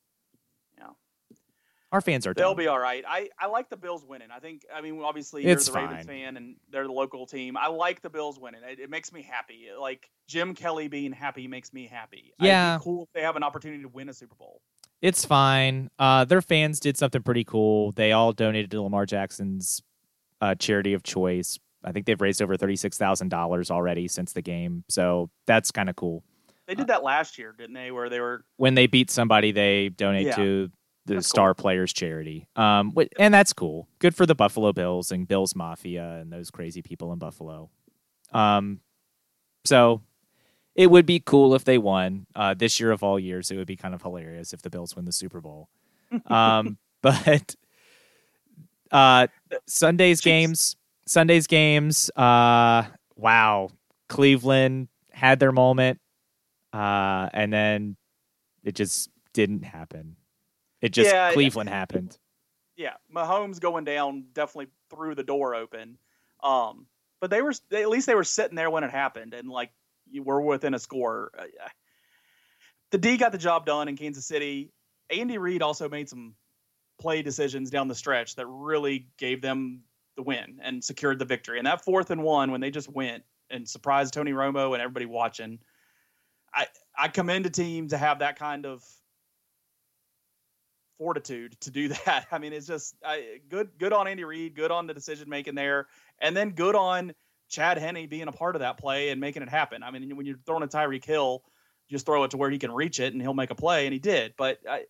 yeah 0.77 0.87
our 1.91 2.01
fans 2.01 2.25
are 2.25 2.33
they'll 2.33 2.49
dumb. 2.51 2.57
be 2.57 2.67
all 2.67 2.79
right 2.79 3.03
i 3.07 3.29
i 3.39 3.45
like 3.47 3.69
the 3.69 3.77
bills 3.77 4.05
winning 4.05 4.29
i 4.31 4.39
think 4.39 4.63
i 4.73 4.81
mean 4.81 5.01
obviously 5.03 5.43
it's 5.45 5.67
you're 5.67 5.73
the 5.73 5.79
fine. 5.79 5.89
ravens 5.89 6.07
fan 6.07 6.37
and 6.37 6.55
they're 6.71 6.87
the 6.87 6.91
local 6.91 7.25
team 7.25 7.57
i 7.57 7.67
like 7.67 8.01
the 8.01 8.09
bills 8.09 8.39
winning 8.39 8.61
it, 8.63 8.79
it 8.79 8.89
makes 8.89 9.11
me 9.11 9.21
happy 9.21 9.67
like 9.79 10.09
jim 10.27 10.55
kelly 10.55 10.87
being 10.87 11.11
happy 11.11 11.47
makes 11.47 11.73
me 11.73 11.85
happy 11.85 12.33
yeah 12.39 12.79
cool 12.81 13.03
if 13.03 13.09
they 13.13 13.21
have 13.21 13.35
an 13.35 13.43
opportunity 13.43 13.81
to 13.81 13.89
win 13.89 14.07
a 14.09 14.13
super 14.13 14.35
bowl 14.35 14.61
it's 15.01 15.25
fine. 15.25 15.89
Uh, 15.99 16.25
their 16.25 16.41
fans 16.41 16.79
did 16.79 16.97
something 16.97 17.21
pretty 17.21 17.43
cool. 17.43 17.91
They 17.91 18.11
all 18.11 18.33
donated 18.33 18.71
to 18.71 18.81
Lamar 18.81 19.05
Jackson's 19.05 19.81
uh, 20.41 20.55
charity 20.55 20.93
of 20.93 21.03
choice. 21.03 21.59
I 21.83 21.91
think 21.91 22.05
they've 22.05 22.19
raised 22.19 22.41
over 22.41 22.57
thirty 22.57 22.75
six 22.75 22.97
thousand 22.97 23.29
dollars 23.29 23.71
already 23.71 24.07
since 24.07 24.33
the 24.33 24.41
game, 24.41 24.83
so 24.89 25.29
that's 25.45 25.71
kind 25.71 25.89
of 25.89 25.95
cool. 25.95 26.23
They 26.67 26.75
did 26.75 26.87
that 26.87 27.03
last 27.03 27.37
year, 27.37 27.55
didn't 27.57 27.75
they? 27.75 27.91
Where 27.91 28.09
they 28.09 28.19
were 28.19 28.43
when 28.57 28.75
they 28.75 28.87
beat 28.87 29.09
somebody, 29.09 29.51
they 29.51 29.89
donate 29.89 30.27
yeah. 30.27 30.35
to 30.35 30.71
the 31.05 31.15
that's 31.15 31.27
Star 31.27 31.53
cool. 31.53 31.63
Players 31.63 31.93
charity. 31.93 32.47
Um, 32.55 32.93
and 33.17 33.33
that's 33.33 33.53
cool. 33.53 33.87
Good 33.99 34.15
for 34.15 34.25
the 34.25 34.35
Buffalo 34.35 34.73
Bills 34.73 35.11
and 35.11 35.27
Bills 35.27 35.55
Mafia 35.55 36.17
and 36.19 36.31
those 36.31 36.51
crazy 36.51 36.81
people 36.81 37.13
in 37.13 37.19
Buffalo. 37.19 37.69
Um, 38.33 38.81
so 39.63 40.01
it 40.75 40.91
would 40.91 41.05
be 41.05 41.19
cool 41.19 41.55
if 41.55 41.63
they 41.63 41.77
won 41.77 42.27
uh, 42.35 42.53
this 42.53 42.79
year 42.79 42.91
of 42.91 43.03
all 43.03 43.17
years. 43.17 43.49
It 43.49 43.57
would 43.57 43.67
be 43.67 43.77
kind 43.77 43.95
of 43.95 44.01
hilarious 44.01 44.53
if 44.53 44.61
the 44.61 44.69
Bills 44.69 44.95
win 44.95 45.05
the 45.05 45.11
Super 45.11 45.41
Bowl. 45.41 45.69
Um, 46.27 46.77
but 47.01 47.55
uh, 48.91 49.27
Sunday's 49.65 50.21
games, 50.21 50.77
Sunday's 51.07 51.47
games. 51.47 52.09
Uh, 52.15 52.83
wow, 53.15 53.69
Cleveland 54.09 54.89
had 55.11 55.39
their 55.39 55.51
moment, 55.51 55.99
uh, 56.73 57.29
and 57.33 57.51
then 57.51 57.97
it 58.63 58.75
just 58.75 59.09
didn't 59.33 59.63
happen. 59.63 60.15
It 60.81 60.89
just 60.89 61.11
yeah, 61.11 61.33
Cleveland 61.33 61.69
yeah. 61.69 61.75
happened. 61.75 62.17
Yeah, 62.75 62.93
Mahomes 63.13 63.59
going 63.59 63.85
down 63.85 64.25
definitely 64.33 64.67
threw 64.91 65.15
the 65.15 65.23
door 65.23 65.55
open. 65.55 65.97
Um, 66.43 66.85
but 67.19 67.31
they 67.31 67.41
were 67.41 67.53
at 67.71 67.89
least 67.89 68.05
they 68.05 68.15
were 68.15 68.23
sitting 68.23 68.55
there 68.55 68.69
when 68.69 68.83
it 68.83 68.91
happened, 68.91 69.33
and 69.33 69.49
like 69.49 69.71
you 70.09 70.23
were 70.23 70.41
within 70.41 70.73
a 70.73 70.79
score. 70.79 71.31
Uh, 71.37 71.45
the 72.91 72.97
D 72.97 73.17
got 73.17 73.31
the 73.31 73.37
job 73.37 73.65
done 73.65 73.87
in 73.87 73.97
Kansas 73.97 74.25
City. 74.25 74.71
Andy 75.09 75.37
Reid 75.37 75.61
also 75.61 75.89
made 75.89 76.09
some 76.09 76.35
play 76.99 77.21
decisions 77.21 77.69
down 77.69 77.87
the 77.87 77.95
stretch 77.95 78.35
that 78.35 78.45
really 78.47 79.07
gave 79.17 79.41
them 79.41 79.81
the 80.17 80.23
win 80.23 80.59
and 80.61 80.83
secured 80.83 81.19
the 81.19 81.25
victory. 81.25 81.57
And 81.59 81.67
that 81.67 81.85
fourth 81.85 82.11
and 82.11 82.21
one, 82.21 82.51
when 82.51 82.59
they 82.59 82.71
just 82.71 82.89
went 82.89 83.23
and 83.49 83.67
surprised 83.67 84.13
Tony 84.13 84.33
Romo 84.33 84.73
and 84.73 84.81
everybody 84.81 85.05
watching, 85.05 85.59
I 86.53 86.67
I 86.97 87.07
commend 87.07 87.45
a 87.45 87.49
team 87.49 87.87
to 87.89 87.97
have 87.97 88.19
that 88.19 88.37
kind 88.37 88.65
of 88.65 88.83
fortitude 90.97 91.59
to 91.61 91.71
do 91.71 91.87
that. 92.05 92.25
I 92.31 92.39
mean, 92.39 92.51
it's 92.51 92.67
just 92.67 92.95
I, 93.05 93.39
good 93.47 93.69
good 93.77 93.93
on 93.93 94.07
Andy 94.07 94.25
Reid, 94.25 94.55
good 94.55 94.71
on 94.71 94.87
the 94.87 94.93
decision 94.93 95.29
making 95.29 95.55
there, 95.55 95.87
and 96.19 96.35
then 96.35 96.49
good 96.51 96.75
on 96.75 97.13
Chad 97.49 97.77
Henne 97.77 98.07
being 98.09 98.27
a 98.27 98.31
part 98.33 98.55
of 98.55 98.59
that 98.59 98.77
play 98.77 99.09
and 99.09 99.21
making 99.21 99.43
it 99.43 99.49
happen. 99.49 99.83
I 99.83 99.91
mean, 99.91 100.15
when 100.17 100.25
you're 100.25 100.39
throwing 100.45 100.63
a 100.63 100.67
Tyreek 100.67 101.05
Hill, 101.05 101.43
just 101.89 102.05
throw 102.05 102.23
it 102.25 102.31
to 102.31 102.37
where 102.37 102.49
he 102.49 102.57
can 102.57 102.71
reach 102.71 102.99
it 102.99 103.13
and 103.13 103.21
he'll 103.21 103.33
make 103.33 103.51
a 103.51 103.55
play, 103.55 103.85
and 103.85 103.93
he 103.93 103.99
did. 103.99 104.33
But 104.37 104.59
I, 104.69 104.83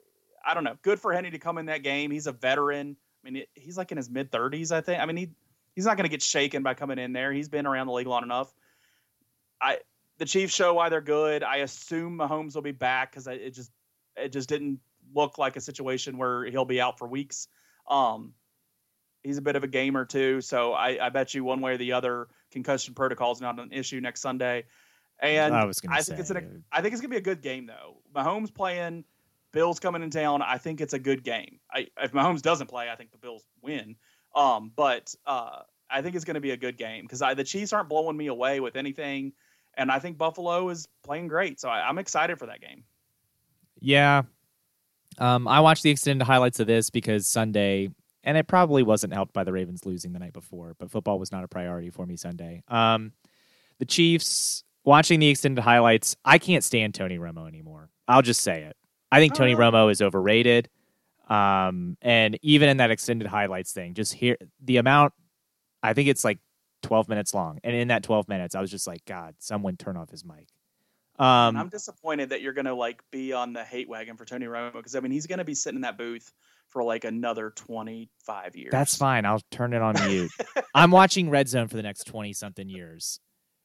I 0.46 0.54
don't 0.54 0.64
know. 0.64 0.78
Good 0.82 1.00
for 1.00 1.14
Henne 1.14 1.32
to 1.32 1.40
come 1.40 1.58
in 1.58 1.68
that 1.68 1.84
game. 1.84 2.10
He's 2.10 2.28
a 2.28 2.32
veteran. 2.32 2.96
I 3.28 3.30
mean, 3.30 3.44
he's 3.54 3.78
like 3.78 3.92
in 3.92 3.98
his 3.98 4.10
mid 4.10 4.32
30s, 4.32 4.72
I 4.72 4.82
think. 4.82 5.02
I 5.02 5.06
mean, 5.06 5.18
he 5.18 5.30
he's 5.76 5.86
not 5.86 5.98
going 5.98 6.06
to 6.06 6.10
get 6.10 6.22
shaken 6.22 6.64
by 6.64 6.74
coming 6.74 6.98
in 6.98 7.14
there. 7.14 7.34
He's 7.34 7.50
been 7.50 7.68
around 7.68 7.88
the 7.88 7.94
league 7.94 8.08
long 8.08 8.24
enough. 8.24 8.54
I 9.62 9.80
the 10.18 10.26
Chiefs 10.26 10.54
show 10.54 10.74
why 10.74 10.90
they're 10.90 11.02
good. 11.02 11.44
I 11.44 11.58
assume 11.58 12.18
Mahomes 12.18 12.56
will 12.56 12.62
be 12.62 12.72
back 12.72 13.12
because 13.12 13.28
it 13.28 13.54
just 13.54 13.72
it 14.16 14.32
just 14.32 14.50
didn't 14.50 14.80
look 15.14 15.38
like 15.38 15.56
a 15.56 15.62
situation 15.62 16.18
where 16.18 16.46
he'll 16.46 16.66
be 16.66 16.82
out 16.82 16.98
for 16.98 17.08
weeks. 17.08 17.48
Um, 17.88 18.34
he's 19.24 19.38
a 19.38 19.42
bit 19.42 19.56
of 19.56 19.64
a 19.64 19.68
gamer 19.68 20.06
too, 20.06 20.42
so 20.42 20.74
I, 20.74 21.06
I 21.06 21.10
bet 21.10 21.34
you 21.34 21.44
one 21.44 21.62
way 21.62 21.74
or 21.74 21.78
the 21.78 21.94
other, 21.94 22.28
concussion 22.52 22.94
protocol 22.94 23.32
is 23.32 23.42
not 23.42 23.60
an 23.60 23.72
issue 23.72 24.02
next 24.02 24.22
Sunday. 24.22 24.66
And 25.20 25.54
I 25.54 25.66
was 25.66 25.80
gonna 25.80 25.96
I 25.96 26.02
say. 26.02 26.12
think 26.12 26.20
it's 26.22 26.30
an, 26.30 26.64
I 26.72 26.82
think 26.82 26.94
it's 26.94 27.02
gonna 27.02 27.12
be 27.12 27.18
a 27.18 27.22
good 27.22 27.42
game 27.42 27.66
though. 27.66 27.98
Mahomes 28.16 28.54
playing, 28.54 29.04
Bills 29.58 29.80
coming 29.80 30.04
in 30.04 30.12
town. 30.12 30.44
I 30.44 30.60
think 30.60 30.82
it's 30.82 30.94
a 30.94 31.00
good 31.00 31.24
game. 31.24 31.60
I, 31.74 31.88
if 32.00 32.12
Mahomes 32.12 32.44
doesn't 32.44 32.68
play, 32.68 32.92
I 32.92 32.96
think 32.96 33.12
the 33.12 33.18
Bills 33.18 33.44
win. 33.64 33.96
Um, 34.36 34.72
but 34.76 35.16
uh, 35.26 35.62
I 35.90 36.04
think 36.04 36.16
it's 36.16 36.26
going 36.26 36.36
to 36.36 36.42
be 36.42 36.52
a 36.52 36.58
good 36.58 36.78
game 36.78 37.06
because 37.06 37.22
the 37.36 37.44
Chiefs 37.44 37.74
aren't 37.74 37.90
blowing 37.90 38.16
me 38.16 38.28
away 38.28 38.60
with 38.60 38.76
anything, 38.76 39.34
and 39.76 39.92
I 39.92 39.98
think 39.98 40.20
Buffalo 40.20 40.70
is 40.70 40.88
playing 41.04 41.28
great. 41.28 41.60
So 41.60 41.70
I, 41.70 41.90
I'm 41.90 41.98
excited 41.98 42.38
for 42.38 42.46
that 42.46 42.62
game. 42.62 42.84
Yeah. 43.80 44.24
Um, 45.18 45.48
I 45.48 45.60
watched 45.62 45.82
the 45.82 45.90
extended 45.90 46.24
highlights 46.24 46.60
of 46.60 46.68
this 46.68 46.92
because 46.92 47.26
Sunday, 47.26 47.90
and 48.24 48.38
it 48.38 48.48
probably 48.48 48.84
wasn't 48.84 49.14
helped 49.14 49.34
by 49.34 49.44
the 49.44 49.52
Ravens 49.52 49.88
losing 49.88 50.14
the 50.14 50.20
night 50.20 50.34
before, 50.34 50.76
but 50.78 50.92
football 50.92 51.18
was 51.18 51.32
not 51.32 51.44
a 51.44 51.48
priority 51.48 51.90
for 51.90 52.06
me 52.06 52.16
Sunday. 52.16 52.62
Um, 52.68 53.12
the 53.80 53.86
Chiefs, 53.86 54.64
watching 54.84 55.20
the 55.20 55.30
extended 55.30 55.64
highlights, 55.64 56.16
I 56.24 56.38
can't 56.38 56.64
stand 56.64 56.94
Tony 56.94 57.18
Romo 57.18 57.48
anymore. 57.48 57.90
I'll 58.08 58.22
just 58.22 58.42
say 58.42 58.62
it. 58.62 58.78
I 59.12 59.20
think 59.20 59.36
Tony 59.36 59.56
Oh. 59.56 59.58
Romo 59.58 59.92
is 59.92 60.02
overrated. 60.02 60.70
Um, 61.30 61.98
and 62.02 62.40
even 62.42 62.70
in 62.70 62.78
that 62.78 62.92
extended 62.92 63.28
highlights 63.28 63.74
thing, 63.74 63.94
just 63.94 64.14
hear 64.14 64.38
the 64.64 64.78
amount, 64.78 65.14
I 65.84 65.94
think 65.94 66.08
it's 66.10 66.24
like 66.24 66.40
12 66.84 67.10
minutes 67.10 67.34
long. 67.34 67.60
And 67.64 67.76
in 67.76 67.90
that 67.90 68.04
12 68.04 68.30
minutes, 68.30 68.56
I 68.56 68.62
was 68.62 68.72
just 68.72 68.88
like, 68.88 69.04
God, 69.06 69.36
someone 69.40 69.76
turn 69.78 69.98
off 69.98 70.10
his 70.10 70.24
mic. 70.24 70.48
Um, 71.20 71.26
and 71.50 71.58
I'm 71.58 71.70
disappointed 71.70 72.30
that 72.30 72.42
you're 72.42 72.54
going 72.54 72.66
to 72.66 72.76
like 72.76 73.02
be 73.12 73.34
on 73.34 73.52
the 73.52 73.64
hate 73.64 73.90
wagon 73.90 74.18
for 74.18 74.26
Tony 74.26 74.46
Romo 74.46 74.72
because 74.74 74.96
I 74.96 75.00
mean 75.00 75.12
he's 75.12 75.26
going 75.26 75.40
to 75.40 75.46
be 75.46 75.56
sitting 75.56 75.78
in 75.78 75.82
that 75.82 75.98
booth 75.98 76.32
for 76.70 76.84
like 76.84 77.06
another 77.06 77.50
25 77.56 78.56
years. 78.56 78.72
That's 78.72 78.96
fine. 78.96 79.26
I'll 79.26 79.42
turn 79.50 79.74
it 79.74 79.82
on 79.82 79.96
mute. 80.08 80.32
I'm 80.76 80.92
watching 80.92 81.30
Red 81.32 81.50
Zone 81.50 81.68
for 81.70 81.76
the 81.76 81.82
next 81.82 82.04
20 82.04 82.34
something 82.34 82.70
years. 82.70 83.20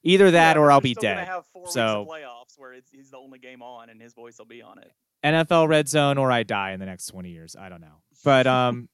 Either 0.04 0.30
that 0.32 0.56
Yeah, 0.56 0.62
or 0.62 0.72
I'll 0.72 0.80
be 0.80 0.94
dead. 0.94 1.28
So- 1.68 2.06
playoffs 2.08 2.58
where 2.58 2.72
it's, 2.72 2.90
he's 2.90 3.10
the 3.10 3.18
only 3.18 3.38
game 3.38 3.62
on 3.62 3.88
and 3.90 4.00
his 4.00 4.14
voice 4.14 4.38
will 4.38 4.46
be 4.46 4.62
on 4.62 4.78
it. 4.78 4.92
NFL 5.24 5.68
Red 5.68 5.88
Zone 5.88 6.18
or 6.18 6.32
I 6.32 6.42
die 6.42 6.72
in 6.72 6.80
the 6.80 6.86
next 6.86 7.06
20 7.06 7.30
years. 7.30 7.54
I 7.58 7.68
don't 7.68 7.80
know. 7.80 8.02
But 8.24 8.46
um 8.48 8.88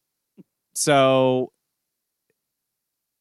so 0.74 1.52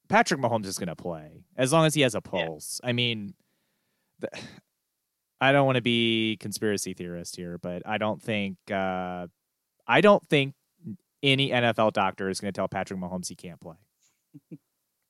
Patrick 0.10 0.40
Mahomes 0.40 0.66
is 0.66 0.78
going 0.78 0.88
to 0.88 0.96
play 0.96 1.44
as 1.58 1.74
long 1.74 1.86
as 1.86 1.94
he 1.94 2.02
has 2.02 2.16
a 2.16 2.22
pulse. 2.22 2.80
I 2.84 2.92
mean 2.94 3.34
the, 4.20 4.30
I 5.42 5.52
don't 5.52 5.66
want 5.68 5.76
to 5.76 5.82
be 5.84 6.38
conspiracy 6.40 6.94
theorist 6.94 7.36
here, 7.36 7.58
but 7.60 7.84
I 7.86 7.98
don't 8.00 8.22
think 8.22 8.58
uh 8.72 9.28
I 9.88 10.02
don't 10.02 10.28
think 10.28 10.56
any 11.24 11.50
NFL 11.50 11.94
doctor 11.94 12.30
is 12.30 12.40
going 12.40 12.52
to 12.52 12.58
tell 12.58 12.68
Patrick 12.68 13.00
Mahomes 13.00 13.28
he 13.30 13.36
can't 13.36 13.60
play. 13.62 13.78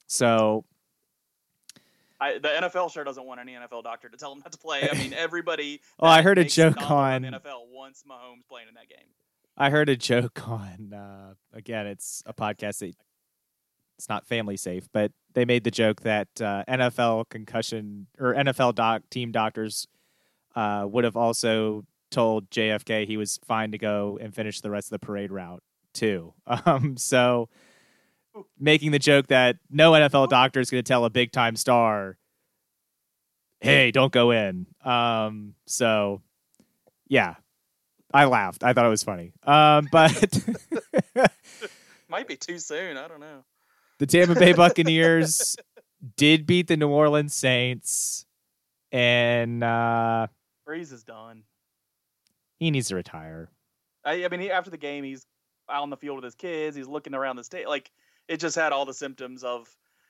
So 0.10 0.64
I, 2.20 2.34
the 2.34 2.48
NFL 2.50 2.92
sure 2.92 3.04
doesn't 3.04 3.26
want 3.26 3.40
any 3.40 3.54
NFL 3.54 3.84
doctor 3.84 4.10
to 4.10 4.18
tell 4.18 4.32
him 4.32 4.40
not 4.40 4.52
to 4.52 4.58
play. 4.58 4.90
I 4.90 4.96
mean, 4.96 5.14
everybody. 5.18 5.82
Oh, 6.00 6.08
I 6.08 6.22
heard 6.22 6.38
a 6.38 6.46
joke 6.46 6.90
on- 6.90 7.24
NFL 7.24 7.70
wants 7.72 8.04
Mahomes 8.04 8.48
playing 8.50 8.68
in 8.68 8.74
that 8.76 8.90
game. 8.90 9.08
I 9.56 9.70
heard 9.70 9.90
a 9.90 9.96
joke 9.96 10.48
on 10.48 10.94
uh, 10.94 11.34
again, 11.54 11.88
it's 11.88 12.22
a 12.26 12.34
podcast 12.34 12.80
that 12.80 12.96
it's 13.98 14.08
not 14.08 14.28
family 14.28 14.58
safe, 14.58 14.88
but 14.94 15.12
they 15.34 15.46
made 15.46 15.64
the 15.64 15.72
joke 15.72 16.02
that 16.02 16.28
uh, 16.40 16.64
NFL 16.68 17.30
concussion 17.30 18.08
or 18.20 18.36
NFL 18.36 18.76
doc 18.76 19.02
team 19.10 19.32
doctors 19.32 19.88
uh, 20.56 20.86
would 20.88 21.04
have 21.04 21.18
also 21.18 21.84
told 22.12 22.50
JFK 22.50 23.06
he 23.06 23.18
was 23.18 23.40
fine 23.46 23.72
to 23.72 23.78
go 23.78 24.18
and 24.22 24.34
finish 24.34 24.62
the 24.62 24.70
rest 24.70 24.88
of 24.88 25.00
the 25.00 25.06
parade 25.06 25.32
route 25.32 25.64
too. 25.94 26.34
Um, 26.66 26.98
so 26.98 27.50
making 28.60 28.92
the 28.92 29.00
joke 29.00 29.28
that 29.28 29.58
no 29.70 29.92
NFL 29.94 30.30
doctor 30.30 30.60
is 30.60 30.70
going 30.70 30.84
to 30.84 30.88
tell 30.88 31.06
a 31.06 31.10
big 31.10 31.32
time 31.32 31.56
star, 31.56 32.18
"Hey, 33.62 33.92
don't 33.92 34.12
go 34.12 34.32
in." 34.32 34.68
Um, 34.84 35.56
so 35.66 36.22
yeah, 37.08 37.36
I 38.14 38.26
laughed. 38.26 38.64
I 38.64 38.74
thought 38.74 38.86
it 38.86 38.90
was 38.90 39.04
funny. 39.04 39.34
Um, 39.44 39.88
but 39.92 40.40
Might 42.10 42.28
be 42.28 42.36
too 42.38 42.58
soon. 42.60 42.98
I 42.98 43.08
don't 43.08 43.20
know. 43.20 43.44
the 44.00 44.06
Tampa 44.06 44.36
Bay 44.36 44.54
Buccaneers 44.54 45.58
did 46.16 46.46
beat 46.46 46.68
the 46.68 46.78
New 46.78 46.88
Orleans 46.90 47.34
Saints, 47.34 48.26
and 48.92 49.64
uh, 49.64 50.28
Brees 50.68 50.94
is 50.94 51.04
done. 51.04 51.44
he 52.60 52.72
needs 52.72 52.88
to 52.90 52.96
retire. 52.96 53.50
I, 54.06 54.24
I 54.24 54.30
mean, 54.30 54.40
he, 54.40 54.52
after 54.52 54.70
the 54.70 54.78
game, 54.78 55.04
he's 55.04 55.26
out 55.70 55.84
on 55.84 55.90
the 55.90 55.98
field 55.98 56.16
with 56.16 56.24
his 56.24 56.36
kids. 56.36 56.78
He's 56.78 56.88
looking 56.88 57.14
around 57.14 57.36
the 57.36 57.44
state. 57.44 57.68
Like 57.68 57.92
it 58.28 58.38
just 58.40 58.56
had 58.56 58.74
all 58.74 58.86
the 58.86 58.94
symptoms 58.94 59.44
of 59.44 59.68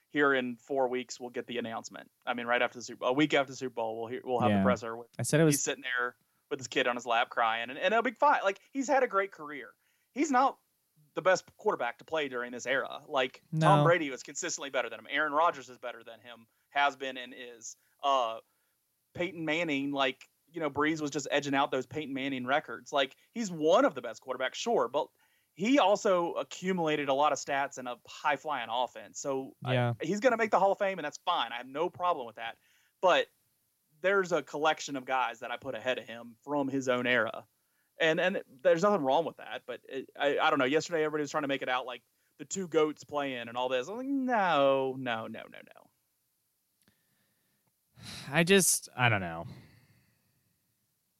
here 0.09 0.34
in 0.34 0.55
four 0.55 0.88
weeks 0.88 1.20
we'll 1.20 1.30
get 1.30 1.47
the 1.47 1.57
announcement. 1.57 2.09
I 2.26 2.34
mean, 2.34 2.45
right 2.47 2.61
after 2.61 2.80
the 2.80 2.84
Super, 2.84 3.05
a 3.05 3.13
week 3.13 3.34
after 3.34 3.51
the 3.51 3.57
Super 3.57 3.76
Bowl, 3.76 3.99
we'll 3.99 4.07
hear, 4.07 4.22
we'll 4.24 4.39
have 4.39 4.49
Yeah. 4.49 4.59
the 4.59 4.63
presser. 4.63 4.95
With, 4.95 5.07
I 5.20 5.24
said 5.24 5.39
it 5.39 5.45
he's 5.45 5.55
was 5.55 5.63
sitting 5.63 5.84
there 5.84 6.15
with 6.49 6.59
his 6.59 6.68
kid 6.68 6.88
on 6.88 6.95
his 6.95 7.05
lap 7.05 7.30
crying, 7.30 7.70
and, 7.70 7.78
and 7.78 7.93
it'll 7.93 8.01
be 8.03 8.11
fine. 8.11 8.39
Like 8.43 8.59
he's 8.72 8.88
had 8.88 9.03
a 9.03 9.07
great 9.07 9.32
career. 9.32 9.70
He's 10.13 10.32
not 10.32 10.57
the 11.15 11.22
best 11.22 11.43
quarterback 11.57 11.97
to 11.97 12.05
play 12.05 12.28
during 12.30 12.51
this 12.51 12.65
era. 12.65 13.01
Like 13.07 13.41
Tom 13.59 13.84
Brady 13.84 14.09
was 14.09 14.24
consistently 14.24 14.70
better 14.70 14.89
than 14.89 14.99
him. 14.99 15.07
Aaron 15.09 15.34
Rodgers 15.34 15.68
is 15.70 15.78
better 15.78 16.03
than 16.05 16.20
him. 16.22 16.47
Has 16.70 16.95
been 16.95 17.18
and 17.18 17.34
is. 17.34 17.76
Uh, 18.03 18.38
Peyton 19.13 19.43
Manning, 19.45 19.91
like 19.91 20.28
you 20.53 20.61
know, 20.61 20.70
Brees 20.70 21.01
was 21.01 21.11
just 21.11 21.28
edging 21.32 21.53
out 21.53 21.72
those 21.72 21.86
Peyton 21.86 22.13
Manning 22.13 22.45
records. 22.45 22.93
Like 22.93 23.15
he's 23.34 23.51
one 23.51 23.84
of 23.84 23.95
the 23.95 24.01
best 24.01 24.22
quarterbacks, 24.24 24.55
sure, 24.55 24.88
but 24.88 25.07
he 25.57 25.79
also 25.79 26.33
accumulated 26.33 27.09
a 27.09 27.13
lot 27.13 27.33
of 27.33 27.39
stats 27.39 27.77
and 27.79 27.87
a 27.87 27.97
high 28.07 28.35
flying 28.37 28.69
offense. 28.71 29.19
So 29.19 29.55
I- 29.65 29.73
Yeah. 29.73 29.93
he's 30.01 30.19
going 30.21 30.31
to 30.31 30.37
make 30.37 30.51
the 30.51 30.59
Hall 30.59 30.71
of 30.71 30.77
Fame, 30.77 30.99
and 30.99 31.03
that's 31.05 31.17
fine. 31.25 31.51
I 31.51 31.57
have 31.57 31.67
no 31.67 31.89
problem 31.89 32.25
with 32.27 32.35
that. 32.37 32.57
But 33.01 33.27
there's 34.01 34.31
a 34.31 34.43
collection 34.43 34.95
of 34.95 35.03
guys 35.03 35.39
that 35.39 35.49
I 35.51 35.57
put 35.57 35.73
ahead 35.75 35.97
of 35.97 36.05
him 36.07 36.35
from 36.43 36.67
his 36.69 36.87
own 36.87 37.05
era, 37.07 37.43
and 37.99 38.19
and 38.19 38.41
there's 38.61 38.83
nothing 38.83 39.01
wrong 39.03 39.25
with 39.25 39.37
that. 39.37 39.63
But 39.65 39.81
it, 39.89 40.07
I 40.17 40.37
I 40.37 40.49
don't 40.51 40.59
know. 40.59 40.65
Yesterday, 40.65 41.03
everybody 41.03 41.23
was 41.23 41.31
trying 41.31 41.43
to 41.43 41.47
make 41.47 41.63
it 41.63 41.69
out 41.69 41.87
like 41.87 42.03
the 42.37 42.45
two 42.45 42.67
goats 42.67 43.03
playing 43.03 43.47
and 43.49 43.57
all 43.57 43.67
this. 43.67 43.87
I'm 43.87 43.97
like, 43.97 44.05
no, 44.05 44.95
no, 44.99 45.25
no, 45.25 45.41
no, 45.51 45.57
no. 45.57 45.89
I 48.31 48.43
just 48.43 48.89
I 48.95 49.09
don't 49.09 49.21
know. 49.21 49.47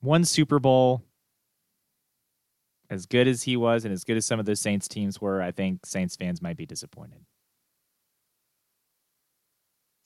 One 0.02 0.24
Super 0.26 0.60
Bowl, 0.60 1.02
as 2.90 3.06
good 3.06 3.28
as 3.28 3.44
he 3.44 3.58
was, 3.58 3.84
and 3.86 3.94
as 3.94 4.04
good 4.04 4.18
as 4.18 4.26
some 4.26 4.40
of 4.40 4.46
those 4.46 4.62
Saints 4.62 4.88
teams 4.88 5.20
were, 5.22 5.42
I 5.42 5.52
think 5.52 5.86
Saints 5.86 6.16
fans 6.16 6.42
might 6.42 6.58
be 6.58 6.66
disappointed. 6.66 7.26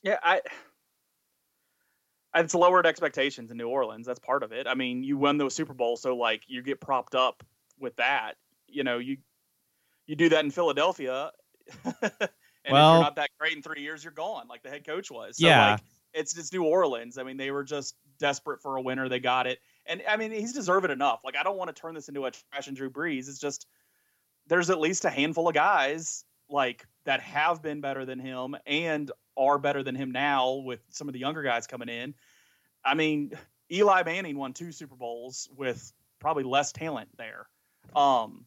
Yeah, 0.03 0.17
I. 0.23 0.41
It's 2.33 2.55
lowered 2.55 2.85
expectations 2.85 3.51
in 3.51 3.57
New 3.57 3.67
Orleans. 3.67 4.07
That's 4.07 4.19
part 4.19 4.41
of 4.41 4.53
it. 4.53 4.65
I 4.65 4.73
mean, 4.73 5.03
you 5.03 5.17
won 5.17 5.37
the 5.37 5.49
Super 5.49 5.73
Bowl, 5.73 5.97
so 5.97 6.15
like 6.15 6.43
you 6.47 6.61
get 6.61 6.79
propped 6.79 7.13
up 7.13 7.43
with 7.77 7.95
that. 7.97 8.35
You 8.67 8.83
know, 8.83 8.99
you 8.99 9.17
you 10.07 10.15
do 10.15 10.29
that 10.29 10.43
in 10.45 10.49
Philadelphia, 10.51 11.31
and 11.85 11.93
if 12.01 12.29
Well- 12.71 12.93
you're 12.95 13.03
not 13.03 13.15
that 13.17 13.29
great 13.37 13.53
in 13.55 13.61
three 13.61 13.81
years, 13.81 14.03
you're 14.03 14.13
gone, 14.13 14.47
like 14.47 14.63
the 14.63 14.69
head 14.69 14.85
coach 14.85 15.11
was. 15.11 15.37
So 15.37 15.45
Yeah. 15.47 15.71
like 15.73 15.81
it's 16.13 16.37
it's 16.37 16.51
New 16.53 16.63
Orleans. 16.63 17.17
I 17.17 17.23
mean, 17.23 17.37
they 17.37 17.51
were 17.51 17.63
just 17.65 17.95
desperate 18.17 18.61
for 18.61 18.77
a 18.77 18.81
winner. 18.81 19.09
They 19.09 19.19
got 19.19 19.45
it, 19.45 19.59
and 19.85 20.01
I 20.07 20.17
mean, 20.17 20.31
he's 20.31 20.53
deserved 20.53 20.89
enough. 20.89 21.21
Like 21.23 21.35
I 21.35 21.43
don't 21.43 21.57
want 21.57 21.73
to 21.75 21.79
turn 21.79 21.93
this 21.93 22.07
into 22.07 22.25
a 22.25 22.31
trash 22.31 22.67
and 22.67 22.75
Drew 22.75 22.89
Brees. 22.89 23.29
It's 23.29 23.39
just 23.39 23.67
there's 24.47 24.69
at 24.69 24.79
least 24.79 25.05
a 25.05 25.09
handful 25.09 25.47
of 25.47 25.53
guys 25.53 26.25
like 26.49 26.85
that 27.05 27.21
have 27.21 27.61
been 27.61 27.81
better 27.81 28.05
than 28.05 28.19
him 28.19 28.55
and 28.65 29.11
are 29.37 29.57
better 29.57 29.83
than 29.83 29.95
him 29.95 30.11
now 30.11 30.55
with 30.55 30.81
some 30.89 31.07
of 31.07 31.13
the 31.13 31.19
younger 31.19 31.43
guys 31.43 31.67
coming 31.67 31.89
in. 31.89 32.13
I 32.83 32.93
mean, 32.95 33.31
Eli 33.71 34.03
Manning 34.03 34.37
won 34.37 34.53
two 34.53 34.71
Super 34.71 34.95
Bowls 34.95 35.49
with 35.55 35.93
probably 36.19 36.43
less 36.43 36.71
talent 36.71 37.09
there. 37.17 37.47
Um, 37.95 38.45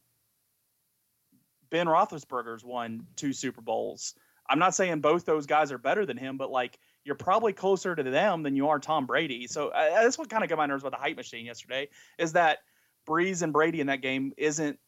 ben 1.70 1.86
Roethlisberger's 1.86 2.64
won 2.64 3.06
two 3.16 3.32
Super 3.32 3.60
Bowls. 3.60 4.14
I'm 4.48 4.58
not 4.58 4.74
saying 4.74 5.00
both 5.00 5.24
those 5.24 5.46
guys 5.46 5.72
are 5.72 5.78
better 5.78 6.04
than 6.04 6.16
him, 6.16 6.36
but 6.36 6.50
like 6.50 6.78
you're 7.04 7.14
probably 7.14 7.52
closer 7.52 7.94
to 7.94 8.02
them 8.02 8.42
than 8.42 8.56
you 8.56 8.68
are 8.68 8.78
Tom 8.78 9.06
Brady. 9.06 9.46
So 9.46 9.68
uh, 9.68 10.02
that's 10.02 10.18
what 10.18 10.30
kind 10.30 10.42
of 10.42 10.48
got 10.48 10.58
my 10.58 10.66
nerves 10.66 10.82
about 10.82 10.92
the 10.98 11.02
hype 11.02 11.16
machine 11.16 11.44
yesterday 11.44 11.88
is 12.18 12.32
that 12.32 12.58
Brees 13.06 13.42
and 13.42 13.52
Brady 13.52 13.80
in 13.80 13.88
that 13.88 14.00
game 14.00 14.32
isn't 14.36 14.78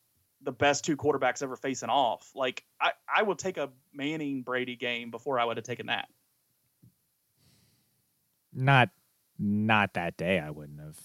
the 0.42 0.52
best 0.52 0.84
two 0.84 0.96
quarterbacks 0.96 1.42
ever 1.42 1.56
facing 1.56 1.90
off. 1.90 2.30
Like 2.34 2.64
I, 2.80 2.92
I 3.14 3.22
will 3.22 3.36
take 3.36 3.58
a 3.58 3.70
Manning 3.92 4.42
Brady 4.42 4.76
game 4.76 5.10
before 5.10 5.38
I 5.38 5.44
would 5.44 5.56
have 5.56 5.66
taken 5.66 5.86
that. 5.86 6.08
Not 8.52 8.88
not 9.38 9.94
that 9.94 10.16
day 10.16 10.40
I 10.40 10.50
wouldn't 10.50 10.80
have. 10.80 10.98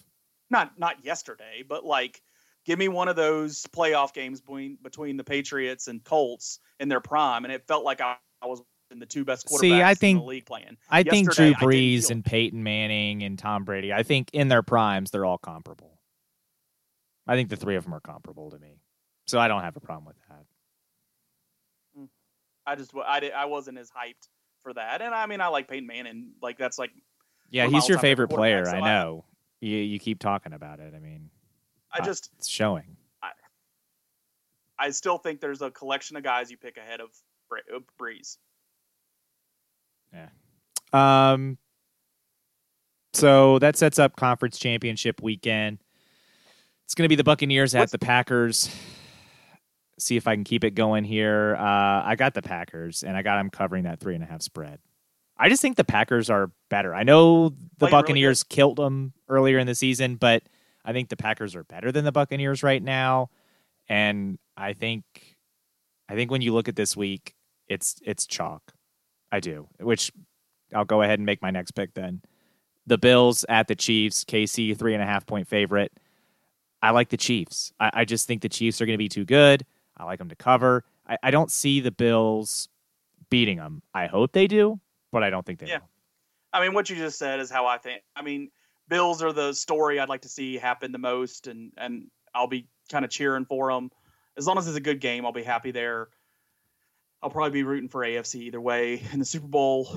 Not 0.50 0.80
not 0.80 1.04
yesterday, 1.04 1.64
but 1.68 1.86
like 1.86 2.22
give 2.66 2.80
me 2.80 2.88
one 2.88 3.10
of 3.10 3.18
those 3.18 3.64
playoff 3.68 4.14
games 4.14 4.40
between 4.40 4.78
between 4.82 5.18
the 5.18 5.24
Patriots 5.24 5.88
and 5.88 6.02
Colts 6.04 6.60
in 6.80 6.88
their 6.88 7.02
prime, 7.02 7.44
and 7.44 7.54
it 7.54 7.68
felt 7.68 7.84
like 7.84 8.00
I, 8.00 8.16
I 8.42 8.46
was 8.46 8.62
in 8.92 9.00
the 9.00 9.06
two 9.06 9.24
best 9.26 9.48
quarterbacks 9.48 9.60
See, 9.60 9.82
I 9.82 9.92
in 9.92 9.96
think- 9.96 10.20
the 10.20 10.26
league 10.26 10.46
playing. 10.46 10.78
I 10.90 11.04
think 11.04 11.28
Yesterday, 11.28 11.54
Drew 11.60 11.68
Brees 11.70 12.10
and. 12.12 12.24
Peyton 12.26 12.62
Manning 12.64 13.24
and 13.24 13.38
Tom 13.40 13.64
Brady, 13.64 13.92
I 13.94 14.04
think 14.04 14.30
in 14.34 14.48
their 14.50 14.62
primes 14.64 15.12
they're 15.12 15.26
all 15.26 15.38
comparable. 15.38 15.98
I 17.28 17.36
think 17.36 17.50
the 17.50 17.56
three 17.56 17.76
of 17.76 17.84
them 17.86 17.94
are 17.94 18.00
comparable 18.00 18.52
to 18.52 18.60
me. 18.60 18.80
So 19.28 19.40
I 19.40 19.48
don't 19.48 19.62
have 19.62 19.76
a 19.78 19.80
problem 19.80 20.06
with 20.06 20.18
that. 20.30 20.46
I 22.66 22.76
just 22.76 22.92
I 23.06 23.20
did, 23.20 23.32
I 23.34 23.46
wasn't 23.46 23.78
as 23.80 23.90
hyped 23.90 24.28
for 24.64 24.74
that. 24.74 25.02
And 25.02 25.16
I 25.16 25.26
mean, 25.26 25.42
I 25.42 25.48
like 25.48 25.68
Peyton 25.68 25.88
Manning. 25.88 26.32
Like 26.42 26.58
that's 26.58 26.78
like 26.78 26.92
Yeah, 27.50 27.68
he's 27.68 27.88
your 27.90 27.98
favorite 28.00 28.28
player. 28.30 28.62
I 28.68 28.72
so 28.72 28.78
I- 28.78 28.80
know. 28.82 29.26
You 29.62 29.78
you 29.78 30.00
keep 30.00 30.20
talking 30.20 30.54
about 30.54 30.80
it. 30.80 30.94
I 30.96 31.00
mean, 31.00 31.30
I 31.94 32.00
Uh, 32.00 32.06
just 32.06 32.30
it's 32.38 32.48
showing. 32.50 32.98
I 34.80 34.90
still 34.90 35.20
think 35.20 35.42
there's 35.42 35.62
a 35.62 35.70
collection 35.70 36.18
of 36.18 36.24
guys 36.24 36.50
you 36.50 36.58
pick 36.58 36.78
ahead 36.78 37.02
of 37.02 37.10
Bre- 37.50 37.60
Brees. 40.14 40.30
Um, 40.94 41.58
so 43.14 43.60
that 43.60 43.78
sets 43.78 44.00
up 44.00 44.16
conference 44.16 44.58
championship 44.60 45.22
weekend. 45.22 45.80
It's 46.86 46.96
going 46.96 47.06
to 47.06 47.10
be 47.10 47.16
the 47.16 47.24
Buccaneers 47.24 47.74
at 47.76 47.92
the 47.92 48.00
Packers. 48.00 48.70
See 50.00 50.18
if 50.18 50.28
I 50.28 50.36
can 50.36 50.44
keep 50.44 50.64
it 50.64 50.72
going 50.72 51.04
here. 51.04 51.56
Uh, 51.58 52.04
I 52.04 52.16
got 52.18 52.34
the 52.34 52.42
Packers, 52.42 53.04
and 53.04 53.16
I 53.16 53.22
got 53.22 53.38
them 53.38 53.50
covering 53.50 53.84
that 53.84 54.00
three 54.00 54.16
and 54.16 54.24
a 54.24 54.28
half 54.28 54.42
spread. 54.42 54.80
I 55.38 55.50
just 55.50 55.62
think 55.62 55.78
the 55.78 55.84
Packers 55.84 56.30
are 56.30 56.52
better. 56.70 56.94
I 56.94 57.04
know 57.04 57.50
the 57.50 57.56
Playing 57.80 57.92
really 57.94 58.02
Buccaneers 58.02 58.44
killed 58.44 58.78
them 58.78 59.14
earlier 59.30 59.58
in 59.58 59.68
the 59.68 59.76
season, 59.76 60.16
but 60.16 60.44
I 60.84 60.94
think 60.94 61.10
the 61.10 61.18
Packers 61.18 61.56
are 61.56 61.64
better 61.64 61.92
than 61.92 62.06
the 62.06 62.12
Buccaneers 62.12 62.64
right 62.64 62.82
now. 62.82 63.30
And 63.88 64.38
I 64.58 64.74
think, 64.74 65.38
I 66.10 66.16
think 66.16 66.30
when 66.32 66.42
you 66.42 66.54
look 66.54 66.68
at 66.68 66.76
this 66.76 66.96
week, 66.96 67.36
it's 67.68 67.96
it's 68.04 68.28
chalk. 68.28 68.74
I 69.32 69.40
do, 69.40 69.68
which 69.80 70.12
I'll 70.74 70.86
go 70.86 71.02
ahead 71.02 71.20
and 71.20 71.26
make 71.26 71.42
my 71.42 71.52
next 71.52 71.72
pick 71.72 71.94
then. 71.94 72.22
The 72.88 72.98
Bills 72.98 73.46
at 73.48 73.68
the 73.68 73.76
Chiefs, 73.76 74.24
KC 74.24 74.78
three 74.78 74.94
and 74.94 75.04
a 75.04 75.06
half 75.06 75.26
point 75.26 75.48
favorite. 75.48 75.92
I 76.82 76.92
like 76.92 77.10
the 77.10 77.18
Chiefs. 77.18 77.72
I, 77.80 77.92
I 77.94 78.06
just 78.06 78.28
think 78.28 78.42
the 78.42 78.50
Chiefs 78.50 78.82
are 78.82 78.86
going 78.86 78.96
to 78.96 78.98
be 78.98 79.10
too 79.10 79.26
good. 79.26 79.66
I 79.96 80.04
like 80.06 80.20
them 80.20 80.30
to 80.30 80.36
cover. 80.36 80.84
I, 81.08 81.18
I 81.24 81.32
don't 81.32 81.52
see 81.52 81.80
the 81.80 81.92
Bills 81.92 82.70
beating 83.30 83.58
them. 83.58 83.84
I 83.94 84.08
hope 84.08 84.32
they 84.32 84.48
do, 84.48 84.80
but 85.12 85.24
I 85.24 85.30
don't 85.30 85.46
think 85.46 85.60
they 85.60 85.68
Yeah. 85.68 85.80
will. 85.80 85.88
I 86.54 86.62
mean, 86.62 86.74
what 86.74 86.90
you 86.90 86.96
just 86.96 87.18
said 87.18 87.40
is 87.40 87.50
how 87.50 87.66
I 87.68 87.78
think. 87.78 88.02
I 88.16 88.22
mean, 88.24 88.50
Bills 88.90 89.22
are 89.24 89.32
the 89.32 89.54
story 89.54 90.00
I'd 90.00 90.10
like 90.10 90.24
to 90.24 90.30
see 90.30 90.58
happen 90.58 90.92
the 90.92 90.98
most, 90.98 91.48
and 91.48 91.72
and 91.78 92.08
I'll 92.34 92.48
be 92.48 92.68
kind 92.92 93.06
of 93.06 93.12
cheering 93.12 93.46
for 93.46 93.72
them. 93.72 93.90
As 94.38 94.48
long 94.48 94.58
as 94.58 94.68
it's 94.68 94.76
a 94.76 94.82
good 94.82 95.00
game, 95.00 95.26
I'll 95.26 95.32
be 95.32 95.44
happy 95.44 95.72
there. 95.72 96.10
I'll 97.22 97.30
probably 97.30 97.52
be 97.52 97.64
rooting 97.64 97.90
for 97.90 98.02
AFC 98.02 98.36
either 98.36 98.62
way 98.62 99.04
in 99.14 99.20
the 99.20 99.26
Super 99.26 99.48
Bowl, 99.48 99.96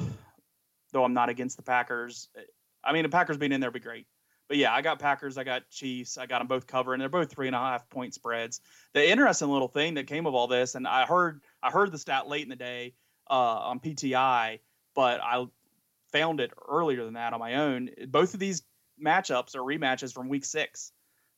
though 0.92 1.04
I'm 1.04 1.14
not 1.14 1.28
against 1.28 1.56
the 1.56 1.62
Packers. 1.62 2.28
I 2.82 2.92
mean, 2.92 3.02
the 3.02 3.08
Packers 3.08 3.38
being 3.38 3.52
in 3.52 3.60
there 3.60 3.70
would 3.70 3.74
be 3.74 3.80
great. 3.80 4.06
But 4.46 4.58
yeah, 4.58 4.74
I 4.74 4.82
got 4.82 4.98
Packers, 4.98 5.38
I 5.38 5.44
got 5.44 5.70
Chiefs, 5.70 6.18
I 6.18 6.26
got 6.26 6.40
them 6.40 6.48
both 6.48 6.66
covering. 6.66 6.98
They're 6.98 7.08
both 7.08 7.30
three 7.30 7.46
and 7.46 7.56
a 7.56 7.58
half 7.58 7.88
point 7.88 8.12
spreads. 8.12 8.60
The 8.92 9.08
interesting 9.08 9.48
little 9.48 9.68
thing 9.68 9.94
that 9.94 10.06
came 10.06 10.26
of 10.26 10.34
all 10.34 10.46
this, 10.46 10.74
and 10.74 10.86
I 10.86 11.06
heard 11.06 11.40
I 11.62 11.70
heard 11.70 11.90
the 11.92 11.98
stat 11.98 12.28
late 12.28 12.42
in 12.42 12.50
the 12.50 12.56
day 12.56 12.94
uh, 13.30 13.32
on 13.32 13.80
PTI, 13.80 14.60
but 14.94 15.20
I 15.22 15.46
found 16.12 16.40
it 16.40 16.52
earlier 16.68 17.04
than 17.04 17.14
that 17.14 17.32
on 17.32 17.40
my 17.40 17.54
own. 17.54 17.88
Both 18.08 18.34
of 18.34 18.40
these 18.40 18.62
matchups 19.02 19.56
are 19.56 19.60
rematches 19.60 20.12
from 20.12 20.28
Week 20.28 20.44
Six. 20.44 20.92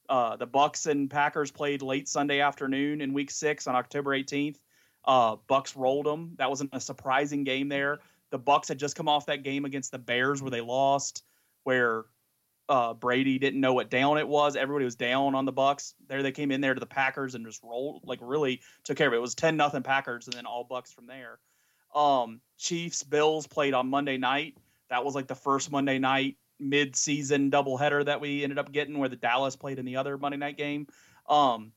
Uh, 0.09 0.37
the 0.37 0.47
Bucs 0.47 0.87
and 0.87 1.09
Packers 1.09 1.51
played 1.53 1.83
late 1.83 2.09
Sunday 2.09 2.41
afternoon 2.41 3.01
in 3.01 3.13
Week 3.13 3.31
Six 3.31 3.69
on 3.69 3.77
October 3.77 4.11
18th. 4.11 4.59
Uh, 5.07 5.37
Bucs 5.49 5.77
rolled 5.77 6.07
them. 6.07 6.35
That 6.39 6.51
wasn't 6.51 6.71
a 6.73 6.81
surprising 6.81 7.45
game 7.45 7.69
there. 7.69 8.01
The 8.31 8.39
Bucs 8.39 8.69
had 8.69 8.79
just 8.79 8.97
come 8.97 9.09
off 9.09 9.27
that 9.27 9.45
game 9.45 9.65
against 9.65 9.93
the 9.93 9.99
Bears 9.99 10.43
where 10.43 10.51
they 10.51 10.61
lost, 10.61 11.23
where 11.65 12.07
uh, 12.69 12.95
Brady 12.95 13.39
didn't 13.39 13.61
know 13.61 13.73
what 13.73 13.91
down 13.91 14.19
it 14.19 14.27
was. 14.27 14.57
Everybody 14.57 14.85
was 14.85 14.97
down 14.97 15.37
on 15.37 15.45
the 15.45 15.53
Bucs. 15.53 15.95
There 16.09 16.23
they 16.23 16.33
came 16.33 16.51
in 16.51 16.61
there 16.61 16.75
to 16.75 16.81
the 16.81 16.87
Packers 16.87 17.37
and 17.37 17.47
just 17.47 17.63
rolled 17.63 18.03
like 18.05 18.19
really 18.21 18.61
took 18.83 18.97
care 18.97 19.07
of 19.07 19.13
it. 19.13 19.19
It 19.19 19.21
was 19.21 19.37
ten 19.37 19.57
nothing 19.57 19.85
Packers 19.85 20.27
and 20.27 20.35
then 20.35 20.47
all 20.47 20.67
Bucs 20.69 20.93
from 20.93 21.07
there. 21.07 21.39
Um, 21.95 22.41
Chiefs 22.59 23.05
Bills 23.05 23.47
played 23.47 23.75
on 23.75 23.89
Monday 23.89 24.17
night. 24.17 24.59
That 24.91 25.05
was 25.05 25.15
like 25.15 25.29
the 25.29 25.35
first 25.37 25.71
Monday 25.71 25.99
night 25.99 26.37
mid-season 26.59 27.51
doubleheader 27.51 28.05
that 28.07 28.21
we 28.21 28.43
ended 28.43 28.59
up 28.59 28.73
getting, 28.73 28.99
where 28.99 29.09
the 29.09 29.17
Dallas 29.17 29.55
played 29.55 29.79
in 29.79 29.85
the 29.85 29.97
other 29.97 30.19
Monday 30.19 30.39
night 30.39 30.57
game. 30.57 30.87
Um, 31.29 31.73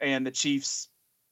and 0.00 0.26
the 0.26 0.30
Chiefs 0.30 0.88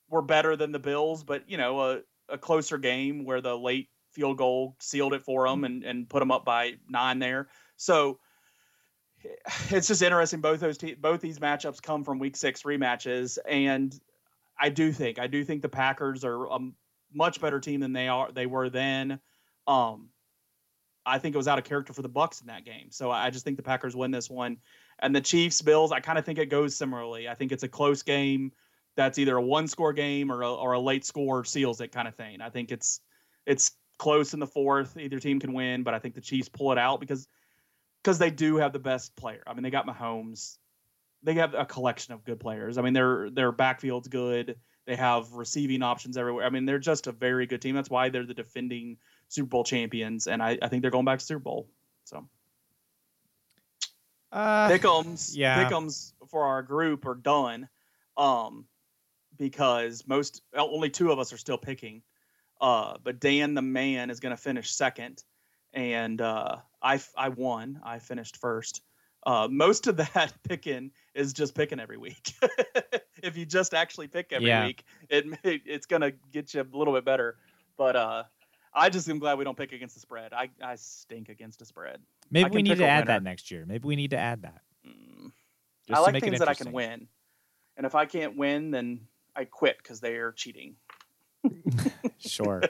were 0.09 0.23
better 0.23 0.57
than 0.57 0.73
the 0.73 0.79
Bills, 0.79 1.25
but 1.25 1.49
you 1.49 1.57
know 1.59 1.81
a, 1.81 2.01
a 2.29 2.39
closer 2.39 2.79
game 2.79 3.25
where 3.25 3.41
the 3.41 3.57
late 3.57 3.89
field 4.13 4.39
goal 4.39 4.77
sealed 4.81 5.15
it 5.15 5.23
for 5.23 5.49
them 5.49 5.65
and, 5.65 5.85
and 5.85 6.09
put 6.09 6.21
them 6.21 6.31
up 6.31 6.45
by 6.45 6.75
nine 6.89 7.19
there. 7.19 7.49
So 7.77 8.19
it's 9.71 9.89
just 9.89 10.03
interesting. 10.03 10.41
Both 10.41 10.61
those 10.61 10.79
te- 10.79 10.95
both 10.95 11.21
these 11.21 11.39
matchups 11.39 11.83
come 11.83 12.05
from 12.05 12.19
Week 12.19 12.37
Six 12.37 12.63
rematches, 12.63 13.39
and 13.49 13.99
I 14.59 14.69
do 14.69 14.93
think 14.93 15.19
I 15.19 15.27
do 15.27 15.45
think 15.45 15.63
the 15.63 15.69
Packers 15.69 16.25
are 16.25 16.47
a 16.47 16.59
much 17.13 17.41
better 17.41 17.61
team 17.61 17.81
than 17.81 17.93
they 17.93 18.09
are 18.09 18.31
they 18.33 18.47
were 18.47 18.71
then. 18.71 19.21
Um, 19.67 20.09
I 21.05 21.19
think 21.19 21.35
it 21.35 21.39
was 21.39 21.49
out 21.49 21.59
of 21.59 21.65
character 21.65 21.93
for 21.93 22.03
the 22.03 22.09
Bucs 22.09 22.41
in 22.41 22.49
that 22.49 22.65
game, 22.65 22.89
so 22.91 23.11
I 23.11 23.31
just 23.31 23.45
think 23.45 23.57
the 23.57 23.63
Packers 23.63 23.97
win 23.97 24.11
this 24.11 24.29
one. 24.29 24.59
And 24.99 25.15
the 25.15 25.21
Chiefs 25.21 25.63
Bills, 25.63 25.93
I 25.93 26.01
kind 26.01 26.19
of 26.19 26.25
think 26.25 26.39
it 26.39 26.51
goes 26.51 26.77
similarly. 26.77 27.29
I 27.29 27.35
think 27.35 27.53
it's 27.53 27.63
a 27.63 27.69
close 27.69 28.03
game. 28.03 28.53
That's 28.99 29.19
either 29.19 29.37
a 29.37 29.41
one 29.41 29.69
score 29.69 29.93
game 29.93 30.33
or 30.33 30.43
a, 30.43 30.53
or 30.53 30.73
a 30.73 30.81
late 30.81 31.05
score 31.05 31.45
seals 31.45 31.81
it 31.81 31.93
kind 31.93 32.09
of 32.09 32.17
thing. 32.17 32.41
I 32.41 32.51
think 32.51 32.73
it's 32.73 33.01
it's 33.47 33.71
close 33.97 34.35
in 34.35 34.41
the 34.41 34.47
fourth. 34.47 34.97
Either 34.97 35.21
team 35.21 35.39
can 35.39 35.53
win, 35.53 35.85
but 35.85 35.95
I 35.95 36.01
think 36.01 36.17
the 36.17 36.21
Chiefs 36.21 36.49
pull 36.49 36.73
it 36.73 36.79
out 36.79 36.99
because 36.99 37.29
because 38.03 38.19
they 38.19 38.31
do 38.33 38.57
have 38.57 38.73
the 38.73 38.81
best 38.81 39.15
player. 39.15 39.45
I 39.47 39.55
mean, 39.55 39.63
they 39.63 39.71
got 39.71 39.87
Mahomes. 39.87 40.59
They 41.23 41.35
have 41.35 41.55
a 41.55 41.65
collection 41.65 42.13
of 42.13 42.25
good 42.25 42.41
players. 42.41 42.77
I 42.77 42.83
mean, 42.83 42.93
their 42.93 43.31
their 43.31 43.53
backfield's 43.53 44.09
good. 44.09 44.57
They 44.85 44.97
have 44.97 45.33
receiving 45.33 45.83
options 45.83 46.17
everywhere. 46.17 46.45
I 46.45 46.51
mean, 46.51 46.65
they're 46.65 46.81
just 46.81 47.07
a 47.07 47.13
very 47.13 47.47
good 47.47 47.63
team. 47.63 47.77
That's 47.77 47.91
why 47.91 48.09
they're 48.09 48.27
the 48.27 48.35
defending 48.35 48.97
Super 49.29 49.49
Bowl 49.49 49.63
champions, 49.63 50.27
and 50.27 50.43
I, 50.43 50.59
I 50.61 50.69
think 50.69 50.83
they're 50.83 50.91
going 50.91 51.05
back 51.05 51.21
to 51.21 51.25
Super 51.25 51.41
Bowl. 51.41 51.69
So 52.05 52.29
Uh, 54.33 54.69
pick'ems, 54.69 55.33
yeah. 55.35 55.65
pick'ems 55.65 56.13
for 56.29 56.45
our 56.45 56.63
group 56.63 57.07
are 57.07 57.15
done, 57.15 57.69
um, 58.17 58.67
because 59.39 60.07
most 60.07 60.43
only 60.57 60.91
two 60.91 61.11
of 61.11 61.18
us 61.18 61.32
are 61.32 61.39
still 61.39 61.59
picking. 61.59 62.03
Uh, 62.61 62.97
but 63.03 63.20
Dan 63.20 63.55
the 63.55 63.62
man 63.62 64.11
is 64.11 64.20
going 64.20 64.34
to 64.36 64.43
finish 64.43 64.70
second, 64.70 65.22
and 65.72 66.20
uh, 66.20 66.57
I 66.82 67.01
I 67.16 67.28
won. 67.30 67.80
I 67.84 67.99
finished 68.01 68.36
first. 68.36 68.82
Uh, 69.24 69.49
most 69.51 69.86
of 69.86 69.97
that 70.14 70.32
picking 70.43 70.91
is 71.14 71.32
just 71.32 71.55
picking 71.55 71.80
every 71.80 71.97
week. 71.99 72.32
if 73.22 73.36
you 73.36 73.47
just 73.47 73.74
actually 73.74 74.09
pick 74.09 74.32
every 74.32 74.49
Yeah. 74.49 74.66
week, 74.66 74.84
it 75.09 75.24
it's 75.45 75.86
going 75.86 76.03
to 76.03 76.12
get 76.32 76.55
you 76.55 76.62
a 76.62 76.76
little 76.76 76.95
bit 76.95 77.05
better. 77.05 77.36
But 77.76 77.97
uh, 77.97 78.24
I 78.74 78.91
just 78.91 79.09
am 79.09 79.18
glad 79.18 79.39
we 79.39 79.45
don't 79.45 79.57
pick 79.57 79.72
against 79.72 79.95
the 79.95 80.01
spread. 80.01 80.32
I, 80.32 80.51
I 80.62 80.74
stink 80.76 81.28
against 81.28 81.59
the 81.61 81.64
spread. 81.64 82.01
maybe 82.30 82.51
we 82.51 82.62
need 82.62 82.78
to 82.78 82.84
add 82.84 83.01
winner. 83.01 83.07
that 83.07 83.22
next 83.22 83.51
year. 83.51 83.64
Maybe 83.66 83.86
we 83.86 83.97
need 83.97 84.11
to 84.11 84.18
add 84.18 84.43
that. 84.43 84.62
Mm. 84.86 85.32
just 85.86 85.99
I 85.99 86.03
like 86.03 86.20
things 86.20 86.39
that 86.39 86.49
I 86.49 86.55
can 86.55 86.72
win, 86.72 87.09
and 87.76 87.86
if 87.86 87.95
I 87.95 88.07
can't 88.07 88.36
win, 88.36 88.70
then 88.70 89.08
I 89.39 89.45
quit 89.45 89.78
because 89.78 90.01
they 90.01 90.16
are 90.16 90.32
cheating. 90.32 90.74
Sure. 92.20 92.61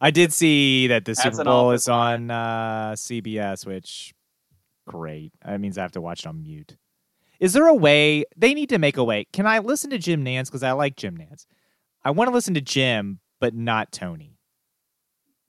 I 0.00 0.10
did 0.10 0.30
see 0.30 0.86
that 0.88 1.06
the 1.06 1.12
That's 1.14 1.22
Super 1.22 1.42
Bowl 1.44 1.70
is 1.72 1.88
on 1.88 2.30
uh, 2.30 2.92
CBS, 2.92 3.64
which 3.64 4.14
great. 4.86 5.32
That 5.44 5.58
means 5.58 5.78
I 5.78 5.82
have 5.82 5.92
to 5.92 6.02
watch 6.02 6.20
it 6.20 6.26
on 6.26 6.42
mute. 6.42 6.76
Is 7.40 7.54
there 7.54 7.66
a 7.66 7.74
way 7.74 8.24
they 8.36 8.52
need 8.52 8.68
to 8.68 8.78
make 8.78 8.98
a 8.98 9.04
way? 9.04 9.26
Can 9.32 9.46
I 9.46 9.58
listen 9.60 9.88
to 9.90 9.98
Jim 9.98 10.22
Nantz 10.22 10.46
because 10.46 10.62
I 10.62 10.72
like 10.72 10.96
Jim 10.96 11.16
Nantz? 11.16 11.46
I 12.04 12.10
want 12.10 12.28
to 12.28 12.34
listen 12.34 12.52
to 12.54 12.60
Jim, 12.60 13.20
but 13.40 13.54
not 13.54 13.90
Tony. 13.90 14.36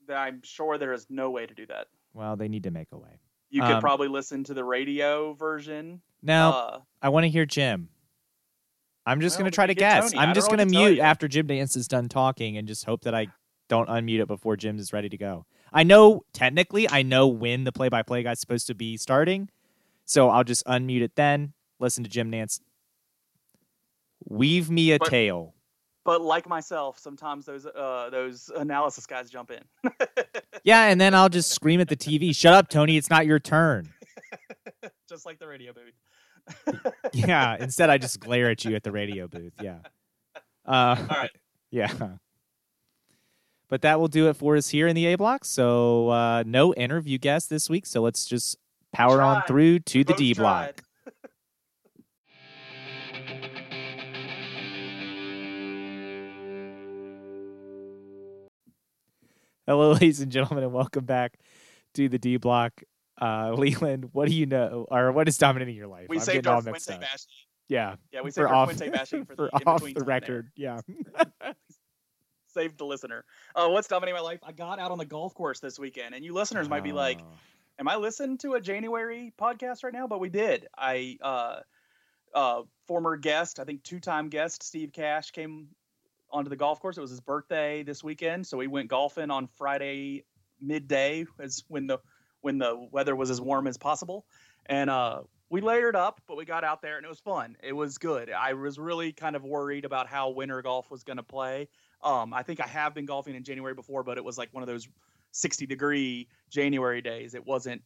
I'm 0.09 0.41
sure 0.43 0.77
there 0.77 0.93
is 0.93 1.07
no 1.09 1.29
way 1.29 1.45
to 1.45 1.53
do 1.53 1.65
that. 1.67 1.87
Well, 2.13 2.37
they 2.37 2.47
need 2.47 2.63
to 2.63 2.71
make 2.71 2.87
a 2.93 2.97
way. 2.97 3.19
You 3.49 3.61
could 3.61 3.71
Um, 3.71 3.81
probably 3.81 4.07
listen 4.07 4.45
to 4.45 4.53
the 4.53 4.63
radio 4.63 5.33
version. 5.33 6.01
Now 6.23 6.51
uh, 6.53 6.79
I 7.01 7.09
want 7.09 7.25
to 7.25 7.29
hear 7.29 7.45
Jim. 7.45 7.89
I'm 9.05 9.19
just 9.21 9.35
Well, 9.35 9.43
going 9.43 9.51
to 9.51 9.55
try 9.55 9.65
to 9.67 9.73
guess. 9.73 10.11
Tony. 10.11 10.19
I 10.19 10.25
I'm 10.27 10.33
just 10.35 10.49
gonna 10.49 10.65
to 10.65 10.69
mute 10.71 10.99
after 10.99 11.27
Jim 11.27 11.47
Nantz 11.47 11.75
is 11.75 11.87
done 11.87 12.07
talking 12.09 12.57
and 12.57 12.67
just 12.67 12.85
hope 12.85 13.01
that 13.01 13.15
I 13.15 13.27
don't 13.67 13.89
unmute 13.89 14.19
it 14.21 14.27
before 14.27 14.55
Jim 14.57 14.77
is 14.77 14.93
ready 14.93 15.09
to 15.09 15.17
go. 15.17 15.45
I 15.73 15.83
know 15.83 16.23
technically 16.33 16.87
I 16.89 17.01
know 17.01 17.27
when 17.27 17.63
the 17.63 17.71
play-by-play 17.71 18.23
guy's 18.23 18.39
supposed 18.39 18.67
to 18.67 18.75
be 18.75 18.97
starting, 18.97 19.49
so 20.05 20.29
I'll 20.29 20.43
just 20.43 20.65
unmute 20.65 21.01
it 21.01 21.15
then. 21.15 21.53
Listen 21.79 22.03
to 22.03 22.09
Jim 22.09 22.29
Nantz. 22.31 22.59
Weave 24.27 24.69
me 24.69 24.91
a 24.91 24.99
But- 24.99 25.09
tale. 25.09 25.55
but 26.05 26.21
like 26.21 26.47
myself, 26.47 26.99
sometimes 26.99 27.45
those 27.45 27.65
uh, 27.65 28.09
those 28.11 28.49
analysis 28.55 29.05
guys 29.05 29.29
jump 29.29 29.51
in. 29.51 29.91
Yeah, 30.63 30.83
and 30.89 31.01
then 31.01 31.15
I'll 31.15 31.27
just 31.29 31.49
scream 31.49 31.81
at 31.81 31.87
the 31.87 31.95
TV. 31.95 32.35
Shut 32.35 32.53
up, 32.53 32.69
Tony. 32.69 32.95
It's 32.95 33.09
not 33.09 33.25
your 33.25 33.39
turn. 33.39 33.91
just 35.09 35.25
like 35.25 35.39
the 35.39 35.47
radio 35.47 35.73
booth. 35.73 35.95
Yeah. 37.13 37.57
Instead, 37.59 37.89
I 37.89 37.97
just 37.97 38.19
glare 38.19 38.49
at 38.49 38.63
you 38.65 38.75
at 38.75 38.83
the 38.83 38.91
radio 38.91 39.27
booth. 39.27 39.53
Yeah. 39.61 39.79
Uh, 40.65 40.95
All 40.99 41.05
right. 41.09 41.31
Yeah. 41.73 42.17
But 43.69 43.83
that 43.83 44.01
will 44.01 44.09
do 44.09 44.27
it 44.27 44.35
for 44.35 44.57
us 44.57 44.67
here 44.67 44.87
in 44.87 44.93
the 44.93 45.05
A 45.05 45.15
block. 45.15 45.45
So 45.45 46.09
uh, 46.09 46.43
no 46.45 46.73
interview 46.73 47.17
guest 47.17 47.49
this 47.49 47.69
week. 47.69 47.85
So 47.85 48.01
let's 48.01 48.25
just 48.25 48.57
power 48.91 49.21
on 49.21 49.43
through 49.47 49.79
to 49.79 50.03
the 50.03 50.11
Both 50.11 50.17
D 50.17 50.33
block. 50.33 50.81
Hello, 59.65 59.93
ladies 59.93 60.19
and 60.19 60.29
gentlemen, 60.29 60.65
and 60.65 60.73
welcome 60.73 61.05
back 61.05 61.37
to 61.93 62.09
the 62.09 62.19
D 62.19 62.35
Block. 62.35 62.83
Uh, 63.21 63.53
Leland, 63.57 64.09
what 64.13 64.27
do 64.27 64.33
you 64.35 64.45
know, 64.47 64.87
or 64.89 65.11
what 65.11 65.27
is 65.27 65.37
dominating 65.37 65.75
your 65.75 65.87
life? 65.87 66.07
We 66.09 66.17
I'm 66.17 66.23
saved 66.23 66.47
our 66.47 66.61
Fuente 66.61 66.93
up. 66.95 67.01
bashing. 67.01 67.27
Yeah, 67.69 67.95
Yeah, 68.11 68.21
we 68.21 68.31
for 68.31 68.33
saved 68.33 68.47
our 68.47 68.53
off, 68.55 68.73
Fuente 68.73 68.89
bashing 68.97 69.25
for 69.25 69.35
the 69.35 69.49
for 69.49 69.69
off 69.69 69.81
the 69.81 69.87
time 69.87 69.93
there. 69.95 70.03
record. 70.03 70.51
Yeah. 70.57 70.79
Saved 72.53 72.77
the 72.79 72.85
listener. 72.85 73.23
Uh, 73.55 73.69
what's 73.69 73.87
dominating 73.87 74.15
my 74.15 74.21
life? 74.21 74.39
I 74.43 74.51
got 74.51 74.77
out 74.77 74.91
on 74.91 74.97
the 74.97 75.05
golf 75.05 75.33
course 75.33 75.61
this 75.61 75.79
weekend, 75.79 76.13
and 76.15 76.25
you 76.25 76.33
listeners 76.33 76.67
might 76.67 76.83
be 76.83 76.91
like, 76.91 77.19
Oh. 77.21 77.33
am 77.79 77.87
I 77.87 77.95
listening 77.95 78.37
to 78.39 78.55
a 78.55 78.61
January 78.61 79.31
podcast 79.39 79.85
right 79.85 79.93
now? 79.93 80.05
But 80.07 80.19
we 80.19 80.27
did. 80.29 80.67
I 80.77 81.17
uh, 81.21 81.59
uh, 82.35 82.63
former 82.87 83.15
guest, 83.15 83.59
I 83.61 83.63
think 83.63 83.83
two-time 83.83 84.27
guest 84.27 84.63
Steve 84.63 84.91
Cash 84.91 85.31
came 85.31 85.69
onto 86.29 86.49
the 86.49 86.57
golf 86.57 86.81
course. 86.81 86.97
It 86.97 87.01
was 87.01 87.09
his 87.11 87.21
birthday 87.21 87.83
this 87.83 88.03
weekend, 88.03 88.45
so 88.45 88.57
we 88.57 88.67
went 88.67 88.89
golfing 88.89 89.31
on 89.31 89.47
Friday 89.47 90.25
midday, 90.59 91.25
as 91.39 91.63
when 91.69 91.87
the 91.87 91.99
when 92.41 92.57
the 92.57 92.87
weather 92.91 93.15
was 93.15 93.29
as 93.29 93.39
warm 93.39 93.67
as 93.67 93.77
possible, 93.77 94.25
and 94.67 94.89
uh, 94.89 95.21
we 95.51 95.59
layered 95.59 95.95
up, 95.97 96.21
but 96.27 96.37
we 96.37 96.45
got 96.45 96.63
out 96.63 96.81
there 96.81 96.95
and 96.95 97.05
it 97.05 97.09
was 97.09 97.19
fun. 97.19 97.57
It 97.61 97.73
was 97.73 97.97
good. 97.97 98.31
I 98.31 98.53
was 98.53 98.79
really 98.79 99.11
kind 99.11 99.35
of 99.35 99.43
worried 99.43 99.83
about 99.83 100.07
how 100.07 100.29
winter 100.29 100.61
golf 100.61 100.89
was 100.89 101.03
going 101.03 101.17
to 101.17 101.23
play. 101.23 101.67
Um, 102.03 102.33
I 102.33 102.41
think 102.41 102.61
I 102.61 102.67
have 102.67 102.93
been 102.95 103.05
golfing 103.05 103.35
in 103.35 103.43
January 103.43 103.73
before, 103.73 104.01
but 104.01 104.17
it 104.17 104.23
was 104.23 104.37
like 104.37 104.47
one 104.53 104.63
of 104.63 104.67
those 104.67 104.87
60 105.33 105.65
degree 105.65 106.29
January 106.49 107.01
days. 107.01 107.35
It 107.35 107.45
wasn't 107.45 107.81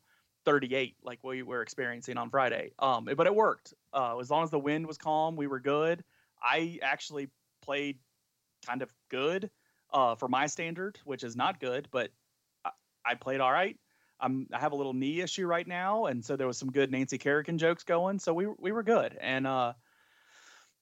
38 0.45 0.95
like 1.03 1.19
we 1.23 1.41
were 1.41 1.63
experiencing 1.63 2.17
on 2.17 2.29
Friday. 2.29 2.71
Um, 2.77 3.09
but 3.17 3.25
it 3.25 3.33
worked. 3.33 3.73
Uh, 3.91 4.19
as 4.19 4.29
long 4.29 4.43
as 4.43 4.51
the 4.51 4.59
wind 4.59 4.85
was 4.85 4.99
calm, 4.99 5.35
we 5.35 5.47
were 5.47 5.59
good. 5.59 6.03
I 6.41 6.77
actually 6.83 7.29
played 7.63 7.97
kind 8.65 8.83
of 8.83 8.93
good 9.09 9.49
uh, 9.91 10.13
for 10.13 10.27
my 10.27 10.45
standard, 10.45 10.99
which 11.03 11.23
is 11.23 11.35
not 11.35 11.59
good, 11.59 11.87
but 11.91 12.11
I, 12.63 12.69
I 13.03 13.15
played 13.15 13.41
all 13.41 13.51
right. 13.51 13.75
I'm, 14.19 14.47
I 14.53 14.59
have 14.59 14.71
a 14.71 14.75
little 14.75 14.93
knee 14.93 15.21
issue 15.21 15.45
right 15.45 15.67
now, 15.67 16.05
and 16.05 16.23
so 16.23 16.35
there 16.35 16.47
was 16.47 16.57
some 16.57 16.71
good 16.71 16.91
Nancy 16.91 17.17
Kerrigan 17.17 17.57
jokes 17.57 17.83
going. 17.83 18.19
So 18.19 18.33
we 18.33 18.47
we 18.57 18.71
were 18.71 18.83
good, 18.83 19.17
and 19.19 19.45
uh, 19.45 19.73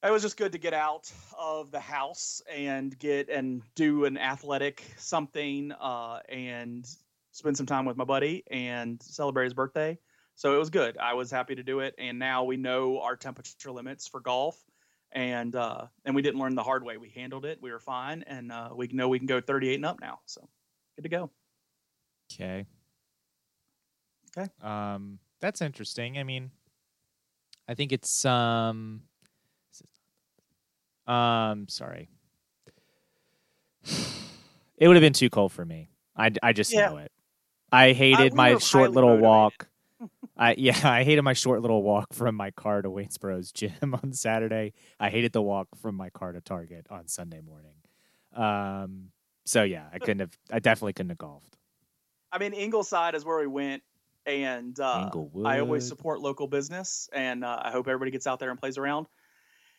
it 0.04 0.12
was 0.12 0.22
just 0.22 0.38
good 0.38 0.52
to 0.52 0.58
get 0.58 0.74
out 0.74 1.12
of 1.38 1.72
the 1.72 1.80
house 1.80 2.42
and 2.52 2.98
get 3.00 3.30
and 3.30 3.62
do 3.76 4.06
an 4.06 4.18
athletic 4.18 4.84
something 4.98 5.72
uh, 5.72 6.20
and 6.30 6.88
spend 7.32 7.58
some 7.58 7.66
time 7.66 7.86
with 7.86 7.98
my 7.98 8.04
buddy 8.04 8.44
and 8.52 9.02
celebrate 9.02 9.46
his 9.46 9.54
birthday. 9.54 9.98
So 10.36 10.56
it 10.56 10.58
was 10.58 10.70
good. 10.70 10.98
I 10.98 11.14
was 11.14 11.30
happy 11.32 11.56
to 11.56 11.64
do 11.64 11.80
it, 11.80 11.96
and 11.98 12.18
now 12.20 12.44
we 12.44 12.58
know 12.58 13.00
our 13.02 13.16
temperature 13.16 13.72
limits 13.72 14.08
for 14.08 14.20
golf, 14.20 14.60
and 15.12 15.56
uh, 15.56 15.86
and 16.06 16.16
we 16.16 16.22
didn't 16.22 16.40
learn 16.40 16.56
the 16.56 16.64
hard 16.64 16.84
way. 16.84 16.98
We 16.98 17.10
handled 17.10 17.46
it. 17.46 17.60
We 17.62 17.72
were 17.72 17.80
fine, 17.80 18.24
and 18.28 18.52
uh, 18.52 18.70
we 18.76 18.88
know 18.88 19.10
we 19.10 19.20
can 19.20 19.28
go 19.28 19.42
38 19.42 19.76
and 19.76 19.86
up 19.86 20.00
now. 20.02 20.20
So 20.26 20.48
good 20.96 21.04
to 21.04 21.10
go. 21.10 21.30
Okay. 22.34 22.66
Okay. 24.38 24.50
Um, 24.62 25.20
that's 25.40 25.62
interesting. 25.62 26.18
I 26.18 26.24
mean, 26.24 26.52
I 27.68 27.76
think 27.76 27.92
it's 27.92 28.26
um, 28.26 29.04
um, 31.08 31.68
sorry. 31.68 32.10
It 34.76 34.88
would 34.88 34.98
have 34.98 35.02
been 35.02 35.14
too 35.14 35.30
cold 35.30 35.54
for 35.54 35.64
me. 35.64 35.92
I, 36.18 36.32
I 36.42 36.52
just 36.52 36.74
Yeah. 36.74 36.90
know 36.90 36.98
it. 36.98 37.12
I 37.72 37.94
hated 37.94 38.34
we 38.34 38.38
my 38.38 38.58
short 38.58 38.92
little 38.92 39.12
motivated. 39.12 39.24
walk. 39.24 39.68
I 40.38 40.56
yeah, 40.58 40.78
I 40.84 41.04
hated 41.04 41.22
my 41.22 41.34
short 41.34 41.62
little 41.62 41.84
walk 41.84 42.12
from 42.12 42.36
my 42.36 42.52
car 42.52 42.82
to 42.82 42.90
Waynesboro's 42.90 43.52
gym 43.52 43.72
on 44.04 44.12
Saturday. 44.14 44.74
I 45.00 45.10
hated 45.10 45.32
the 45.32 45.42
walk 45.44 45.68
from 45.78 45.96
my 45.96 46.10
car 46.10 46.32
to 46.34 46.42
Target 46.42 46.88
on 46.90 47.08
Sunday 47.08 47.40
morning. 47.40 47.76
Um, 48.36 49.12
so 49.46 49.64
yeah, 49.64 49.86
I 49.94 50.00
couldn't 50.00 50.20
have. 50.20 50.38
I 50.52 50.60
definitely 50.60 50.94
couldn't 50.94 51.12
have 51.12 51.20
golfed. 51.20 51.56
I 52.32 52.40
mean, 52.40 52.54
Ingleside 52.54 53.14
is 53.16 53.24
where 53.24 53.38
we 53.40 53.48
went, 53.48 53.84
and 54.26 54.80
uh, 54.80 55.10
I 55.44 55.60
always 55.60 55.88
support 55.88 56.22
local 56.22 56.48
business, 56.48 57.10
and 57.14 57.44
uh, 57.44 57.60
I 57.62 57.72
hope 57.72 57.88
everybody 57.88 58.12
gets 58.12 58.28
out 58.28 58.40
there 58.40 58.50
and 58.50 58.60
plays 58.60 58.78
around. 58.78 59.08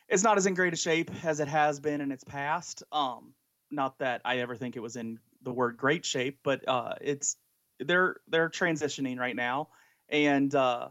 It's 0.09 0.23
not 0.23 0.37
as 0.37 0.47
in 0.47 0.55
great 0.55 0.73
a 0.73 0.77
shape 0.77 1.11
as 1.25 1.41
it 1.41 1.49
has 1.49 1.81
been 1.81 2.01
in 2.01 2.13
its 2.13 2.25
past. 2.25 2.83
Um, 2.93 3.33
not 3.71 3.99
that 3.99 4.21
I 4.25 4.39
ever 4.39 4.55
think 4.55 4.77
it 4.77 4.81
was 4.81 4.97
in 4.97 5.19
the 5.43 5.53
word 5.53 5.77
great 5.77 6.05
shape, 6.05 6.41
but 6.43 6.67
uh, 6.69 6.95
it's 7.01 7.37
they're 7.81 8.17
they're 8.29 8.51
transitioning 8.51 9.19
right 9.19 9.35
now, 9.35 9.69
and 10.09 10.55
uh, 10.55 10.89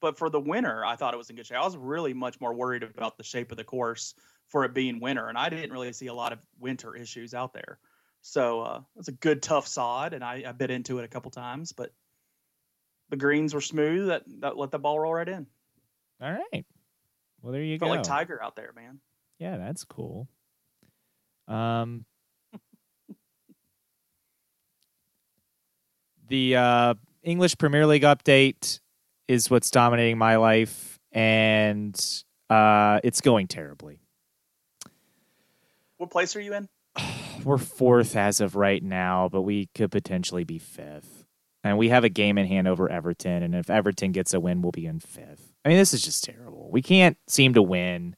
but 0.00 0.18
for 0.18 0.30
the 0.30 0.40
winter, 0.40 0.84
I 0.84 0.96
thought 0.96 1.14
it 1.14 1.16
was 1.16 1.30
in 1.30 1.36
good 1.36 1.46
shape. 1.46 1.58
I 1.58 1.64
was 1.64 1.76
really 1.76 2.14
much 2.14 2.40
more 2.40 2.54
worried 2.54 2.82
about 2.82 3.16
the 3.16 3.24
shape 3.24 3.50
of 3.50 3.56
the 3.56 3.64
course 3.64 4.14
for 4.48 4.64
it 4.64 4.74
being 4.74 5.00
winter, 5.00 5.28
and 5.28 5.36
I 5.36 5.48
didn't 5.48 5.72
really 5.72 5.92
see 5.92 6.06
a 6.06 6.14
lot 6.14 6.32
of 6.32 6.38
winter 6.58 6.94
issues 6.94 7.34
out 7.34 7.52
there. 7.52 7.78
So 8.20 8.60
uh, 8.62 8.80
it's 8.96 9.08
a 9.08 9.12
good 9.12 9.42
tough 9.42 9.66
sod, 9.66 10.14
and 10.14 10.24
I, 10.24 10.44
I 10.46 10.52
bit 10.52 10.70
into 10.70 10.98
it 10.98 11.04
a 11.04 11.08
couple 11.08 11.30
times, 11.30 11.72
but 11.72 11.92
the 13.10 13.16
greens 13.16 13.54
were 13.54 13.60
smooth. 13.60 14.08
That 14.08 14.22
that 14.40 14.56
let 14.56 14.70
the 14.70 14.78
ball 14.78 14.98
roll 14.98 15.14
right 15.14 15.28
in. 15.28 15.46
All 16.20 16.32
right. 16.32 16.64
Well, 17.42 17.52
there 17.52 17.62
you 17.62 17.78
Felt 17.78 17.90
go. 17.90 17.96
like 17.96 18.02
Tiger 18.04 18.42
out 18.42 18.56
there, 18.56 18.72
man. 18.74 19.00
Yeah, 19.38 19.58
that's 19.58 19.84
cool. 19.84 20.28
Um, 21.46 22.06
the 26.28 26.56
uh, 26.56 26.94
English 27.22 27.58
Premier 27.58 27.86
League 27.86 28.02
update 28.02 28.80
is 29.28 29.50
what's 29.50 29.70
dominating 29.70 30.16
my 30.18 30.36
life, 30.36 30.98
and 31.12 31.94
uh, 32.48 33.00
it's 33.04 33.20
going 33.20 33.48
terribly. 33.48 34.00
What 35.98 36.10
place 36.10 36.34
are 36.36 36.40
you 36.40 36.54
in? 36.54 36.68
We're 37.44 37.58
fourth 37.58 38.16
as 38.16 38.40
of 38.40 38.56
right 38.56 38.82
now, 38.82 39.28
but 39.30 39.42
we 39.42 39.68
could 39.74 39.90
potentially 39.90 40.44
be 40.44 40.58
fifth. 40.58 41.23
And 41.64 41.78
we 41.78 41.88
have 41.88 42.04
a 42.04 42.10
game 42.10 42.36
in 42.36 42.46
hand 42.46 42.68
over 42.68 42.90
Everton, 42.90 43.42
and 43.42 43.54
if 43.54 43.70
Everton 43.70 44.12
gets 44.12 44.34
a 44.34 44.40
win, 44.40 44.60
we'll 44.60 44.70
be 44.70 44.84
in 44.84 45.00
fifth. 45.00 45.54
I 45.64 45.70
mean, 45.70 45.78
this 45.78 45.94
is 45.94 46.02
just 46.02 46.22
terrible. 46.22 46.68
We 46.70 46.82
can't 46.82 47.16
seem 47.26 47.54
to 47.54 47.62
win 47.62 48.16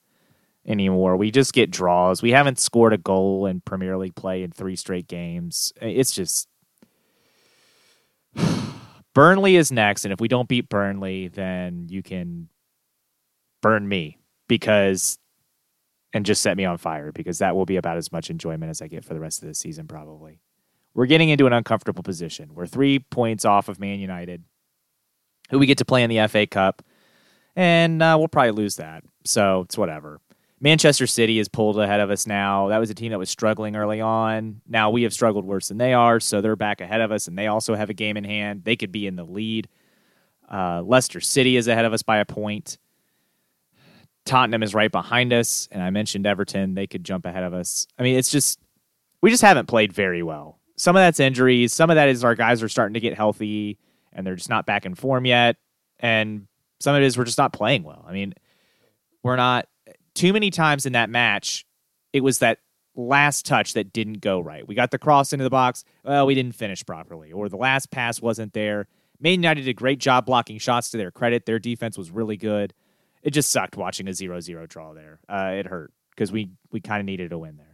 anymore. 0.66 1.16
We 1.16 1.30
just 1.30 1.52
get 1.52 1.70
draws. 1.70 2.22
We 2.22 2.32
haven't 2.32 2.58
scored 2.58 2.92
a 2.92 2.98
goal 2.98 3.46
in 3.46 3.60
Premier 3.60 3.96
League 3.96 4.16
play 4.16 4.42
in 4.42 4.50
three 4.50 4.74
straight 4.74 5.06
games. 5.06 5.72
It's 5.80 6.12
just 6.12 6.48
Burnley 9.14 9.54
is 9.54 9.70
next, 9.70 10.04
and 10.04 10.12
if 10.12 10.20
we 10.20 10.28
don't 10.28 10.48
beat 10.48 10.68
Burnley, 10.68 11.28
then 11.28 11.86
you 11.88 12.02
can 12.02 12.48
burn 13.62 13.88
me 13.88 14.18
because 14.48 15.18
and 16.12 16.26
just 16.26 16.42
set 16.42 16.56
me 16.56 16.64
on 16.64 16.78
fire 16.78 17.12
because 17.12 17.38
that 17.38 17.54
will 17.54 17.66
be 17.66 17.76
about 17.76 17.96
as 17.96 18.10
much 18.10 18.30
enjoyment 18.30 18.70
as 18.70 18.80
I 18.80 18.88
get 18.88 19.04
for 19.04 19.14
the 19.14 19.20
rest 19.20 19.42
of 19.42 19.48
the 19.48 19.54
season 19.54 19.86
probably. 19.86 20.40
We're 20.96 21.06
getting 21.06 21.28
into 21.28 21.46
an 21.46 21.52
uncomfortable 21.52 22.02
position. 22.02 22.50
We're 22.54 22.66
3 22.66 22.98
points 22.98 23.44
off 23.44 23.68
of 23.68 23.78
Man 23.78 24.00
United 24.00 24.42
who 25.50 25.60
we 25.60 25.66
get 25.66 25.78
to 25.78 25.84
play 25.84 26.02
in 26.02 26.10
the 26.10 26.26
FA 26.26 26.46
Cup 26.46 26.82
and 27.54 28.02
uh, 28.02 28.16
we'll 28.18 28.28
probably 28.28 28.50
lose 28.50 28.76
that. 28.76 29.04
So 29.24 29.62
it's 29.62 29.78
whatever. 29.78 30.20
Manchester 30.60 31.06
City 31.06 31.38
is 31.38 31.48
pulled 31.48 31.78
ahead 31.78 32.00
of 32.00 32.10
us 32.10 32.26
now. 32.26 32.68
That 32.68 32.78
was 32.78 32.90
a 32.90 32.94
team 32.94 33.12
that 33.12 33.18
was 33.18 33.30
struggling 33.30 33.76
early 33.76 34.00
on. 34.00 34.62
Now 34.66 34.90
we 34.90 35.02
have 35.02 35.12
struggled 35.12 35.44
worse 35.44 35.68
than 35.68 35.78
they 35.78 35.92
are, 35.92 36.18
so 36.18 36.40
they're 36.40 36.56
back 36.56 36.80
ahead 36.80 37.02
of 37.02 37.12
us, 37.12 37.28
and 37.28 37.38
they 37.38 37.46
also 37.46 37.74
have 37.74 37.90
a 37.90 37.94
game 37.94 38.16
in 38.16 38.24
hand. 38.24 38.64
They 38.64 38.76
could 38.76 38.90
be 38.90 39.06
in 39.06 39.16
the 39.16 39.24
lead. 39.24 39.68
Uh, 40.50 40.82
Leicester 40.82 41.20
City 41.20 41.56
is 41.56 41.68
ahead 41.68 41.84
of 41.84 41.92
us 41.92 42.02
by 42.02 42.18
a 42.18 42.24
point. 42.24 42.78
Tottenham 44.24 44.62
is 44.62 44.74
right 44.74 44.90
behind 44.90 45.32
us, 45.32 45.68
and 45.70 45.82
I 45.82 45.90
mentioned 45.90 46.26
Everton. 46.26 46.74
They 46.74 46.86
could 46.86 47.04
jump 47.04 47.26
ahead 47.26 47.44
of 47.44 47.52
us. 47.52 47.86
I 47.98 48.02
mean, 48.02 48.16
it's 48.16 48.30
just 48.30 48.58
we 49.20 49.30
just 49.30 49.42
haven't 49.42 49.66
played 49.66 49.92
very 49.92 50.22
well. 50.22 50.58
Some 50.76 50.96
of 50.96 51.00
that's 51.00 51.20
injuries. 51.20 51.72
Some 51.72 51.90
of 51.90 51.96
that 51.96 52.08
is 52.08 52.22
our 52.24 52.34
guys 52.34 52.62
are 52.62 52.68
starting 52.68 52.94
to 52.94 53.00
get 53.00 53.14
healthy, 53.14 53.78
and 54.12 54.26
they're 54.26 54.36
just 54.36 54.50
not 54.50 54.66
back 54.66 54.86
in 54.86 54.94
form 54.94 55.24
yet. 55.24 55.56
And 55.98 56.46
some 56.80 56.94
of 56.94 57.02
it 57.02 57.06
is 57.06 57.16
we're 57.16 57.24
just 57.24 57.38
not 57.38 57.52
playing 57.52 57.82
well. 57.82 58.04
I 58.06 58.12
mean, 58.12 58.34
we're 59.22 59.36
not 59.36 59.66
too 60.14 60.32
many 60.32 60.50
times 60.50 60.86
in 60.86 60.92
that 60.92 61.10
match. 61.10 61.64
It 62.12 62.20
was 62.20 62.38
that 62.40 62.58
last 62.94 63.46
touch 63.46 63.74
that 63.74 63.92
didn't 63.92 64.20
go 64.20 64.40
right. 64.40 64.66
We 64.66 64.74
got 64.74 64.90
the 64.90 64.98
cross 64.98 65.32
into 65.32 65.44
the 65.44 65.50
box. 65.50 65.84
Well, 66.04 66.26
we 66.26 66.34
didn't 66.34 66.54
finish 66.54 66.84
properly, 66.84 67.32
or 67.32 67.48
the 67.48 67.56
last 67.56 67.90
pass 67.90 68.20
wasn't 68.20 68.52
there. 68.52 68.86
Man 69.20 69.32
United 69.32 69.62
did 69.62 69.70
a 69.70 69.74
great 69.74 69.98
job 69.98 70.26
blocking 70.26 70.58
shots 70.58 70.90
to 70.90 70.98
their 70.98 71.10
credit. 71.10 71.46
Their 71.46 71.58
defense 71.58 71.96
was 71.96 72.10
really 72.10 72.36
good. 72.36 72.74
It 73.22 73.30
just 73.30 73.50
sucked 73.50 73.76
watching 73.76 74.08
a 74.08 74.12
0-0 74.12 74.68
draw 74.68 74.92
there. 74.92 75.20
Uh, 75.28 75.52
it 75.54 75.66
hurt 75.66 75.92
because 76.10 76.30
we 76.30 76.50
we 76.70 76.80
kind 76.80 77.00
of 77.00 77.06
needed 77.06 77.32
a 77.32 77.38
win 77.38 77.56
there. 77.56 77.65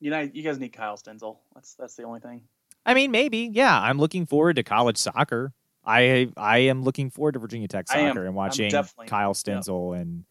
You 0.00 0.10
know, 0.10 0.20
you 0.20 0.42
guys 0.42 0.58
need 0.58 0.72
Kyle 0.72 0.96
Stenzel. 0.96 1.38
That's 1.54 1.74
that's 1.74 1.94
the 1.96 2.04
only 2.04 2.20
thing. 2.20 2.42
I 2.86 2.94
mean, 2.94 3.10
maybe. 3.10 3.50
Yeah, 3.52 3.78
I'm 3.80 3.98
looking 3.98 4.26
forward 4.26 4.56
to 4.56 4.62
college 4.62 4.96
soccer. 4.96 5.52
I 5.84 6.30
I 6.36 6.58
am 6.58 6.82
looking 6.82 7.10
forward 7.10 7.32
to 7.32 7.38
Virginia 7.38 7.68
Tech 7.68 7.86
I 7.90 7.98
am. 8.00 8.08
soccer 8.08 8.26
and 8.26 8.34
watching 8.34 8.70
Kyle 9.06 9.34
Stenzel 9.34 9.98
and 9.98 10.24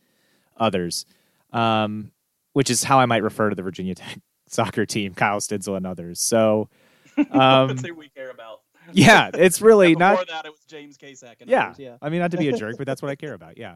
others, 0.58 1.06
um, 1.52 2.12
which 2.54 2.70
is 2.70 2.84
how 2.84 3.00
I 3.00 3.06
might 3.06 3.24
refer 3.24 3.50
to 3.50 3.56
the 3.56 3.64
Virginia 3.64 3.96
Tech 3.96 4.20
soccer 4.48 4.86
team, 4.86 5.14
Kyle 5.14 5.40
Stenzel 5.40 5.76
and 5.76 5.86
others. 5.86 6.20
So, 6.20 6.70
um, 7.32 7.68
That's 7.70 7.86
who 7.86 7.94
we 7.96 8.10
care 8.10 8.30
about. 8.32 8.62
yeah, 8.94 9.30
it's 9.34 9.62
really 9.62 9.96
Before 9.96 10.14
not. 10.16 10.28
that, 10.30 10.46
it 10.46 10.52
was 10.52 10.62
James 10.66 10.98
Kasak. 10.98 11.42
And 11.42 11.50
Yeah. 11.50 11.66
others, 11.68 11.80
yeah. 11.80 11.98
I 12.02 12.10
mean, 12.10 12.22
not 12.22 12.32
to 12.32 12.38
be 12.38 12.48
a 12.48 12.54
jerk, 12.54 12.78
but 12.78 12.88
that's 12.88 13.02
what 13.02 13.12
I 13.12 13.16
care 13.16 13.34
about. 13.34 13.58
Yeah. 13.58 13.76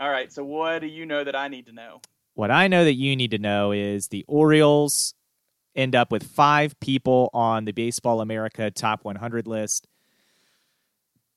All 0.00 0.10
right. 0.10 0.32
So, 0.32 0.42
what 0.44 0.80
do 0.80 0.86
you 0.86 1.06
know 1.06 1.22
that 1.22 1.36
I 1.36 1.48
need 1.48 1.66
to 1.66 1.72
know? 1.72 2.00
What 2.34 2.50
I 2.50 2.68
know 2.68 2.84
that 2.84 2.94
you 2.94 3.16
need 3.16 3.32
to 3.32 3.38
know 3.38 3.72
is 3.72 4.08
the 4.08 4.24
Orioles 4.28 5.14
end 5.74 5.94
up 5.94 6.10
with 6.10 6.24
five 6.24 6.78
people 6.80 7.30
on 7.32 7.64
the 7.64 7.72
Baseball 7.72 8.20
America 8.20 8.70
Top 8.70 9.04
100 9.04 9.46
list. 9.46 9.86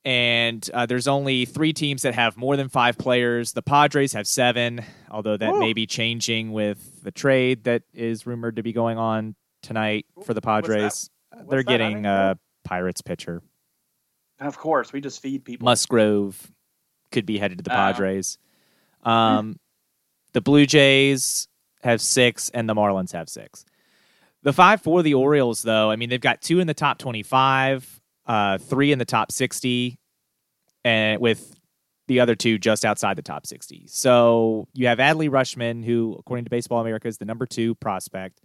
And 0.06 0.68
uh, 0.74 0.86
there's 0.86 1.08
only 1.08 1.46
three 1.46 1.72
teams 1.72 2.02
that 2.02 2.14
have 2.14 2.36
more 2.36 2.58
than 2.58 2.68
five 2.68 2.98
players. 2.98 3.54
The 3.54 3.62
Padres 3.62 4.12
have 4.14 4.28
seven, 4.28 4.84
although 5.10 5.38
that 5.38 5.56
may 5.60 5.72
be 5.72 5.86
changing 5.88 6.52
with 6.52 7.04
the 7.04 7.12
trade 7.12 7.64
that 7.64 7.84
is 7.94 8.26
rumored 8.28 8.58
to 8.58 8.64
be 8.64 8.74
going 8.74 8.98
on 8.98 9.36
tonight 9.62 10.06
for 10.26 10.34
the 10.34 10.42
Padres. 10.42 11.10
What's 11.32 11.50
They're 11.50 11.60
that? 11.60 11.68
Getting 11.70 12.00
a 12.00 12.02
know. 12.02 12.36
Pirates 12.66 13.02
pitcher. 13.02 13.42
Of 14.40 14.58
course, 14.58 14.92
we 14.92 15.00
just 15.00 15.22
feed 15.22 15.46
people. 15.46 15.64
Musgrove 15.66 16.52
could 17.14 17.26
be 17.26 17.38
headed 17.38 17.60
to 17.60 17.64
the 17.64 17.72
Oh. 17.72 17.76
Padres. 17.76 18.38
Um, 19.04 19.58
the 20.34 20.42
Blue 20.42 20.66
Jays 20.66 21.48
have 21.82 22.02
six, 22.02 22.50
and 22.50 22.68
the 22.68 22.74
Marlins 22.74 23.12
have 23.14 23.30
six. 23.30 23.66
The 24.44 24.54
five 24.54 24.82
for 24.82 25.04
the 25.04 25.14
Orioles, 25.14 25.62
though, 25.62 25.90
I 25.90 25.96
mean, 25.96 26.10
they've 26.10 26.20
got 26.20 26.42
two 26.42 26.60
in 26.60 26.68
the 26.68 26.74
top 26.74 26.98
25, 26.98 28.02
uh, 28.26 28.58
three 28.58 28.92
in 28.92 29.00
the 29.00 29.06
top 29.06 29.32
60, 29.32 29.98
and 30.84 31.22
with 31.22 31.56
the 32.08 32.20
other 32.20 32.36
two 32.36 32.58
just 32.58 32.84
outside 32.84 33.18
the 33.18 33.22
top 33.22 33.48
60. 33.48 33.86
So 33.88 34.68
you 34.74 34.88
have 34.88 34.98
Adley 34.98 35.30
Rutschman, 35.30 35.86
who, 35.86 36.16
according 36.20 36.44
to 36.46 36.50
Baseball 36.50 36.82
America, 36.82 37.08
is 37.08 37.18
the 37.18 37.26
number 37.26 37.46
two 37.46 37.76
prospect 37.76 38.42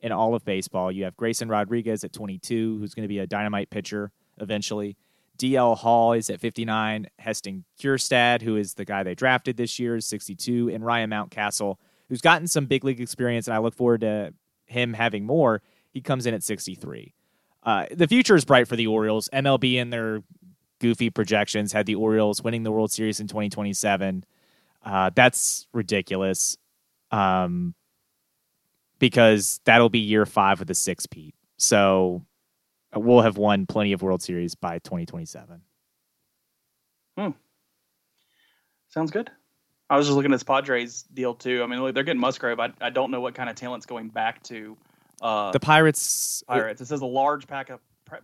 in 0.00 0.12
all 0.12 0.34
of 0.34 0.44
baseball. 0.44 0.92
You 0.92 1.04
have 1.04 1.16
Grayson 1.16 1.48
Rodriguez 1.48 2.04
at 2.04 2.12
22, 2.12 2.78
who's 2.78 2.94
going 2.94 3.02
to 3.02 3.08
be 3.08 3.18
a 3.18 3.26
dynamite 3.26 3.70
pitcher 3.70 4.12
eventually. 4.38 4.96
DL 5.40 5.76
Hall 5.78 6.12
is 6.12 6.28
at 6.28 6.38
59. 6.38 7.08
Heston 7.18 7.64
Kjerstad, 7.80 8.42
who 8.42 8.56
is 8.56 8.74
the 8.74 8.84
guy 8.84 9.02
they 9.02 9.14
drafted 9.14 9.56
this 9.56 9.78
year, 9.78 9.96
is 9.96 10.06
62. 10.06 10.68
And 10.68 10.84
Ryan 10.84 11.10
Mountcastle, 11.10 11.76
who's 12.08 12.20
gotten 12.20 12.46
some 12.46 12.66
big 12.66 12.84
league 12.84 13.00
experience, 13.00 13.48
and 13.48 13.54
I 13.54 13.58
look 13.58 13.74
forward 13.74 14.02
to 14.02 14.34
him 14.66 14.92
having 14.92 15.24
more. 15.24 15.62
He 15.92 16.02
comes 16.02 16.26
in 16.26 16.34
at 16.34 16.42
63. 16.42 17.14
Uh, 17.62 17.86
the 17.90 18.06
future 18.06 18.34
is 18.34 18.44
bright 18.44 18.68
for 18.68 18.76
the 18.76 18.86
Orioles. 18.86 19.30
MLB 19.32 19.74
in 19.74 19.88
their 19.88 20.22
goofy 20.78 21.08
projections 21.08 21.72
had 21.72 21.86
the 21.86 21.94
Orioles 21.94 22.42
winning 22.42 22.62
the 22.62 22.72
World 22.72 22.92
Series 22.92 23.18
in 23.18 23.26
2027. 23.26 24.24
Uh, 24.84 25.10
that's 25.14 25.66
ridiculous 25.72 26.58
um, 27.10 27.74
because 28.98 29.60
that'll 29.64 29.88
be 29.88 29.98
year 29.98 30.26
five 30.26 30.60
of 30.60 30.66
the 30.66 30.74
six-peat. 30.74 31.34
So 31.56 32.24
we'll 32.94 33.20
have 33.22 33.36
won 33.36 33.66
plenty 33.66 33.92
of 33.92 34.02
World 34.02 34.22
Series 34.22 34.54
by 34.54 34.78
2027. 34.80 35.60
Hmm. 37.18 37.28
Sounds 38.88 39.10
good. 39.10 39.30
I 39.88 39.96
was 39.96 40.06
just 40.06 40.16
looking 40.16 40.32
at 40.32 40.36
this 40.36 40.42
Padres 40.44 41.02
deal 41.14 41.34
too. 41.34 41.62
I 41.62 41.66
mean, 41.66 41.80
look, 41.82 41.94
they're 41.94 42.04
getting 42.04 42.20
Musgrove. 42.20 42.60
I, 42.60 42.72
I 42.80 42.90
don't 42.90 43.10
know 43.10 43.20
what 43.20 43.34
kind 43.34 43.50
of 43.50 43.56
talent's 43.56 43.86
going 43.86 44.08
back 44.08 44.42
to 44.44 44.76
uh, 45.20 45.50
The 45.52 45.60
Pirates, 45.60 46.44
Pirates. 46.46 46.80
It 46.80 46.86
says 46.86 47.00
a 47.00 47.06
large 47.06 47.46
pack 47.46 47.70
of 47.70 47.80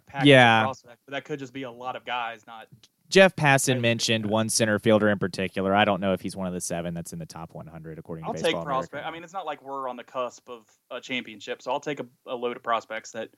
package 0.06 0.28
Yeah. 0.28 0.60
of 0.60 0.64
prospects, 0.66 1.02
but 1.06 1.12
that 1.12 1.24
could 1.24 1.38
just 1.38 1.52
be 1.52 1.64
a 1.64 1.70
lot 1.70 1.96
of 1.96 2.04
guys. 2.04 2.44
Not 2.46 2.68
Jeff 3.08 3.34
Passan 3.36 3.80
mentioned 3.80 4.26
one 4.26 4.48
center 4.48 4.78
fielder 4.80 5.08
in 5.08 5.18
particular. 5.18 5.74
I 5.74 5.84
don't 5.84 6.00
know 6.00 6.12
if 6.12 6.20
he's 6.20 6.36
one 6.36 6.46
of 6.48 6.52
the 6.52 6.60
seven 6.60 6.92
that's 6.94 7.12
in 7.12 7.18
the 7.20 7.26
top 7.26 7.54
100 7.54 7.98
according 7.98 8.24
I'll 8.24 8.32
to 8.32 8.38
take 8.38 8.46
Baseball 8.46 8.64
prospect. 8.64 8.94
America. 8.94 9.08
I 9.08 9.12
mean, 9.12 9.22
it's 9.24 9.32
not 9.32 9.46
like 9.46 9.62
we're 9.62 9.88
on 9.88 9.96
the 9.96 10.02
cusp 10.04 10.48
of 10.48 10.66
a 10.90 11.00
championship, 11.00 11.62
so 11.62 11.70
I'll 11.70 11.80
take 11.80 12.00
a, 12.00 12.06
a 12.26 12.34
load 12.34 12.56
of 12.56 12.62
prospects 12.64 13.12
that 13.12 13.28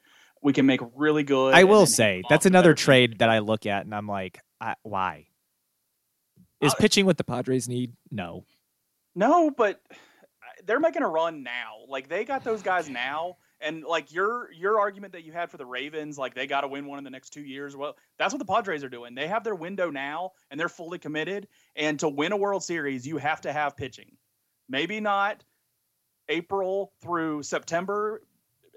we 0.43 0.53
can 0.53 0.67
make 0.67 0.81
really 0.95 1.23
good. 1.23 1.55
I 1.55 1.65
will 1.65 1.87
say 1.87 2.23
that's 2.29 2.47
another 2.47 2.75
trade 2.75 3.19
that 3.19 3.29
I 3.29 3.41
look 3.41 3.67
at 3.67 3.85
and 3.85 3.95
I'm 3.95 4.07
like, 4.07 4.41
I, 4.61 4.75
why? 4.83 5.27
Is 6.61 6.73
Uh, 6.73 6.77
pitching 6.77 7.07
what 7.07 7.17
the 7.17 7.25
Padres 7.25 7.69
need? 7.69 7.93
No. 8.11 8.45
No, 9.15 9.51
but 9.51 9.81
they're 10.65 10.81
making 10.81 11.03
a 11.03 11.09
run 11.09 11.43
now. 11.43 11.77
Like 11.89 12.09
they 12.09 12.25
got 12.25 12.45
those 12.45 12.63
guys 12.63 12.89
now, 12.89 13.37
and 13.61 13.83
like 13.85 14.13
your 14.13 14.51
your 14.53 14.79
argument 14.79 15.13
that 15.13 15.25
you 15.25 15.33
had 15.33 15.51
for 15.51 15.57
the 15.57 15.67
Ravens, 15.67 16.19
like 16.19 16.35
they 16.35 16.47
got 16.47 16.63
to 16.63 16.69
win 16.69 16.87
one 16.87 16.99
in 16.99 17.05
the 17.05 17.11
next 17.11 17.31
two 17.31 17.43
years. 17.43 17.77
Well, 17.77 17.97
that's 18.19 18.33
what 18.33 18.39
the 18.39 18.45
Padres 18.45 18.85
are 18.85 18.89
doing. 18.89 19.15
They 19.15 19.29
have 19.29 19.45
their 19.45 19.55
window 19.55 19.91
now, 19.91 20.33
and 20.51 20.59
they're 20.59 20.69
fully 20.69 20.99
committed. 20.99 21.49
And 21.77 21.99
to 22.01 22.09
win 22.09 22.33
a 22.33 22.37
World 22.37 22.63
Series, 22.63 23.07
you 23.07 23.19
have 23.19 23.41
to 23.43 23.53
have 23.53 23.77
pitching. 23.77 24.17
Maybe 24.69 25.01
not 25.01 25.45
April 26.29 26.93
through 27.03 27.43
September 27.43 28.23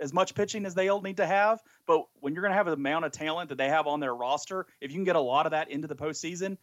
as 0.02 0.12
much 0.12 0.36
pitching 0.36 0.66
as 0.66 0.74
they'll 0.74 1.02
need 1.02 1.18
to 1.18 1.26
have, 1.26 1.62
but 1.86 2.06
when 2.20 2.34
you're 2.34 2.42
going 2.42 2.52
to 2.52 2.58
have 2.58 2.66
the 2.66 2.74
amount 2.74 3.06
of 3.06 3.12
talent 3.12 3.50
that 3.50 3.58
they 3.58 3.70
have 3.70 3.88
on 3.88 4.00
their 4.00 4.14
roster, 4.14 4.66
if 4.82 4.92
you 4.92 4.98
can 4.98 5.04
get 5.06 5.16
a 5.16 5.22
lot 5.22 5.46
of 5.46 5.52
that 5.52 5.70
into 5.70 5.88
the 5.88 5.96
postseason, 5.96 6.58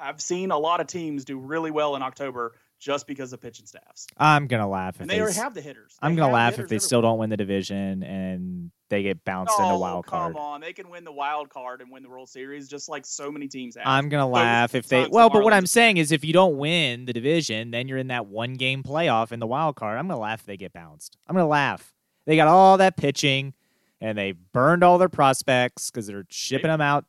I've 0.00 0.20
seen 0.20 0.50
a 0.50 0.58
lot 0.58 0.80
of 0.80 0.86
teams 0.86 1.24
do 1.24 1.38
really 1.38 1.70
well 1.70 1.94
in 1.96 2.02
October 2.02 2.54
just 2.80 3.06
because 3.06 3.32
of 3.32 3.40
pitching 3.40 3.66
staffs. 3.66 4.06
I'm 4.18 4.46
going 4.46 4.60
to 4.60 4.66
laugh 4.66 4.96
if 4.96 5.02
And 5.02 5.10
they 5.10 5.14
they 5.14 5.20
already 5.20 5.36
have 5.36 5.54
the 5.54 5.60
hitters. 5.60 5.96
I'm 6.02 6.16
going 6.16 6.18
to 6.18 6.24
have 6.26 6.32
laugh 6.34 6.52
if 6.52 6.56
hitters 6.56 6.70
they 6.70 6.78
still 6.80 7.00
don't 7.00 7.18
win 7.18 7.30
the 7.30 7.36
division 7.36 8.02
and 8.02 8.70
they 8.90 9.02
get 9.02 9.24
bounced 9.24 9.58
in 9.58 9.66
the 9.66 9.74
Oh, 9.74 9.78
wild 9.78 10.06
card. 10.06 10.34
Come 10.34 10.42
on, 10.42 10.60
they 10.60 10.72
can 10.72 10.90
win 10.90 11.04
the 11.04 11.12
wild 11.12 11.48
card 11.48 11.80
and 11.80 11.90
win 11.90 12.02
the 12.02 12.08
World 12.08 12.28
Series 12.28 12.68
just 12.68 12.88
like 12.88 13.06
so 13.06 13.30
many 13.30 13.48
teams 13.48 13.76
have. 13.76 13.86
I'm 13.86 14.08
gonna 14.08 14.28
laugh 14.28 14.74
if 14.74 14.88
they. 14.88 15.06
Well, 15.06 15.30
but 15.30 15.42
what 15.42 15.52
I'm 15.54 15.66
saying 15.66 15.96
is, 15.96 16.12
if 16.12 16.24
you 16.24 16.32
don't 16.32 16.58
win 16.58 17.06
the 17.06 17.12
division, 17.12 17.70
then 17.70 17.88
you're 17.88 17.98
in 17.98 18.08
that 18.08 18.26
one 18.26 18.54
game 18.54 18.82
playoff 18.82 19.32
in 19.32 19.40
the 19.40 19.46
wild 19.46 19.76
card. 19.76 19.98
I'm 19.98 20.06
gonna 20.06 20.20
laugh 20.20 20.40
if 20.40 20.46
they 20.46 20.56
get 20.56 20.72
bounced. 20.72 21.16
I'm 21.26 21.34
gonna 21.34 21.48
laugh. 21.48 21.93
They 22.26 22.36
got 22.36 22.48
all 22.48 22.78
that 22.78 22.96
pitching, 22.96 23.54
and 24.00 24.16
they 24.16 24.32
burned 24.32 24.82
all 24.82 24.98
their 24.98 25.08
prospects 25.08 25.90
because 25.90 26.06
they're 26.06 26.26
shipping 26.30 26.70
them 26.70 26.80
out 26.80 27.04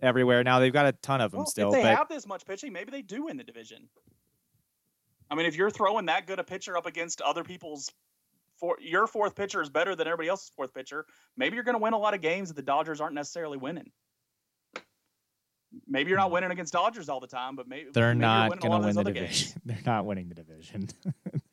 everywhere. 0.00 0.44
Now 0.44 0.58
they've 0.58 0.72
got 0.72 0.86
a 0.86 0.92
ton 0.92 1.20
of 1.20 1.30
them 1.30 1.38
Well, 1.38 1.46
still, 1.46 1.68
if 1.68 1.74
they 1.74 1.82
but 1.82 1.96
have 1.96 2.08
this 2.08 2.26
much 2.26 2.44
pitching, 2.46 2.72
maybe 2.72 2.90
they 2.90 3.02
do 3.02 3.24
win 3.24 3.36
the 3.36 3.44
division. 3.44 3.88
I 5.30 5.34
mean, 5.34 5.46
if 5.46 5.56
you're 5.56 5.70
throwing 5.70 6.06
that 6.06 6.26
good 6.26 6.38
a 6.38 6.44
pitcher 6.44 6.76
up 6.76 6.86
against 6.86 7.20
other 7.22 7.42
people's, 7.42 7.90
for 8.62 8.76
your 8.80 9.06
fourth 9.06 9.34
pitcher 9.34 9.60
is 9.60 9.70
better 9.70 9.96
than 9.96 10.06
everybody 10.06 10.28
else's 10.28 10.52
fourth 10.54 10.72
pitcher. 10.72 11.04
Maybe 11.36 11.56
you're 11.56 11.64
going 11.64 11.74
to 11.74 11.82
win 11.82 11.94
a 11.94 11.98
lot 11.98 12.14
of 12.14 12.20
games 12.20 12.48
that 12.48 12.54
the 12.54 12.62
Dodgers 12.62 13.00
aren't 13.00 13.14
necessarily 13.14 13.58
winning. 13.58 13.90
Maybe 15.88 16.10
you're 16.10 16.18
not 16.18 16.30
winning 16.30 16.50
against 16.50 16.72
Dodgers 16.72 17.08
all 17.08 17.18
the 17.18 17.26
time, 17.26 17.56
but 17.56 17.66
maybe 17.66 17.90
they're 17.92 18.14
maybe 18.14 18.20
not 18.20 18.50
winning 18.50 18.70
gonna 18.70 18.86
win 18.86 18.94
the 18.94 19.04
division. 19.04 19.24
games. 19.26 19.54
they're 19.64 19.78
not 19.86 20.04
winning 20.04 20.28
the 20.28 20.34
division. 20.34 20.88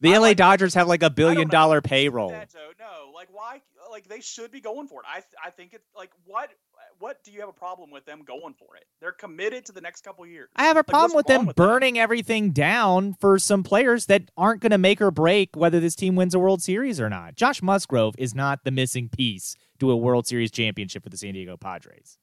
the 0.00 0.14
I 0.14 0.18
LA 0.18 0.20
like- 0.28 0.36
Dodgers 0.36 0.74
have 0.74 0.88
like 0.88 1.02
a 1.02 1.10
billion 1.10 1.48
dollar 1.48 1.80
payroll. 1.80 2.30
No, 2.30 3.10
like 3.14 3.28
why? 3.32 3.62
Like 3.90 4.08
they 4.08 4.20
should 4.20 4.50
be 4.50 4.60
going 4.60 4.88
for 4.88 5.00
it. 5.00 5.06
I 5.08 5.22
I 5.46 5.50
think 5.50 5.72
it's 5.72 5.88
like 5.96 6.10
what 6.24 6.50
what 6.98 7.22
do 7.24 7.30
you 7.32 7.40
have 7.40 7.48
a 7.48 7.52
problem 7.52 7.90
with 7.90 8.04
them 8.04 8.22
going 8.24 8.54
for 8.54 8.76
it? 8.76 8.84
They're 9.00 9.12
committed 9.12 9.64
to 9.66 9.72
the 9.72 9.80
next 9.80 10.02
couple 10.02 10.26
years. 10.26 10.48
I 10.56 10.64
have 10.64 10.76
a 10.76 10.80
Like, 10.80 10.86
problem 10.86 11.16
with 11.16 11.26
them 11.26 11.46
with 11.46 11.56
that? 11.56 11.62
burning 11.62 11.98
everything 11.98 12.50
down 12.50 13.14
for 13.14 13.38
some 13.38 13.62
players 13.62 14.06
that 14.06 14.30
aren't 14.36 14.60
going 14.60 14.70
to 14.72 14.78
make 14.78 15.00
or 15.00 15.10
break 15.10 15.56
whether 15.56 15.80
this 15.80 15.94
team 15.94 16.14
wins 16.16 16.34
a 16.34 16.38
World 16.38 16.62
Series 16.62 17.00
or 17.00 17.08
not. 17.08 17.34
Josh 17.36 17.62
Musgrove 17.62 18.14
is 18.18 18.34
not 18.34 18.64
the 18.64 18.70
missing 18.70 19.08
piece 19.08 19.56
to 19.80 19.90
a 19.90 19.96
World 19.96 20.26
Series 20.26 20.50
championship 20.50 21.02
for 21.02 21.08
the 21.08 21.16
San 21.16 21.34
Diego 21.34 21.56
Padres. 21.56 22.18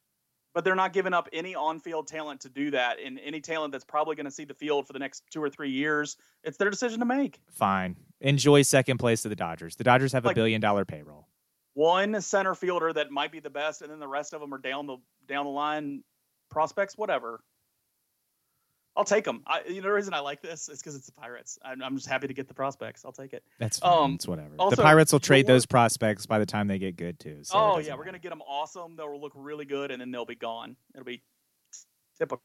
But 0.54 0.64
they're 0.64 0.76
not 0.76 0.94
giving 0.94 1.14
up 1.14 1.30
any 1.32 1.56
on-field 1.56 2.08
talent 2.08 2.42
to 2.42 2.50
do 2.50 2.72
that, 2.72 2.98
and 3.04 3.20
any 3.24 3.42
talent 3.42 3.72
that's 3.72 3.86
probably 3.86 4.16
going 4.16 4.26
to 4.26 4.32
see 4.32 4.46
the 4.46 4.54
field 4.54 4.88
for 4.88 4.94
the 4.94 5.00
next 5.00 5.24
two 5.32 5.42
or 5.42 5.50
three 5.50 5.70
years. 5.70 6.18
It's 6.44 6.58
their 6.58 6.70
decision 6.70 7.00
to 7.00 7.06
make. 7.06 7.42
Fine. 7.52 7.96
Enjoy 8.20 8.62
second 8.62 8.98
place 8.98 9.22
to 9.24 9.30
the 9.30 9.36
Dodgers. 9.36 9.76
The 9.76 9.84
Dodgers 9.84 10.14
have 10.14 10.26
a 10.26 10.34
billion 10.34 10.62
dollar 10.62 10.86
payroll. 10.86 11.28
One 11.74 12.20
center 12.22 12.54
fielder 12.54 12.92
that 12.94 13.12
might 13.12 13.32
be 13.32 13.40
the 13.40 13.50
best, 13.50 13.82
and 13.82 13.90
then 13.90 14.00
the 14.00 14.08
rest 14.08 14.34
of 14.34 14.42
them 14.42 14.54
are 14.54 14.60
down 14.60 14.88
the 14.88 14.98
down 15.28 15.46
the 15.46 15.52
line 15.52 16.04
prospects. 16.50 16.98
Whatever. 16.98 17.42
I'll 18.96 19.06
take 19.06 19.24
them. 19.24 19.42
I, 19.48 19.62
you 19.68 19.76
know, 19.76 19.84
the 19.84 19.94
reason 19.94 20.14
I 20.14 20.20
like 20.20 20.42
this 20.42 20.68
is 20.68 20.80
because 20.80 20.96
it's 20.96 21.06
the 21.06 21.14
Pirates. 21.14 21.58
I'm, 21.64 21.82
I'm 21.82 21.96
just 21.96 22.08
happy 22.08 22.28
to 22.28 22.34
get 22.34 22.48
the 22.48 22.54
prospects. 22.54 23.06
I'll 23.06 23.14
take 23.14 23.32
it. 23.32 23.44
That's 23.58 23.80
fine. 23.80 24.04
Um, 24.06 24.14
it's 24.16 24.28
whatever. 24.28 24.50
also, 24.60 24.76
the 24.76 24.82
Pirates 24.82 25.14
will 25.14 25.22
trade 25.22 25.48
those 25.48 25.66
prospects 25.66 26.26
by 26.26 26.40
the 26.40 26.46
time 26.46 26.68
they 26.68 26.78
get 26.78 26.98
good 26.98 27.20
too. 27.20 27.40
So 27.44 27.58
oh 27.58 27.78
yeah, 27.78 27.96
we're 27.96 28.04
gonna 28.04 28.20
get 28.20 28.30
them 28.30 28.42
awesome. 28.42 28.96
They'll 28.98 29.20
look 29.20 29.32
really 29.36 29.66
good, 29.66 29.92
and 29.92 30.02
then 30.02 30.12
they'll 30.12 30.26
be 30.26 30.36
gone. 30.36 30.76
It'll 30.94 31.06
be 31.06 31.22
typical. 32.18 32.44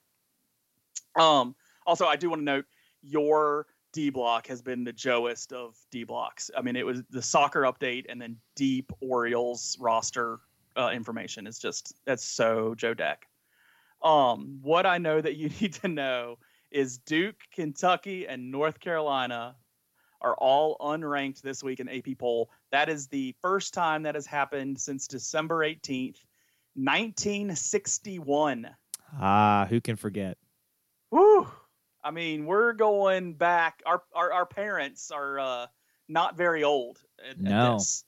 Um. 1.18 1.54
Also, 1.84 2.06
I 2.06 2.16
do 2.16 2.30
want 2.30 2.40
to 2.40 2.44
note 2.44 2.64
your 3.02 3.66
D 3.92 4.10
block 4.10 4.46
has 4.46 4.62
been 4.62 4.84
the 4.84 4.92
Joest 4.92 5.52
of 5.52 5.76
D 5.90 6.04
blocks. 6.04 6.50
I 6.56 6.62
mean, 6.62 6.76
it 6.76 6.86
was 6.86 7.02
the 7.10 7.22
soccer 7.22 7.62
update, 7.62 8.04
and 8.08 8.20
then 8.20 8.36
deep 8.54 8.92
Orioles 9.00 9.76
roster 9.80 10.40
uh, 10.76 10.90
information 10.90 11.46
is 11.46 11.58
just 11.58 11.94
that's 12.04 12.24
so 12.24 12.74
Joe 12.76 12.94
Deck. 12.94 13.26
Um, 14.06 14.60
what 14.62 14.86
I 14.86 14.98
know 14.98 15.20
that 15.20 15.36
you 15.36 15.48
need 15.60 15.74
to 15.74 15.88
know 15.88 16.38
is 16.70 16.98
Duke, 16.98 17.40
Kentucky, 17.52 18.26
and 18.26 18.50
North 18.50 18.78
Carolina 18.80 19.56
are 20.20 20.34
all 20.34 20.76
unranked 20.80 21.42
this 21.42 21.62
week 21.62 21.80
in 21.80 21.88
AP 21.88 22.16
poll. 22.18 22.50
That 22.72 22.88
is 22.88 23.08
the 23.08 23.34
first 23.42 23.74
time 23.74 24.04
that 24.04 24.14
has 24.14 24.26
happened 24.26 24.80
since 24.80 25.06
December 25.06 25.58
18th, 25.58 26.18
1961. 26.74 28.68
Ah, 29.20 29.66
who 29.68 29.80
can 29.80 29.96
forget? 29.96 30.36
Woo! 31.10 31.46
I 32.02 32.10
mean, 32.12 32.46
we're 32.46 32.72
going 32.72 33.34
back. 33.34 33.82
Our 33.86 34.02
our, 34.14 34.32
our 34.32 34.46
parents 34.46 35.10
are 35.10 35.38
uh, 35.38 35.66
not 36.08 36.36
very 36.36 36.62
old. 36.64 37.00
At, 37.22 37.30
at 37.36 37.40
No. 37.40 37.74
this. 37.74 38.04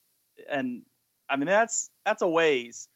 and 0.48 0.82
I 1.28 1.36
mean 1.36 1.46
that's 1.46 1.90
that's 2.04 2.22
a 2.22 2.28
ways. 2.28 2.88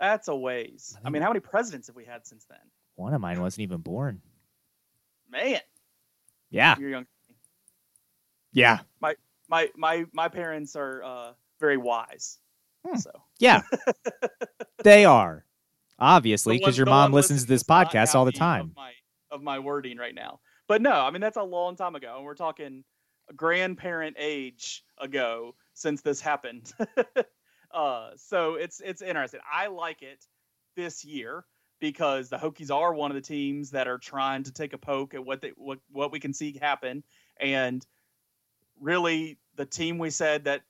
That's 0.00 0.28
a 0.28 0.36
ways. 0.36 0.96
I 1.04 1.10
mean, 1.10 1.22
how 1.22 1.28
many 1.28 1.40
presidents 1.40 1.86
have 1.86 1.96
we 1.96 2.04
had 2.04 2.26
since 2.26 2.44
then? 2.44 2.58
One 2.96 3.14
of 3.14 3.20
mine 3.20 3.40
wasn't 3.40 3.62
even 3.62 3.80
born. 3.80 4.20
Man, 5.30 5.60
Yeah. 6.50 6.76
you're 6.78 6.90
young. 6.90 7.06
Yeah. 8.52 8.80
my 9.00 9.16
my 9.48 9.68
my 9.76 10.04
my 10.12 10.28
parents 10.28 10.76
are 10.76 11.02
uh, 11.02 11.32
very 11.60 11.76
wise. 11.76 12.38
Hmm. 12.86 12.96
So 12.98 13.10
Yeah, 13.38 13.62
they 14.84 15.04
are 15.04 15.44
obviously 15.98 16.58
because 16.58 16.76
your 16.76 16.86
mom 16.86 17.12
listens 17.12 17.42
to 17.42 17.48
this 17.48 17.62
podcast 17.62 18.14
all 18.14 18.24
the 18.24 18.32
time. 18.32 18.70
Of 18.70 18.76
my, 18.76 18.92
of 19.30 19.42
my 19.42 19.58
wording 19.58 19.96
right 19.98 20.14
now, 20.14 20.40
but 20.68 20.82
no, 20.82 20.92
I 20.92 21.10
mean 21.10 21.20
that's 21.20 21.36
a 21.36 21.42
long 21.42 21.76
time 21.76 21.94
ago, 21.96 22.14
and 22.16 22.24
we're 22.24 22.34
talking 22.34 22.84
grandparent 23.34 24.16
age 24.18 24.84
ago 24.98 25.54
since 25.72 26.00
this 26.02 26.20
happened. 26.20 26.72
uh, 27.74 28.10
so 28.16 28.54
it's 28.54 28.80
it's 28.80 29.02
interesting. 29.02 29.40
I 29.52 29.66
like 29.66 30.02
it 30.02 30.24
this 30.76 31.04
year 31.04 31.44
because 31.80 32.28
the 32.28 32.36
Hokies 32.38 32.70
are 32.70 32.94
one 32.94 33.10
of 33.10 33.14
the 33.14 33.20
teams 33.20 33.70
that 33.72 33.88
are 33.88 33.98
trying 33.98 34.42
to 34.44 34.52
take 34.52 34.72
a 34.72 34.78
poke 34.78 35.14
at 35.14 35.24
what 35.24 35.40
they 35.42 35.52
what 35.56 35.78
what 35.90 36.12
we 36.12 36.20
can 36.20 36.32
see 36.32 36.56
happen, 36.60 37.02
and 37.40 37.84
really 38.80 39.38
the 39.56 39.66
team 39.66 39.98
we 39.98 40.10
said 40.10 40.44
that 40.44 40.62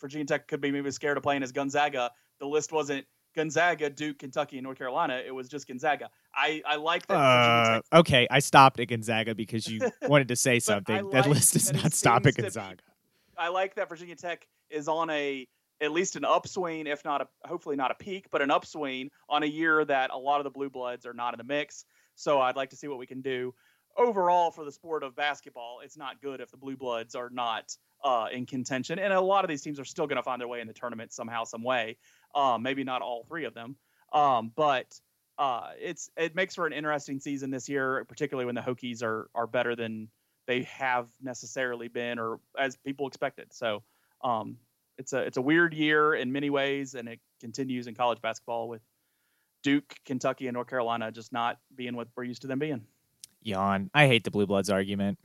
Virginia 0.00 0.26
Tech 0.26 0.48
could 0.48 0.60
be 0.60 0.70
maybe 0.70 0.90
scared 0.90 1.16
of 1.16 1.22
playing 1.22 1.42
is 1.42 1.52
Gonzaga. 1.52 2.10
The 2.38 2.46
list 2.46 2.72
wasn't 2.72 3.06
Gonzaga, 3.36 3.90
Duke, 3.90 4.18
Kentucky, 4.18 4.56
and 4.58 4.64
North 4.64 4.78
Carolina. 4.78 5.22
It 5.24 5.30
was 5.34 5.48
just 5.48 5.68
Gonzaga. 5.68 6.08
I, 6.34 6.62
I 6.66 6.76
like 6.76 7.06
that 7.08 7.14
Uh, 7.14 7.74
Tech. 7.76 7.84
okay, 7.92 8.26
I 8.30 8.38
stopped 8.38 8.80
at 8.80 8.88
Gonzaga 8.88 9.34
because 9.34 9.68
you 9.68 9.80
wanted 10.08 10.28
to 10.28 10.36
say 10.36 10.58
something. 10.58 10.96
I 10.96 11.02
that 11.12 11.28
list 11.28 11.52
does 11.52 11.66
that 11.70 11.82
not 11.82 11.92
stop 11.92 12.26
at 12.26 12.34
to 12.34 12.36
be- 12.36 12.42
Gonzaga. 12.42 12.82
I 13.36 13.48
like 13.48 13.74
that 13.76 13.88
Virginia 13.88 14.16
Tech 14.16 14.46
is 14.70 14.88
on 14.88 15.10
a 15.10 15.46
at 15.80 15.92
least 15.92 16.16
an 16.16 16.24
upswing, 16.24 16.86
if 16.86 17.04
not 17.04 17.22
a 17.22 17.28
hopefully 17.46 17.76
not 17.76 17.90
a 17.90 17.94
peak, 17.94 18.26
but 18.30 18.42
an 18.42 18.50
upswing 18.50 19.10
on 19.28 19.42
a 19.42 19.46
year 19.46 19.84
that 19.84 20.10
a 20.10 20.18
lot 20.18 20.40
of 20.40 20.44
the 20.44 20.50
blue 20.50 20.70
bloods 20.70 21.06
are 21.06 21.14
not 21.14 21.34
in 21.34 21.38
the 21.38 21.44
mix. 21.44 21.84
So 22.14 22.40
I'd 22.40 22.56
like 22.56 22.70
to 22.70 22.76
see 22.76 22.88
what 22.88 22.98
we 22.98 23.06
can 23.06 23.22
do. 23.22 23.54
Overall, 23.96 24.50
for 24.50 24.64
the 24.64 24.72
sport 24.72 25.02
of 25.02 25.16
basketball, 25.16 25.80
it's 25.82 25.96
not 25.96 26.20
good 26.20 26.40
if 26.40 26.50
the 26.50 26.56
blue 26.56 26.76
bloods 26.76 27.14
are 27.14 27.30
not 27.30 27.76
uh, 28.04 28.28
in 28.32 28.46
contention, 28.46 28.98
and 28.98 29.12
a 29.12 29.20
lot 29.20 29.44
of 29.44 29.48
these 29.48 29.62
teams 29.62 29.80
are 29.80 29.84
still 29.84 30.06
going 30.06 30.16
to 30.16 30.22
find 30.22 30.40
their 30.40 30.48
way 30.48 30.60
in 30.60 30.66
the 30.66 30.72
tournament 30.72 31.12
somehow, 31.12 31.44
some 31.44 31.62
way. 31.62 31.96
Um, 32.34 32.62
maybe 32.62 32.84
not 32.84 33.02
all 33.02 33.24
three 33.24 33.44
of 33.44 33.54
them, 33.54 33.76
um, 34.12 34.52
but 34.54 34.98
uh, 35.38 35.70
it's 35.80 36.10
it 36.16 36.34
makes 36.34 36.54
for 36.54 36.66
an 36.66 36.72
interesting 36.72 37.18
season 37.18 37.50
this 37.50 37.68
year, 37.68 38.04
particularly 38.06 38.46
when 38.46 38.54
the 38.54 38.60
Hokies 38.60 39.02
are 39.02 39.28
are 39.34 39.46
better 39.46 39.74
than 39.74 40.08
they 40.46 40.62
have 40.64 41.08
necessarily 41.22 41.88
been 41.88 42.18
or 42.18 42.40
as 42.58 42.76
people 42.76 43.06
expected. 43.06 43.52
So 43.52 43.82
um, 44.22 44.56
it's 45.00 45.14
a 45.14 45.18
it's 45.18 45.38
a 45.38 45.42
weird 45.42 45.72
year 45.72 46.14
in 46.14 46.30
many 46.30 46.50
ways, 46.50 46.94
and 46.94 47.08
it 47.08 47.20
continues 47.40 47.86
in 47.86 47.94
college 47.94 48.20
basketball 48.20 48.68
with 48.68 48.82
Duke, 49.62 49.94
Kentucky, 50.04 50.46
and 50.46 50.54
North 50.54 50.68
Carolina 50.68 51.10
just 51.10 51.32
not 51.32 51.58
being 51.74 51.96
what 51.96 52.08
we're 52.14 52.24
used 52.24 52.42
to 52.42 52.48
them 52.48 52.58
being. 52.58 52.82
Yawn. 53.42 53.90
I 53.94 54.06
hate 54.06 54.24
the 54.24 54.30
Blue 54.30 54.46
Bloods 54.46 54.68
argument. 54.68 55.18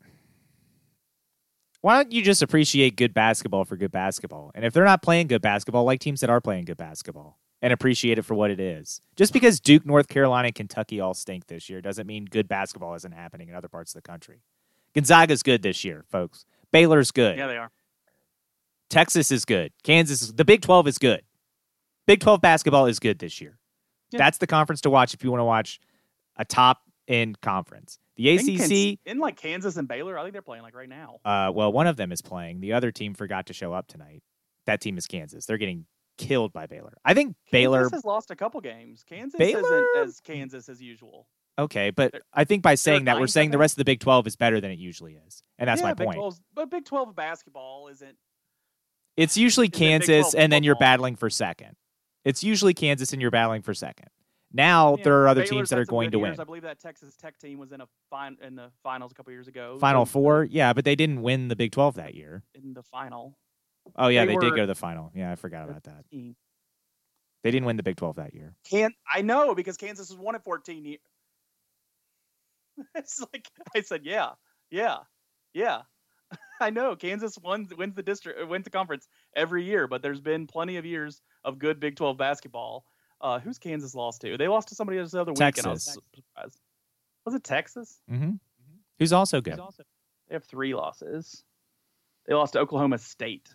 Why 1.82 2.02
don't 2.02 2.12
you 2.12 2.24
just 2.24 2.42
appreciate 2.42 2.96
good 2.96 3.14
basketball 3.14 3.66
for 3.66 3.76
good 3.76 3.92
basketball? 3.92 4.52
And 4.56 4.66
if 4.66 4.74
they're 4.74 4.86
not 4.86 5.04
playing 5.04 5.28
good 5.28 5.42
basketball, 5.42 5.84
like 5.84 6.00
teams 6.00 6.22
that 6.22 6.30
are 6.30 6.42
playing 6.42 6.66
good 6.66 6.78
basketball, 6.78 7.38
and 7.62 7.74
appreciate 7.74 8.18
it 8.18 8.24
for 8.24 8.34
what 8.34 8.52
it 8.52 8.60
is. 8.60 9.02
Just 9.16 9.34
because 9.34 9.60
Duke, 9.60 9.86
North 9.86 10.08
Carolina, 10.08 10.48
and 10.48 10.56
Kentucky 10.56 11.00
all 11.00 11.14
stink 11.14 11.48
this 11.48 11.70
year 11.70 11.82
doesn't 11.82 12.08
mean 12.08 12.26
good 12.26 12.48
basketball 12.48 12.96
isn't 12.96 13.12
happening 13.12 13.50
in 13.50 13.56
other 13.56 13.68
parts 13.68 13.94
of 13.94 14.02
the 14.02 14.08
country. 14.08 14.42
Gonzaga's 14.94 15.44
good 15.44 15.62
this 15.62 15.84
year, 15.84 16.06
folks. 16.10 16.46
Baylor's 16.72 17.12
good. 17.12 17.38
Yeah, 17.38 17.48
they 17.48 17.58
are. 17.58 17.72
Texas 18.90 19.32
is 19.32 19.46
good. 19.46 19.72
Kansas 19.84 20.22
is 20.22 20.34
the 20.34 20.46
Big 20.46 20.62
12 20.62 20.88
is 20.88 20.98
good. 20.98 21.22
Big 22.08 22.20
12 22.20 22.42
basketball 22.42 22.86
is 22.86 23.00
good 23.00 23.20
this 23.20 23.42
year. 23.42 23.58
Yeah. 24.12 24.20
That's 24.20 24.38
the 24.38 24.48
conference 24.48 24.82
to 24.82 24.90
watch 24.90 25.14
if 25.14 25.24
you 25.24 25.32
want 25.32 25.42
to 25.42 25.46
watch 25.46 25.80
a 26.38 26.46
top 26.46 26.82
end 27.08 27.42
conference. 27.42 28.00
The 28.18 28.30
ACC, 28.30 29.00
in 29.06 29.20
like 29.20 29.36
Kansas 29.36 29.76
and 29.76 29.88
Baylor, 29.90 30.18
I 30.18 30.22
think 30.22 30.32
they're 30.34 30.42
playing 30.42 30.64
like 30.64 30.76
right 30.76 30.88
now. 30.88 31.20
uh, 31.26 31.52
well, 31.54 31.72
one 31.74 31.86
of 31.88 31.98
them 31.98 32.12
is 32.14 32.22
playing. 32.22 32.62
The 32.62 32.74
other 32.74 32.92
team 32.92 33.14
forgot 33.14 33.48
to 33.48 33.54
show 33.54 33.74
up 33.74 33.88
tonight. 33.88 34.24
That 34.68 34.80
team 34.80 34.98
is 34.98 35.06
Kansas. 35.06 35.46
They're 35.46 35.58
getting 35.58 35.86
killed 36.18 36.54
by 36.54 36.66
Baylor. 36.66 36.94
I 37.04 37.14
think 37.14 37.36
Baylor. 37.52 37.80
Kansas 37.82 37.98
has 37.98 38.06
lost 38.06 38.32
a 38.32 38.36
couple 38.36 38.62
games. 38.62 39.04
Kansas 39.08 39.38
Baylor- 39.38 39.60
isn't 39.96 40.08
as 40.08 40.20
Kansas 40.22 40.70
as 40.70 40.82
usual. 40.82 41.28
Okay, 41.60 41.90
but 41.90 42.14
They're- 42.14 42.22
I 42.34 42.46
think 42.46 42.64
by 42.64 42.76
saying 42.76 43.06
that 43.06 43.20
we're 43.20 43.28
saying 43.28 43.52
the 43.52 43.58
rest 43.58 43.74
of 43.74 43.78
the 43.78 43.86
Big 43.86 44.00
12 44.00 44.28
is 44.28 44.36
better 44.38 44.62
than 44.62 44.72
it 44.72 44.80
usually 44.80 45.16
is, 45.28 45.44
and 45.58 45.68
that's 45.68 45.82
yeah, 45.82 45.88
my 45.88 45.94
Big 45.94 46.06
point. 46.08 46.18
12's 46.18 46.42
but 46.54 46.70
Big 46.70 46.86
Twelve 46.86 47.16
basketball 47.16 47.88
isn't. 47.90 48.18
It's 49.18 49.38
usually 49.38 49.68
Is 49.68 49.70
it 49.70 49.74
Big 49.74 49.80
Kansas, 49.80 50.34
and 50.36 50.52
then 50.52 50.64
you're 50.64 50.76
battling 50.76 51.16
for 51.16 51.30
second. 51.30 51.76
It's 52.24 52.44
usually 52.44 52.74
Kansas, 52.74 53.14
and 53.14 53.22
you're 53.22 53.32
battling 53.32 53.62
for 53.62 53.74
second. 53.74 54.10
Now 54.52 54.96
Yeah, 54.98 55.04
there 55.04 55.22
are 55.22 55.28
other 55.28 55.42
Baylor's 55.42 55.50
teams 55.50 55.70
that 55.70 55.80
are 55.80 55.86
going 55.86 56.12
to 56.12 56.18
years. 56.18 56.32
win. 56.38 56.40
I 56.40 56.44
believe 56.44 56.62
that 56.64 56.80
Texas 56.80 57.16
Tech 57.16 57.38
team 57.38 57.60
was 57.60 57.72
in 57.72 57.82
a 57.82 57.88
fin- 58.10 58.38
in 58.42 58.56
the 58.56 58.72
finals 58.84 59.12
a 59.12 59.16
couple 59.16 59.34
years 59.34 59.48
ago. 59.48 59.78
Final 59.80 60.06
four, 60.06 60.46
yeah, 60.46 60.72
but 60.74 60.86
they 60.86 60.96
didn't 60.96 61.22
win 61.22 61.50
the 61.50 61.56
Big 61.56 61.72
12 61.72 61.96
that 61.96 62.16
year. 62.16 62.44
in 62.54 62.74
the 62.74 62.84
final. 62.84 63.38
Oh 63.96 64.08
yeah, 64.08 64.26
They 64.26 64.34
they, 64.34 64.40
did 64.40 64.52
go 64.52 64.62
to 64.62 64.66
the 64.68 64.76
final. 64.76 65.12
Yeah, 65.14 65.32
I 65.32 65.36
forgot 65.36 65.70
about 65.70 65.84
that. 65.84 66.06
They 66.12 67.52
didn't 67.52 67.66
win 67.66 67.78
the 67.78 67.84
Big 67.84 67.98
12 67.98 68.16
that 68.16 68.34
year. 68.34 68.56
Can 68.68 68.92
I 69.14 69.22
know 69.22 69.54
because 69.54 69.78
Kansas 69.78 70.10
has 70.10 70.18
won 70.18 70.34
it 70.36 70.44
14 70.44 70.84
years. 70.86 71.00
it's 72.96 73.20
like 73.34 73.48
I 73.76 73.82
said, 73.82 74.02
yeah, 74.04 74.32
yeah, 74.72 74.98
yeah. 75.54 75.82
I 76.62 76.70
know 76.70 76.96
Kansas 76.96 77.38
wins 77.44 77.74
wins 77.76 77.96
the 77.96 78.04
district 78.04 78.40
uh, 78.42 78.48
wins 78.48 78.64
the 78.64 78.70
conference 78.70 79.08
every 79.36 79.64
year, 79.64 79.88
but 79.88 80.02
there's 80.02 80.22
been 80.22 80.48
plenty 80.48 80.78
of 80.78 80.86
years 80.86 81.22
of 81.44 81.60
good 81.60 81.80
Big 81.80 81.96
12 81.96 82.18
basketball. 82.18 82.86
Uh, 83.22 83.40
who's 83.40 83.58
Kansas 83.58 83.96
lost 83.96 84.22
to? 84.22 84.38
They 84.38 84.48
lost 84.48 84.68
to 84.70 84.76
somebody 84.76 85.00
else 85.00 85.12
the 85.12 85.22
other 85.22 85.32
week, 85.32 85.40
and 85.58 85.68
I 85.68 85.72
was 85.72 85.86
Texas. 85.86 86.04
surprised. 86.16 86.60
Was 87.26 87.34
it 87.36 87.44
Texas? 87.44 88.00
Mm-hmm. 88.12 88.32
Who's 89.00 89.14
also 89.14 89.42
good? 89.42 89.54
Who's 89.54 89.60
also- 89.60 89.84
They 90.28 90.36
have 90.36 90.44
three 90.44 90.74
losses. 90.76 91.44
They 92.28 92.34
lost 92.34 92.54
to 92.54 92.60
Oklahoma 92.60 92.98
State. 92.98 93.50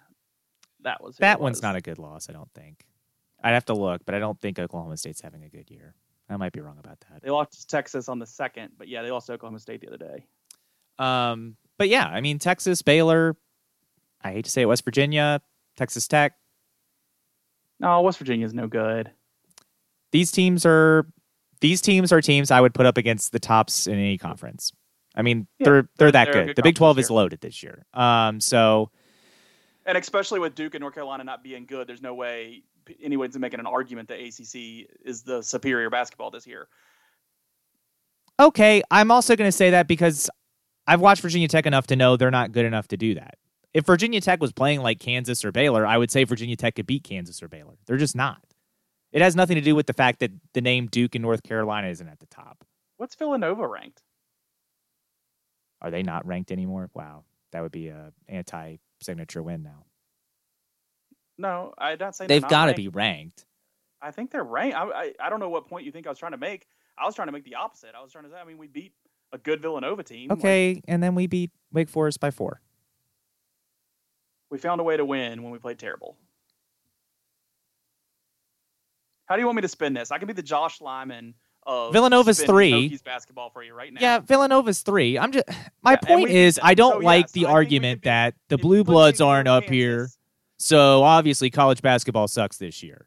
That 0.82 1.02
was 1.02 1.16
That 1.18 1.40
one's 1.40 1.58
was. 1.58 1.62
not 1.62 1.76
a 1.76 1.80
good 1.80 1.98
loss, 1.98 2.28
I 2.30 2.32
don't 2.32 2.50
think. 2.54 2.86
I'd 3.42 3.52
have 3.52 3.66
to 3.66 3.74
look, 3.74 4.02
but 4.06 4.14
I 4.14 4.18
don't 4.18 4.40
think 4.40 4.58
Oklahoma 4.58 4.96
State's 4.96 5.20
having 5.20 5.44
a 5.44 5.48
good 5.48 5.70
year. 5.70 5.94
I 6.28 6.36
might 6.36 6.52
be 6.52 6.60
wrong 6.60 6.78
about 6.78 6.98
that. 7.10 7.22
They 7.22 7.30
lost 7.30 7.52
to 7.60 7.66
Texas 7.66 8.08
on 8.08 8.18
the 8.18 8.26
second, 8.26 8.70
but 8.78 8.88
yeah, 8.88 9.02
they 9.02 9.10
lost 9.10 9.26
to 9.26 9.34
Oklahoma 9.34 9.58
State 9.60 9.80
the 9.82 9.88
other 9.88 9.98
day. 9.98 10.26
Um, 10.98 11.56
but 11.80 11.88
yeah, 11.88 12.04
I 12.06 12.20
mean 12.20 12.38
Texas, 12.38 12.82
Baylor. 12.82 13.38
I 14.22 14.32
hate 14.32 14.44
to 14.44 14.50
say 14.50 14.60
it, 14.60 14.66
West 14.66 14.84
Virginia, 14.84 15.40
Texas 15.78 16.06
Tech. 16.06 16.34
No, 17.80 18.02
West 18.02 18.18
Virginia's 18.18 18.52
no 18.52 18.66
good. 18.66 19.10
These 20.12 20.30
teams 20.30 20.66
are 20.66 21.06
these 21.62 21.80
teams 21.80 22.12
are 22.12 22.20
teams 22.20 22.50
I 22.50 22.60
would 22.60 22.74
put 22.74 22.84
up 22.84 22.98
against 22.98 23.32
the 23.32 23.38
tops 23.40 23.86
in 23.86 23.94
any 23.94 24.18
conference. 24.18 24.72
I 25.14 25.22
mean, 25.22 25.46
Yeah, 25.58 25.64
they're 25.64 25.72
they're 25.74 25.88
they're- 25.96 26.12
that 26.12 26.24
they're 26.26 26.32
good. 26.34 26.46
good 26.48 26.56
The 26.56 26.62
Big 26.62 26.74
Twelve 26.74 26.98
is 26.98 27.10
loaded 27.10 27.40
this 27.40 27.62
year. 27.62 27.86
Um, 27.94 28.40
so 28.40 28.90
And 29.86 29.96
especially 29.96 30.38
with 30.38 30.54
Duke 30.54 30.74
and 30.74 30.82
North 30.82 30.92
Carolina 30.92 31.24
not 31.24 31.42
being 31.42 31.64
good, 31.64 31.86
there's 31.86 32.02
no 32.02 32.12
way 32.14 32.62
anyone's 33.02 33.38
making 33.38 33.58
an 33.58 33.66
argument 33.66 34.08
that 34.10 34.20
ACC 34.20 34.86
is 35.02 35.22
the 35.22 35.40
superior 35.42 35.88
basketball 35.88 36.30
this 36.30 36.46
year. 36.46 36.68
okay, 38.38 38.82
I'm 38.90 39.10
also 39.10 39.34
going 39.36 39.48
to 39.48 39.52
say 39.56 39.70
that 39.70 39.86
because 39.88 40.28
I've 40.90 41.00
watched 41.00 41.22
Virginia 41.22 41.46
Tech 41.46 41.66
enough 41.66 41.86
to 41.86 41.94
know 41.94 42.16
they're 42.16 42.32
not 42.32 42.50
good 42.50 42.64
enough 42.66 42.88
to 42.88 42.96
do 42.96 43.14
that. 43.14 43.38
If 43.72 43.86
Virginia 43.86 44.20
Tech 44.20 44.40
was 44.40 44.50
playing 44.50 44.80
like 44.80 44.98
Kansas 44.98 45.44
or 45.44 45.52
Baylor, 45.52 45.86
I 45.86 45.96
would 45.96 46.10
say 46.10 46.24
Virginia 46.24 46.56
Tech 46.56 46.74
could 46.74 46.86
beat 46.88 47.04
Kansas 47.04 47.40
or 47.44 47.46
Baylor. 47.46 47.74
They're 47.86 47.96
just 47.96 48.16
not. 48.16 48.42
It 49.12 49.22
has 49.22 49.36
nothing 49.36 49.54
to 49.54 49.60
do 49.60 49.76
with 49.76 49.86
the 49.86 49.92
fact 49.92 50.18
that 50.18 50.32
the 50.52 50.60
name 50.60 50.88
Duke 50.88 51.14
in 51.14 51.22
North 51.22 51.44
Carolina 51.44 51.86
isn't 51.86 52.08
at 52.08 52.18
the 52.18 52.26
top. 52.26 52.64
What's 52.96 53.14
Villanova 53.14 53.68
ranked? 53.68 54.02
Are 55.80 55.92
they 55.92 56.02
not 56.02 56.26
ranked 56.26 56.50
anymore? 56.50 56.90
Wow, 56.92 57.22
that 57.52 57.62
would 57.62 57.70
be 57.70 57.86
a 57.86 58.12
anti-signature 58.28 59.44
win 59.44 59.62
now. 59.62 59.84
No, 61.38 61.72
I 61.78 61.94
don't 61.94 62.16
saying 62.16 62.26
They've 62.26 62.42
got 62.42 62.66
to 62.66 62.74
be 62.74 62.88
ranked. 62.88 63.46
I 64.02 64.10
think 64.10 64.32
they're 64.32 64.42
ranked. 64.42 64.76
I, 64.76 64.82
I 64.86 65.12
I 65.20 65.30
don't 65.30 65.38
know 65.38 65.50
what 65.50 65.68
point 65.68 65.86
you 65.86 65.92
think 65.92 66.08
I 66.08 66.10
was 66.10 66.18
trying 66.18 66.32
to 66.32 66.38
make. 66.38 66.66
I 66.98 67.06
was 67.06 67.14
trying 67.14 67.28
to 67.28 67.32
make 67.32 67.44
the 67.44 67.54
opposite. 67.54 67.94
I 67.96 68.02
was 68.02 68.10
trying 68.10 68.24
to 68.24 68.30
say, 68.30 68.36
I 68.36 68.44
mean, 68.44 68.58
we 68.58 68.66
beat 68.66 68.92
a 69.32 69.38
good 69.38 69.60
Villanova 69.62 70.02
team. 70.02 70.28
Like, 70.28 70.38
Okay, 70.38 70.82
and 70.88 71.02
then 71.02 71.14
we 71.14 71.26
beat 71.26 71.50
Wake 71.72 71.88
Forest 71.88 72.20
by 72.20 72.30
four. 72.30 72.60
we 74.50 74.58
found 74.58 74.80
a 74.80 74.84
way 74.84 74.96
to 74.96 75.04
win 75.04 75.42
when 75.42 75.52
we 75.52 75.58
played 75.58 75.78
terrible. 75.78 76.16
How 79.26 79.36
do 79.36 79.40
you 79.40 79.46
want 79.46 79.56
me 79.56 79.62
to 79.62 79.68
spin 79.68 79.92
this? 79.94 80.10
I 80.10 80.18
can 80.18 80.26
be 80.26 80.32
the 80.34 80.42
Josh 80.42 80.80
Lyman 80.80 81.34
of 81.64 81.92
Villanova's 81.92 82.42
three. 82.42 82.72
Hokies 82.90 83.04
basketball 83.04 83.50
for 83.50 83.62
you 83.62 83.74
right 83.74 83.92
now. 83.92 84.00
Yeah, 84.00 84.18
Villanova's 84.18 84.82
three. 84.82 85.18
I'm 85.18 85.30
just 85.30 85.44
my 85.82 85.92
Yeah, 85.92 85.96
point 85.98 86.30
is. 86.30 86.58
I 86.62 86.74
don't 86.74 86.94
So, 86.94 86.98
like 87.06 87.24
yes, 87.24 87.32
the 87.32 87.44
argument 87.46 88.00
beat- 88.00 88.06
that 88.06 88.34
the 88.48 88.58
Blue 88.58 88.82
Bloods 88.82 89.20
aren't 89.20 89.46
up 89.46 89.64
here, 89.64 90.08
so 90.58 91.04
obviously 91.04 91.48
college 91.50 91.80
basketball 91.80 92.26
sucks 92.26 92.56
this 92.58 92.82
year. 92.82 93.06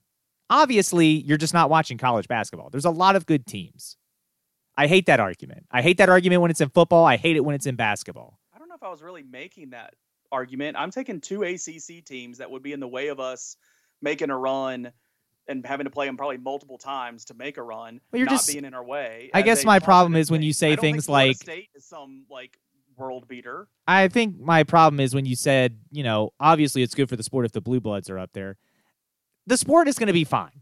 Obviously, 0.50 1.08
you're 1.08 1.38
just 1.38 1.54
not 1.54 1.70
watching 1.70 1.98
college 1.98 2.28
basketball. 2.28 2.70
There's 2.70 2.86
a 2.86 2.90
lot 2.92 3.16
of 3.18 3.26
good 3.26 3.46
teams. 3.46 3.98
I 4.78 4.88
hate 4.88 5.06
that 5.06 5.20
argument. 5.20 5.66
I 5.72 5.82
hate 5.82 5.98
that 5.98 6.10
argument 6.10 6.42
when 6.42 6.52
it's 6.52 6.62
in 6.62 6.70
football. 6.70 7.06
I 7.06 7.18
hate 7.18 7.36
it 7.36 7.42
when 7.46 7.56
it's 7.56 7.66
in 7.66 7.76
basketball. 7.76 8.40
I 8.54 8.58
don't 8.60 8.70
know 8.70 8.76
if 8.76 8.84
I 8.84 8.90
was 8.90 9.02
really 9.02 9.24
making 9.24 9.72
that 9.72 9.94
argument. 10.32 10.78
I'm 10.80 10.90
taking 10.92 11.22
two 11.22 11.44
ACC 11.44 12.04
teams 12.04 12.40
that 12.40 12.50
would 12.50 12.64
be 12.64 12.74
in 12.74 12.80
the 12.80 12.88
way 12.88 13.10
of 13.10 13.20
us 13.20 13.56
making 14.02 14.30
a 14.32 14.38
run 14.38 14.92
and 15.48 15.66
having 15.66 15.84
to 15.84 15.90
play 15.92 16.06
them 16.08 16.18
probably 16.18 16.38
multiple 16.38 16.78
times 16.78 17.26
to 17.26 17.34
make 17.34 17.58
a 17.58 17.62
run, 17.62 18.00
Well, 18.12 18.18
you're 18.20 18.26
not 18.26 18.32
just- 18.32 18.48
being 18.52 18.66
in 18.66 18.74
our 18.74 18.84
way. 18.84 19.30
I 19.34 19.42
guess 19.42 19.64
my 19.66 19.80
problem 19.80 20.16
is 20.16 20.32
when 20.32 20.42
you 20.42 20.54
say 20.54 20.76
things 20.76 21.08
like- 21.10 21.38
State 21.38 21.70
is 21.76 21.86
some 21.86 22.26
like 22.30 22.58
world 22.98 23.28
beater. 23.28 23.68
I 23.88 24.08
think 24.08 24.40
my 24.40 24.64
problem 24.64 25.00
is 25.00 25.14
when 25.14 25.26
you 25.26 25.36
said, 25.36 25.80
you 25.92 26.04
know, 26.04 26.32
obviously 26.40 26.82
it's 26.82 26.96
good 26.96 27.10
for 27.10 27.16
the 27.16 27.24
sport 27.24 27.46
if 27.46 27.52
the 27.52 27.62
blue 27.62 27.80
bloods 27.82 28.10
are 28.10 28.18
up 28.18 28.32
there. 28.34 28.58
The 29.46 29.58
sport 29.58 29.88
is 29.88 30.00
going 30.00 30.08
to 30.08 30.14
be 30.14 30.24
fine. 30.24 30.62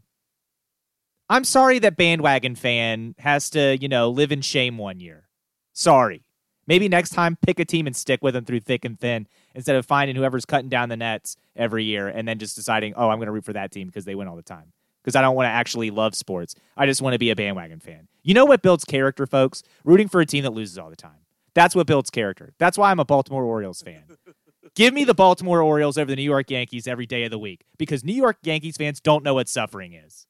I'm 1.28 1.44
sorry 1.44 1.78
that 1.80 1.96
bandwagon 1.96 2.54
fan 2.54 3.14
has 3.18 3.50
to, 3.50 3.78
you 3.80 3.88
know, 3.88 4.10
live 4.10 4.32
in 4.32 4.42
shame 4.42 4.78
one 4.78 5.00
year. 5.00 5.28
Sorry. 5.72 6.24
Maybe 6.66 6.88
next 6.88 7.10
time 7.10 7.36
pick 7.40 7.58
a 7.58 7.64
team 7.64 7.86
and 7.86 7.96
stick 7.96 8.22
with 8.22 8.34
them 8.34 8.44
through 8.44 8.60
thick 8.60 8.84
and 8.84 8.98
thin 8.98 9.26
instead 9.54 9.76
of 9.76 9.86
finding 9.86 10.14
whoever's 10.14 10.44
cutting 10.44 10.68
down 10.68 10.88
the 10.88 10.96
nets 10.96 11.36
every 11.56 11.84
year 11.84 12.06
and 12.06 12.26
then 12.28 12.38
just 12.38 12.54
deciding, 12.54 12.94
oh, 12.94 13.08
I'm 13.08 13.18
going 13.18 13.26
to 13.26 13.32
root 13.32 13.44
for 13.44 13.52
that 13.54 13.72
team 13.72 13.88
because 13.88 14.04
they 14.04 14.14
win 14.14 14.28
all 14.28 14.36
the 14.36 14.42
time. 14.42 14.72
Because 15.02 15.16
I 15.16 15.22
don't 15.22 15.34
want 15.34 15.46
to 15.46 15.50
actually 15.50 15.90
love 15.90 16.14
sports. 16.14 16.54
I 16.76 16.86
just 16.86 17.02
want 17.02 17.14
to 17.14 17.18
be 17.18 17.30
a 17.30 17.36
bandwagon 17.36 17.80
fan. 17.80 18.06
You 18.22 18.34
know 18.34 18.44
what 18.44 18.62
builds 18.62 18.84
character, 18.84 19.26
folks? 19.26 19.64
Rooting 19.84 20.08
for 20.08 20.20
a 20.20 20.26
team 20.26 20.44
that 20.44 20.52
loses 20.52 20.78
all 20.78 20.90
the 20.90 20.96
time. 20.96 21.22
That's 21.54 21.74
what 21.74 21.88
builds 21.88 22.10
character. 22.10 22.54
That's 22.58 22.78
why 22.78 22.90
I'm 22.90 23.00
a 23.00 23.04
Baltimore 23.04 23.44
Orioles 23.44 23.82
fan. 23.82 24.04
Give 24.74 24.94
me 24.94 25.04
the 25.04 25.14
Baltimore 25.14 25.60
Orioles 25.60 25.98
over 25.98 26.08
the 26.08 26.16
New 26.16 26.22
York 26.22 26.50
Yankees 26.50 26.86
every 26.86 27.04
day 27.04 27.24
of 27.24 27.30
the 27.30 27.38
week 27.38 27.64
because 27.76 28.04
New 28.04 28.14
York 28.14 28.38
Yankees 28.42 28.76
fans 28.76 29.00
don't 29.00 29.24
know 29.24 29.34
what 29.34 29.48
suffering 29.48 29.92
is. 29.92 30.26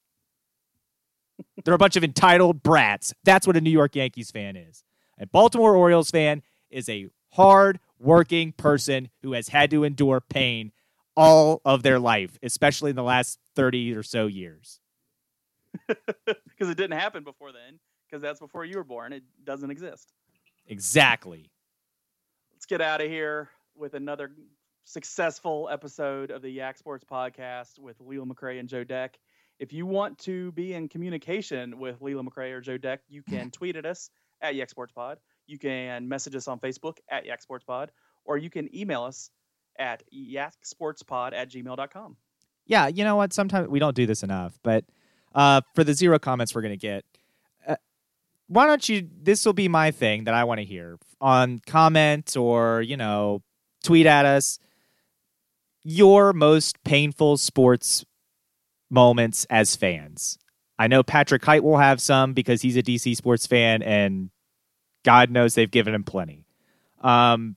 They're 1.65 1.75
a 1.75 1.79
bunch 1.79 1.97
of 1.97 2.05
entitled 2.05 2.63
brats. 2.63 3.15
That's 3.25 3.47
what 3.47 3.57
a 3.57 3.61
New 3.61 3.71
York 3.71 3.97
Yankees 3.97 4.31
fan 4.31 4.57
is. 4.57 4.85
A 5.19 5.27
Baltimore 5.27 5.77
Orioles 5.77 6.11
fan 6.11 6.43
is 6.71 6.89
a 6.89 7.09
hard 7.31 7.79
working 7.99 8.53
person 8.53 9.09
who 9.23 9.33
has 9.33 9.49
had 9.49 9.71
to 9.71 9.85
endure 9.85 10.21
pain 10.21 10.73
all 11.17 11.61
of 11.65 11.83
their 11.83 11.99
life, 11.99 12.39
especially 12.43 12.91
in 12.91 12.97
the 12.97 13.03
last 13.03 13.39
30 13.55 13.95
or 13.95 14.03
so 14.03 14.27
years. 14.27 14.81
Because 16.27 16.71
it 16.71 16.77
didn't 16.77 16.99
happen 16.99 17.25
before 17.25 17.51
then, 17.51 17.81
because 18.07 18.23
that's 18.23 18.39
before 18.39 18.65
you 18.65 18.77
were 18.77 18.85
born. 18.85 19.13
It 19.13 19.25
doesn't 19.43 19.71
exist. 19.71 20.13
Exactly. 20.69 21.51
Let's 22.53 22.67
get 22.67 22.81
out 22.81 23.01
of 23.01 23.09
here 23.09 23.49
with 23.75 23.95
another 23.95 24.31
successful 24.85 25.69
episode 25.73 26.31
of 26.31 26.41
the 26.43 26.51
Yak 26.51 26.79
Sports 26.79 27.05
Podcast 27.05 27.81
with 27.81 28.01
Leland 28.01 28.33
McRae 28.33 28.61
and 28.61 28.69
Joe 28.69 28.85
Deck. 28.85 29.19
If 29.63 29.73
you 29.73 29.87
want 29.87 30.19
to 30.19 30.51
be 30.53 30.75
in 30.75 30.89
communication 30.89 31.79
with 31.79 32.03
Leland 32.03 32.29
McRae 32.29 32.51
or 32.51 32.61
Joe 32.61 32.79
Deck, 32.79 32.99
you 33.09 33.23
can 33.23 33.49
tweet 33.53 33.77
at 33.77 33.87
us 33.87 34.11
at 34.41 34.57
Yak 34.57 34.69
Sports 34.69 34.93
Pod. 34.93 35.19
You 35.47 35.57
can 35.57 36.09
message 36.09 36.35
us 36.35 36.49
on 36.49 36.59
Facebook 36.59 36.97
at 37.09 37.27
Yak 37.27 37.41
Sports 37.41 37.65
Pod, 37.65 37.93
or 38.25 38.37
you 38.37 38.51
can 38.51 38.75
email 38.77 39.05
us 39.05 39.31
at 39.79 40.03
yaksportspod 40.13 41.33
at 41.33 41.49
gmail.com. 41.49 42.17
Yeah, 42.67 42.89
you 42.89 43.05
know 43.05 43.15
what? 43.15 43.33
Sometimes 43.33 43.69
we 43.69 43.79
don't 43.79 43.95
do 43.95 44.05
this 44.05 44.25
enough, 44.25 44.59
but 44.65 44.85
uh, 45.33 45.61
for 45.77 45.85
the 45.85 45.95
zero 45.95 46.19
comments 46.19 46.57
we're 46.57 46.63
going 46.63 46.73
to 46.73 46.77
get, 46.77 47.05
uh, 47.65 47.77
why 48.49 48.67
don't 48.67 48.89
you? 48.89 49.09
This 49.23 49.47
will 49.47 49.53
be 49.53 49.69
my 49.69 49.93
thing 49.93 50.25
that 50.25 50.35
I 50.35 50.43
want 50.43 50.59
to 50.59 50.65
hear 50.65 50.99
on 51.21 51.61
comment 51.69 52.37
or, 52.37 52.83
you 52.83 52.97
know, 52.97 53.43
tweet 53.85 54.07
at 54.07 54.27
us 54.27 54.59
your 55.85 56.33
most 56.33 56.83
painful 56.83 57.37
sports 57.37 58.05
moments 58.93 59.47
as 59.51 59.75
fans. 59.75 60.39
I 60.79 60.87
know 60.87 61.03
Patrick 61.03 61.45
Height 61.45 61.65
will 61.65 61.79
have 61.79 62.01
some 62.01 62.33
because 62.35 62.63
he's 62.63 62.77
a 62.77 62.83
DC 62.83 63.17
sports 63.17 63.47
fan 63.47 63.83
and 63.83 64.31
God 65.05 65.31
knows 65.31 65.55
they've 65.55 65.71
given 65.71 65.95
him 65.95 66.05
plenty. 66.05 66.45
Um, 67.01 67.57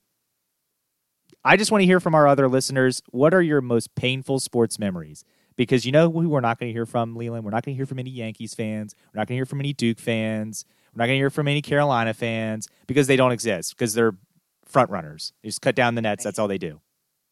I 1.43 1.57
just 1.57 1.71
want 1.71 1.81
to 1.83 1.85
hear 1.85 1.99
from 1.99 2.15
our 2.15 2.27
other 2.27 2.47
listeners. 2.47 3.03
What 3.11 3.33
are 3.33 3.41
your 3.41 3.61
most 3.61 3.93
painful 3.95 4.39
sports 4.39 4.79
memories? 4.79 5.23
Because 5.55 5.85
you 5.85 5.91
know 5.91 6.11
who 6.11 6.27
we're 6.27 6.41
not 6.41 6.59
going 6.59 6.69
to 6.69 6.73
hear 6.73 6.85
from, 6.85 7.15
Leland? 7.15 7.45
We're 7.45 7.51
not 7.51 7.63
going 7.63 7.75
to 7.75 7.77
hear 7.77 7.85
from 7.85 7.99
any 7.99 8.09
Yankees 8.09 8.53
fans. 8.53 8.95
We're 9.13 9.19
not 9.19 9.27
going 9.27 9.35
to 9.35 9.39
hear 9.39 9.45
from 9.45 9.59
any 9.59 9.73
Duke 9.73 9.99
fans. 9.99 10.65
We're 10.93 11.03
not 11.03 11.05
going 11.05 11.17
to 11.17 11.21
hear 11.21 11.29
from 11.29 11.47
any 11.47 11.61
Carolina 11.61 12.13
fans 12.13 12.67
because 12.87 13.07
they 13.07 13.15
don't 13.15 13.31
exist 13.31 13.75
because 13.77 13.93
they're 13.93 14.15
front 14.65 14.89
runners. 14.89 15.33
They 15.43 15.49
just 15.49 15.61
cut 15.61 15.75
down 15.75 15.95
the 15.95 16.01
nets. 16.01 16.23
That's 16.23 16.39
all 16.39 16.47
they 16.47 16.57
do. 16.57 16.81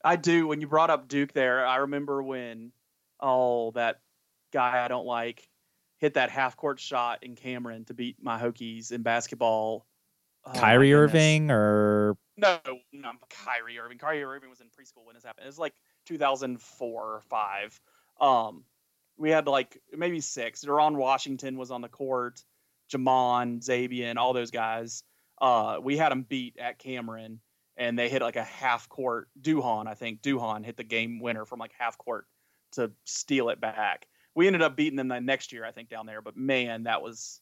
I 0.04 0.16
do. 0.16 0.48
When 0.48 0.62
you 0.62 0.68
brought 0.68 0.90
up 0.90 1.08
Duke 1.08 1.34
there, 1.34 1.66
I 1.66 1.78
remember 1.78 2.22
when, 2.22 2.72
oh, 3.24 3.72
that 3.72 4.02
guy 4.52 4.86
I 4.86 4.88
don't 4.88 5.08
like 5.08 5.48
hit 5.98 6.16
that 6.16 6.30
half 6.30 6.58
court 6.58 6.80
shot 6.80 7.24
in 7.24 7.34
Cameron 7.36 7.86
to 7.86 7.94
beat 7.94 8.18
my 8.22 8.38
Hokies 8.38 8.92
in 8.92 9.02
basketball. 9.02 9.88
Oh, 10.46 10.52
Kyrie 10.52 10.94
Irving 10.94 11.50
or 11.50 12.18
no, 12.36 12.60
no, 12.92 13.12
Kyrie 13.30 13.80
Irving. 13.80 13.98
Kyrie 13.98 14.24
Irving 14.24 14.50
was 14.50 14.60
in 14.60 14.68
preschool 14.68 15.06
when 15.06 15.16
this 15.16 15.24
happened. 15.24 15.46
It 15.46 15.48
was 15.48 15.58
like 15.58 15.74
2004 16.08 17.02
or 17.02 17.22
five. 17.22 17.80
Um, 18.20 18.66
we 19.18 19.30
had 19.30 19.48
like 19.48 19.80
maybe 19.96 20.20
six. 20.20 20.66
Deron 20.66 20.96
Washington 20.96 21.58
was 21.58 21.72
on 21.72 21.82
the 21.82 21.88
court. 21.88 22.44
Jamon, 22.94 23.66
Zabian, 23.66 24.18
all 24.18 24.34
those 24.34 24.52
guys. 24.52 25.04
Uh, 25.42 25.78
we 25.82 25.96
had 25.96 26.12
them 26.12 26.26
beat 26.28 26.58
at 26.60 26.80
Cameron, 26.80 27.40
and 27.78 27.98
they 27.98 28.10
hit 28.10 28.22
like 28.22 28.36
a 28.36 28.44
half 28.44 28.90
court. 28.90 29.30
Duhon, 29.42 29.88
I 29.88 29.94
think 29.94 30.22
Duhon 30.22 30.66
hit 30.66 30.76
the 30.76 30.84
game 30.84 31.22
winner 31.22 31.46
from 31.46 31.60
like 31.60 31.72
half 31.78 31.98
court 31.98 32.26
to 32.74 32.92
steal 33.06 33.50
it 33.50 33.60
back. 33.60 34.08
We 34.36 34.48
ended 34.48 34.62
up 34.62 34.76
beating 34.76 34.98
them 34.98 35.08
the 35.08 35.20
next 35.20 35.52
year, 35.52 35.66
I 35.66 35.72
think, 35.72 35.90
down 35.90 36.06
there. 36.06 36.22
But 36.22 36.36
man, 36.36 36.84
that 36.84 37.02
was 37.02 37.42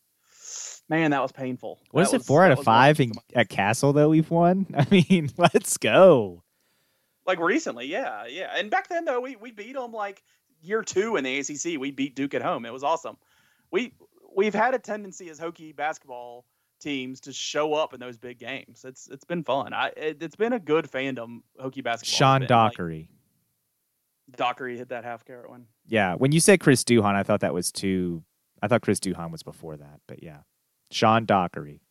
man, 0.89 1.11
that 1.11 1.21
was 1.21 1.31
painful. 1.31 1.79
What 1.91 2.03
is 2.03 2.11
that 2.11 2.21
it, 2.21 2.25
four 2.25 2.45
out 2.45 2.51
of 2.51 2.63
five 2.63 2.99
in, 2.99 3.13
at 3.33 3.49
Cassell 3.49 3.93
that 3.93 4.09
we've 4.09 4.29
won? 4.29 4.67
I 4.77 4.85
mean, 4.89 5.29
let's 5.37 5.77
go. 5.77 6.43
Like 7.25 7.39
recently, 7.39 7.87
yeah, 7.87 8.25
yeah. 8.27 8.51
And 8.55 8.69
back 8.69 8.89
then, 8.89 9.05
though, 9.05 9.21
we 9.21 9.35
we 9.35 9.51
beat 9.51 9.73
them 9.73 9.91
like 9.91 10.23
year 10.61 10.81
two 10.81 11.15
in 11.15 11.23
the 11.23 11.39
ACC. 11.39 11.79
We 11.79 11.91
beat 11.91 12.15
Duke 12.15 12.33
at 12.33 12.41
home. 12.41 12.65
It 12.65 12.73
was 12.73 12.83
awesome. 12.83 13.17
We 13.71 13.93
we've 14.35 14.53
had 14.53 14.73
a 14.73 14.79
tendency 14.79 15.29
as 15.29 15.39
Hokie 15.39 15.75
basketball 15.75 16.45
teams 16.81 17.21
to 17.21 17.33
show 17.33 17.73
up 17.73 17.93
in 17.93 17.99
those 17.99 18.17
big 18.17 18.39
games. 18.39 18.83
It's 18.83 19.07
it's 19.07 19.23
been 19.23 19.43
fun. 19.43 19.73
I 19.73 19.91
it, 19.95 20.21
has 20.21 20.35
been 20.35 20.53
a 20.53 20.59
good 20.59 20.91
fandom 20.91 21.41
Hokie 21.59 21.83
basketball. 21.83 22.17
Sean 22.17 22.47
Dockery. 22.47 23.07
Like, 23.09 23.20
Dockery 24.35 24.77
hit 24.77 24.89
that 24.89 25.03
half 25.03 25.25
carat 25.25 25.49
one. 25.49 25.65
Yeah, 25.87 26.15
when 26.15 26.31
you 26.31 26.39
said 26.39 26.59
Chris 26.59 26.83
Duhon, 26.83 27.15
I 27.15 27.23
thought 27.23 27.41
that 27.41 27.53
was 27.53 27.71
too. 27.71 28.23
I 28.61 28.67
thought 28.67 28.81
Chris 28.81 28.99
Duhon 28.99 29.31
was 29.31 29.43
before 29.43 29.77
that, 29.77 29.99
but 30.07 30.23
yeah, 30.23 30.39
Sean 30.91 31.25
Dockery. 31.25 31.81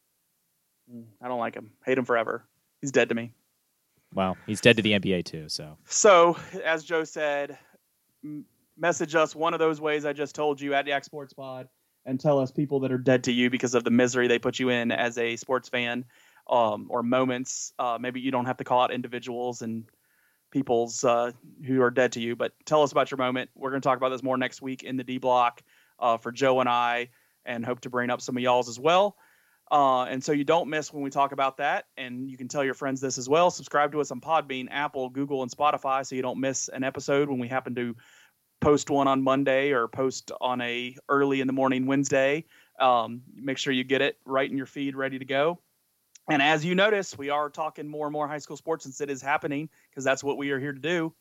Mm, 0.93 1.05
I 1.21 1.29
don't 1.29 1.41
like 1.41 1.55
him. 1.55 1.73
Hate 1.85 1.99
him 1.99 2.05
forever. 2.05 2.45
He's 2.81 2.93
dead 2.93 3.09
to 3.09 3.15
me. 3.15 3.33
Well, 4.15 4.37
he's 4.47 4.61
dead 4.61 4.77
to 4.77 4.83
the 4.83 4.93
NBA 4.93 5.25
too. 5.25 5.49
So. 5.49 5.77
So 5.87 6.37
as 6.65 6.85
Joe 6.85 7.05
said, 7.05 7.59
message 8.77 9.15
us 9.15 9.35
one 9.35 9.55
of 9.55 9.61
those 9.61 9.81
ways 9.81 10.05
I 10.05 10.13
just 10.13 10.35
told 10.35 10.61
you 10.61 10.75
at 10.75 10.87
Yak 10.87 11.05
Sports 11.05 11.33
Pod 11.33 11.69
and 12.07 12.19
tell 12.19 12.39
us 12.39 12.51
people 12.51 12.81
that 12.81 12.93
are 12.93 12.99
dead 12.99 13.25
to 13.25 13.33
you 13.33 13.51
because 13.51 13.75
of 13.75 13.85
the 13.85 13.91
misery 13.91 14.27
they 14.27 14.39
put 14.39 14.59
you 14.59 14.71
in 14.71 14.91
as 14.91 15.19
a 15.19 15.37
sports 15.37 15.69
fan 15.69 16.05
um, 16.49 16.87
or 16.91 17.03
moments. 17.03 17.73
Uh, 17.79 17.99
maybe 18.01 18.21
you 18.21 18.31
don't 18.31 18.47
have 18.47 18.57
to 18.57 18.65
call 18.65 18.83
out 18.83 18.91
individuals 18.91 19.63
and 19.63 19.85
people's 20.51 21.05
uh, 21.05 21.33
who 21.67 21.83
are 21.83 21.91
dead 21.91 22.13
to 22.13 22.21
you, 22.21 22.37
but 22.37 22.53
tell 22.65 22.83
us 22.83 22.93
about 22.93 23.11
your 23.11 23.19
moment. 23.19 23.51
We're 23.55 23.71
going 23.71 23.83
to 23.83 23.89
talk 23.89 23.97
about 23.97 24.11
this 24.11 24.23
more 24.23 24.37
next 24.37 24.63
week 24.63 24.83
in 24.83 24.97
the 24.97 25.05
D 25.05 25.19
block 25.19 25.63
uh, 25.99 26.17
for 26.17 26.33
Joe 26.33 26.61
and 26.61 26.69
I, 26.69 27.11
and 27.45 27.65
hope 27.65 27.81
to 27.81 27.91
bring 27.91 28.11
up 28.11 28.21
some 28.21 28.37
of 28.37 28.43
y'all's 28.43 28.69
as 28.69 28.79
well. 28.79 29.17
Uh, 29.71 30.05
and 30.05 30.23
so 30.23 30.33
you 30.33 30.43
don't 30.43 30.69
miss 30.69 30.93
when 30.93 31.03
we 31.03 31.11
talk 31.11 31.33
about 31.33 31.57
that. 31.59 31.87
And 31.97 32.29
you 32.29 32.37
can 32.37 32.49
tell 32.49 32.65
your 32.65 32.75
friends 32.75 33.01
this 33.01 33.19
as 33.19 33.29
well. 33.29 33.51
Subscribe 33.51 33.93
to 33.93 34.01
us 34.01 34.11
on 34.11 34.21
Podbean, 34.21 34.67
Apple, 34.71 35.09
Google, 35.09 35.43
and 35.43 35.51
Spotify 35.51 36.05
so 36.05 36.17
you 36.17 36.23
don't 36.23 36.41
miss 36.41 36.69
an 36.69 36.83
episode 36.83 37.29
when 37.29 37.39
we 37.39 37.47
happen 37.47 37.75
to 37.77 37.95
post 38.61 38.91
one 38.91 39.09
on 39.09 39.23
Monday 39.23 39.71
or 39.71 39.89
post 39.89 40.33
on 40.41 40.61
a 40.61 40.97
early 41.09 41.41
in 41.41 41.47
the 41.47 41.53
morning 41.53 41.87
Wednesday. 41.87 42.45
Um, 42.79 43.23
make 43.35 43.59
sure 43.59 43.73
you 43.73 43.85
get 43.85 44.03
it 44.03 44.19
right 44.25 44.51
in 44.51 44.57
your 44.57 44.67
feed, 44.67 44.97
ready 44.97 45.19
to 45.19 45.25
go. 45.25 45.61
And 46.31 46.41
as 46.41 46.65
you 46.65 46.77
notice, 46.77 47.19
we 47.19 47.29
are 47.29 47.51
talking 47.51 47.89
more 47.89 48.07
and 48.07 48.13
more 48.13 48.29
high 48.29 48.39
school 48.39 48.57
sports 48.57 48.85
since 48.85 49.01
it 49.01 49.11
is 49.11 49.21
happening 49.21 49.69
because 49.91 50.05
that's 50.05 50.23
what 50.23 50.37
we 50.39 50.53
are 50.53 50.61
here 50.61 50.73
to 50.73 50.79
do. 50.79 51.13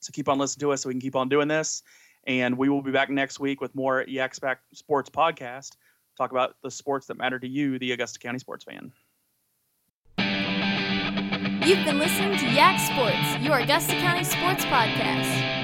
So 0.00 0.10
keep 0.12 0.28
on 0.28 0.38
listening 0.38 0.60
to 0.60 0.72
us 0.72 0.82
so 0.82 0.88
we 0.88 0.94
can 0.94 1.00
keep 1.00 1.16
on 1.16 1.30
doing 1.30 1.48
this. 1.48 1.82
And 2.26 2.58
we 2.58 2.68
will 2.68 2.82
be 2.82 2.90
back 2.90 3.08
next 3.08 3.40
week 3.40 3.62
with 3.62 3.74
more 3.74 4.04
Yak 4.06 4.34
Sports 4.34 5.10
Podcast. 5.10 5.76
Talk 6.18 6.30
about 6.30 6.56
the 6.62 6.70
sports 6.70 7.06
that 7.06 7.16
matter 7.16 7.38
to 7.38 7.48
you, 7.48 7.78
the 7.78 7.92
Augusta 7.92 8.18
County 8.18 8.38
sports 8.38 8.64
fan. 8.64 8.92
You've 11.66 11.84
been 11.86 11.98
listening 11.98 12.36
to 12.38 12.46
Yak 12.50 12.78
Sports, 12.78 13.42
your 13.42 13.58
Augusta 13.58 13.94
County 13.94 14.24
sports 14.24 14.66
podcast. 14.66 15.63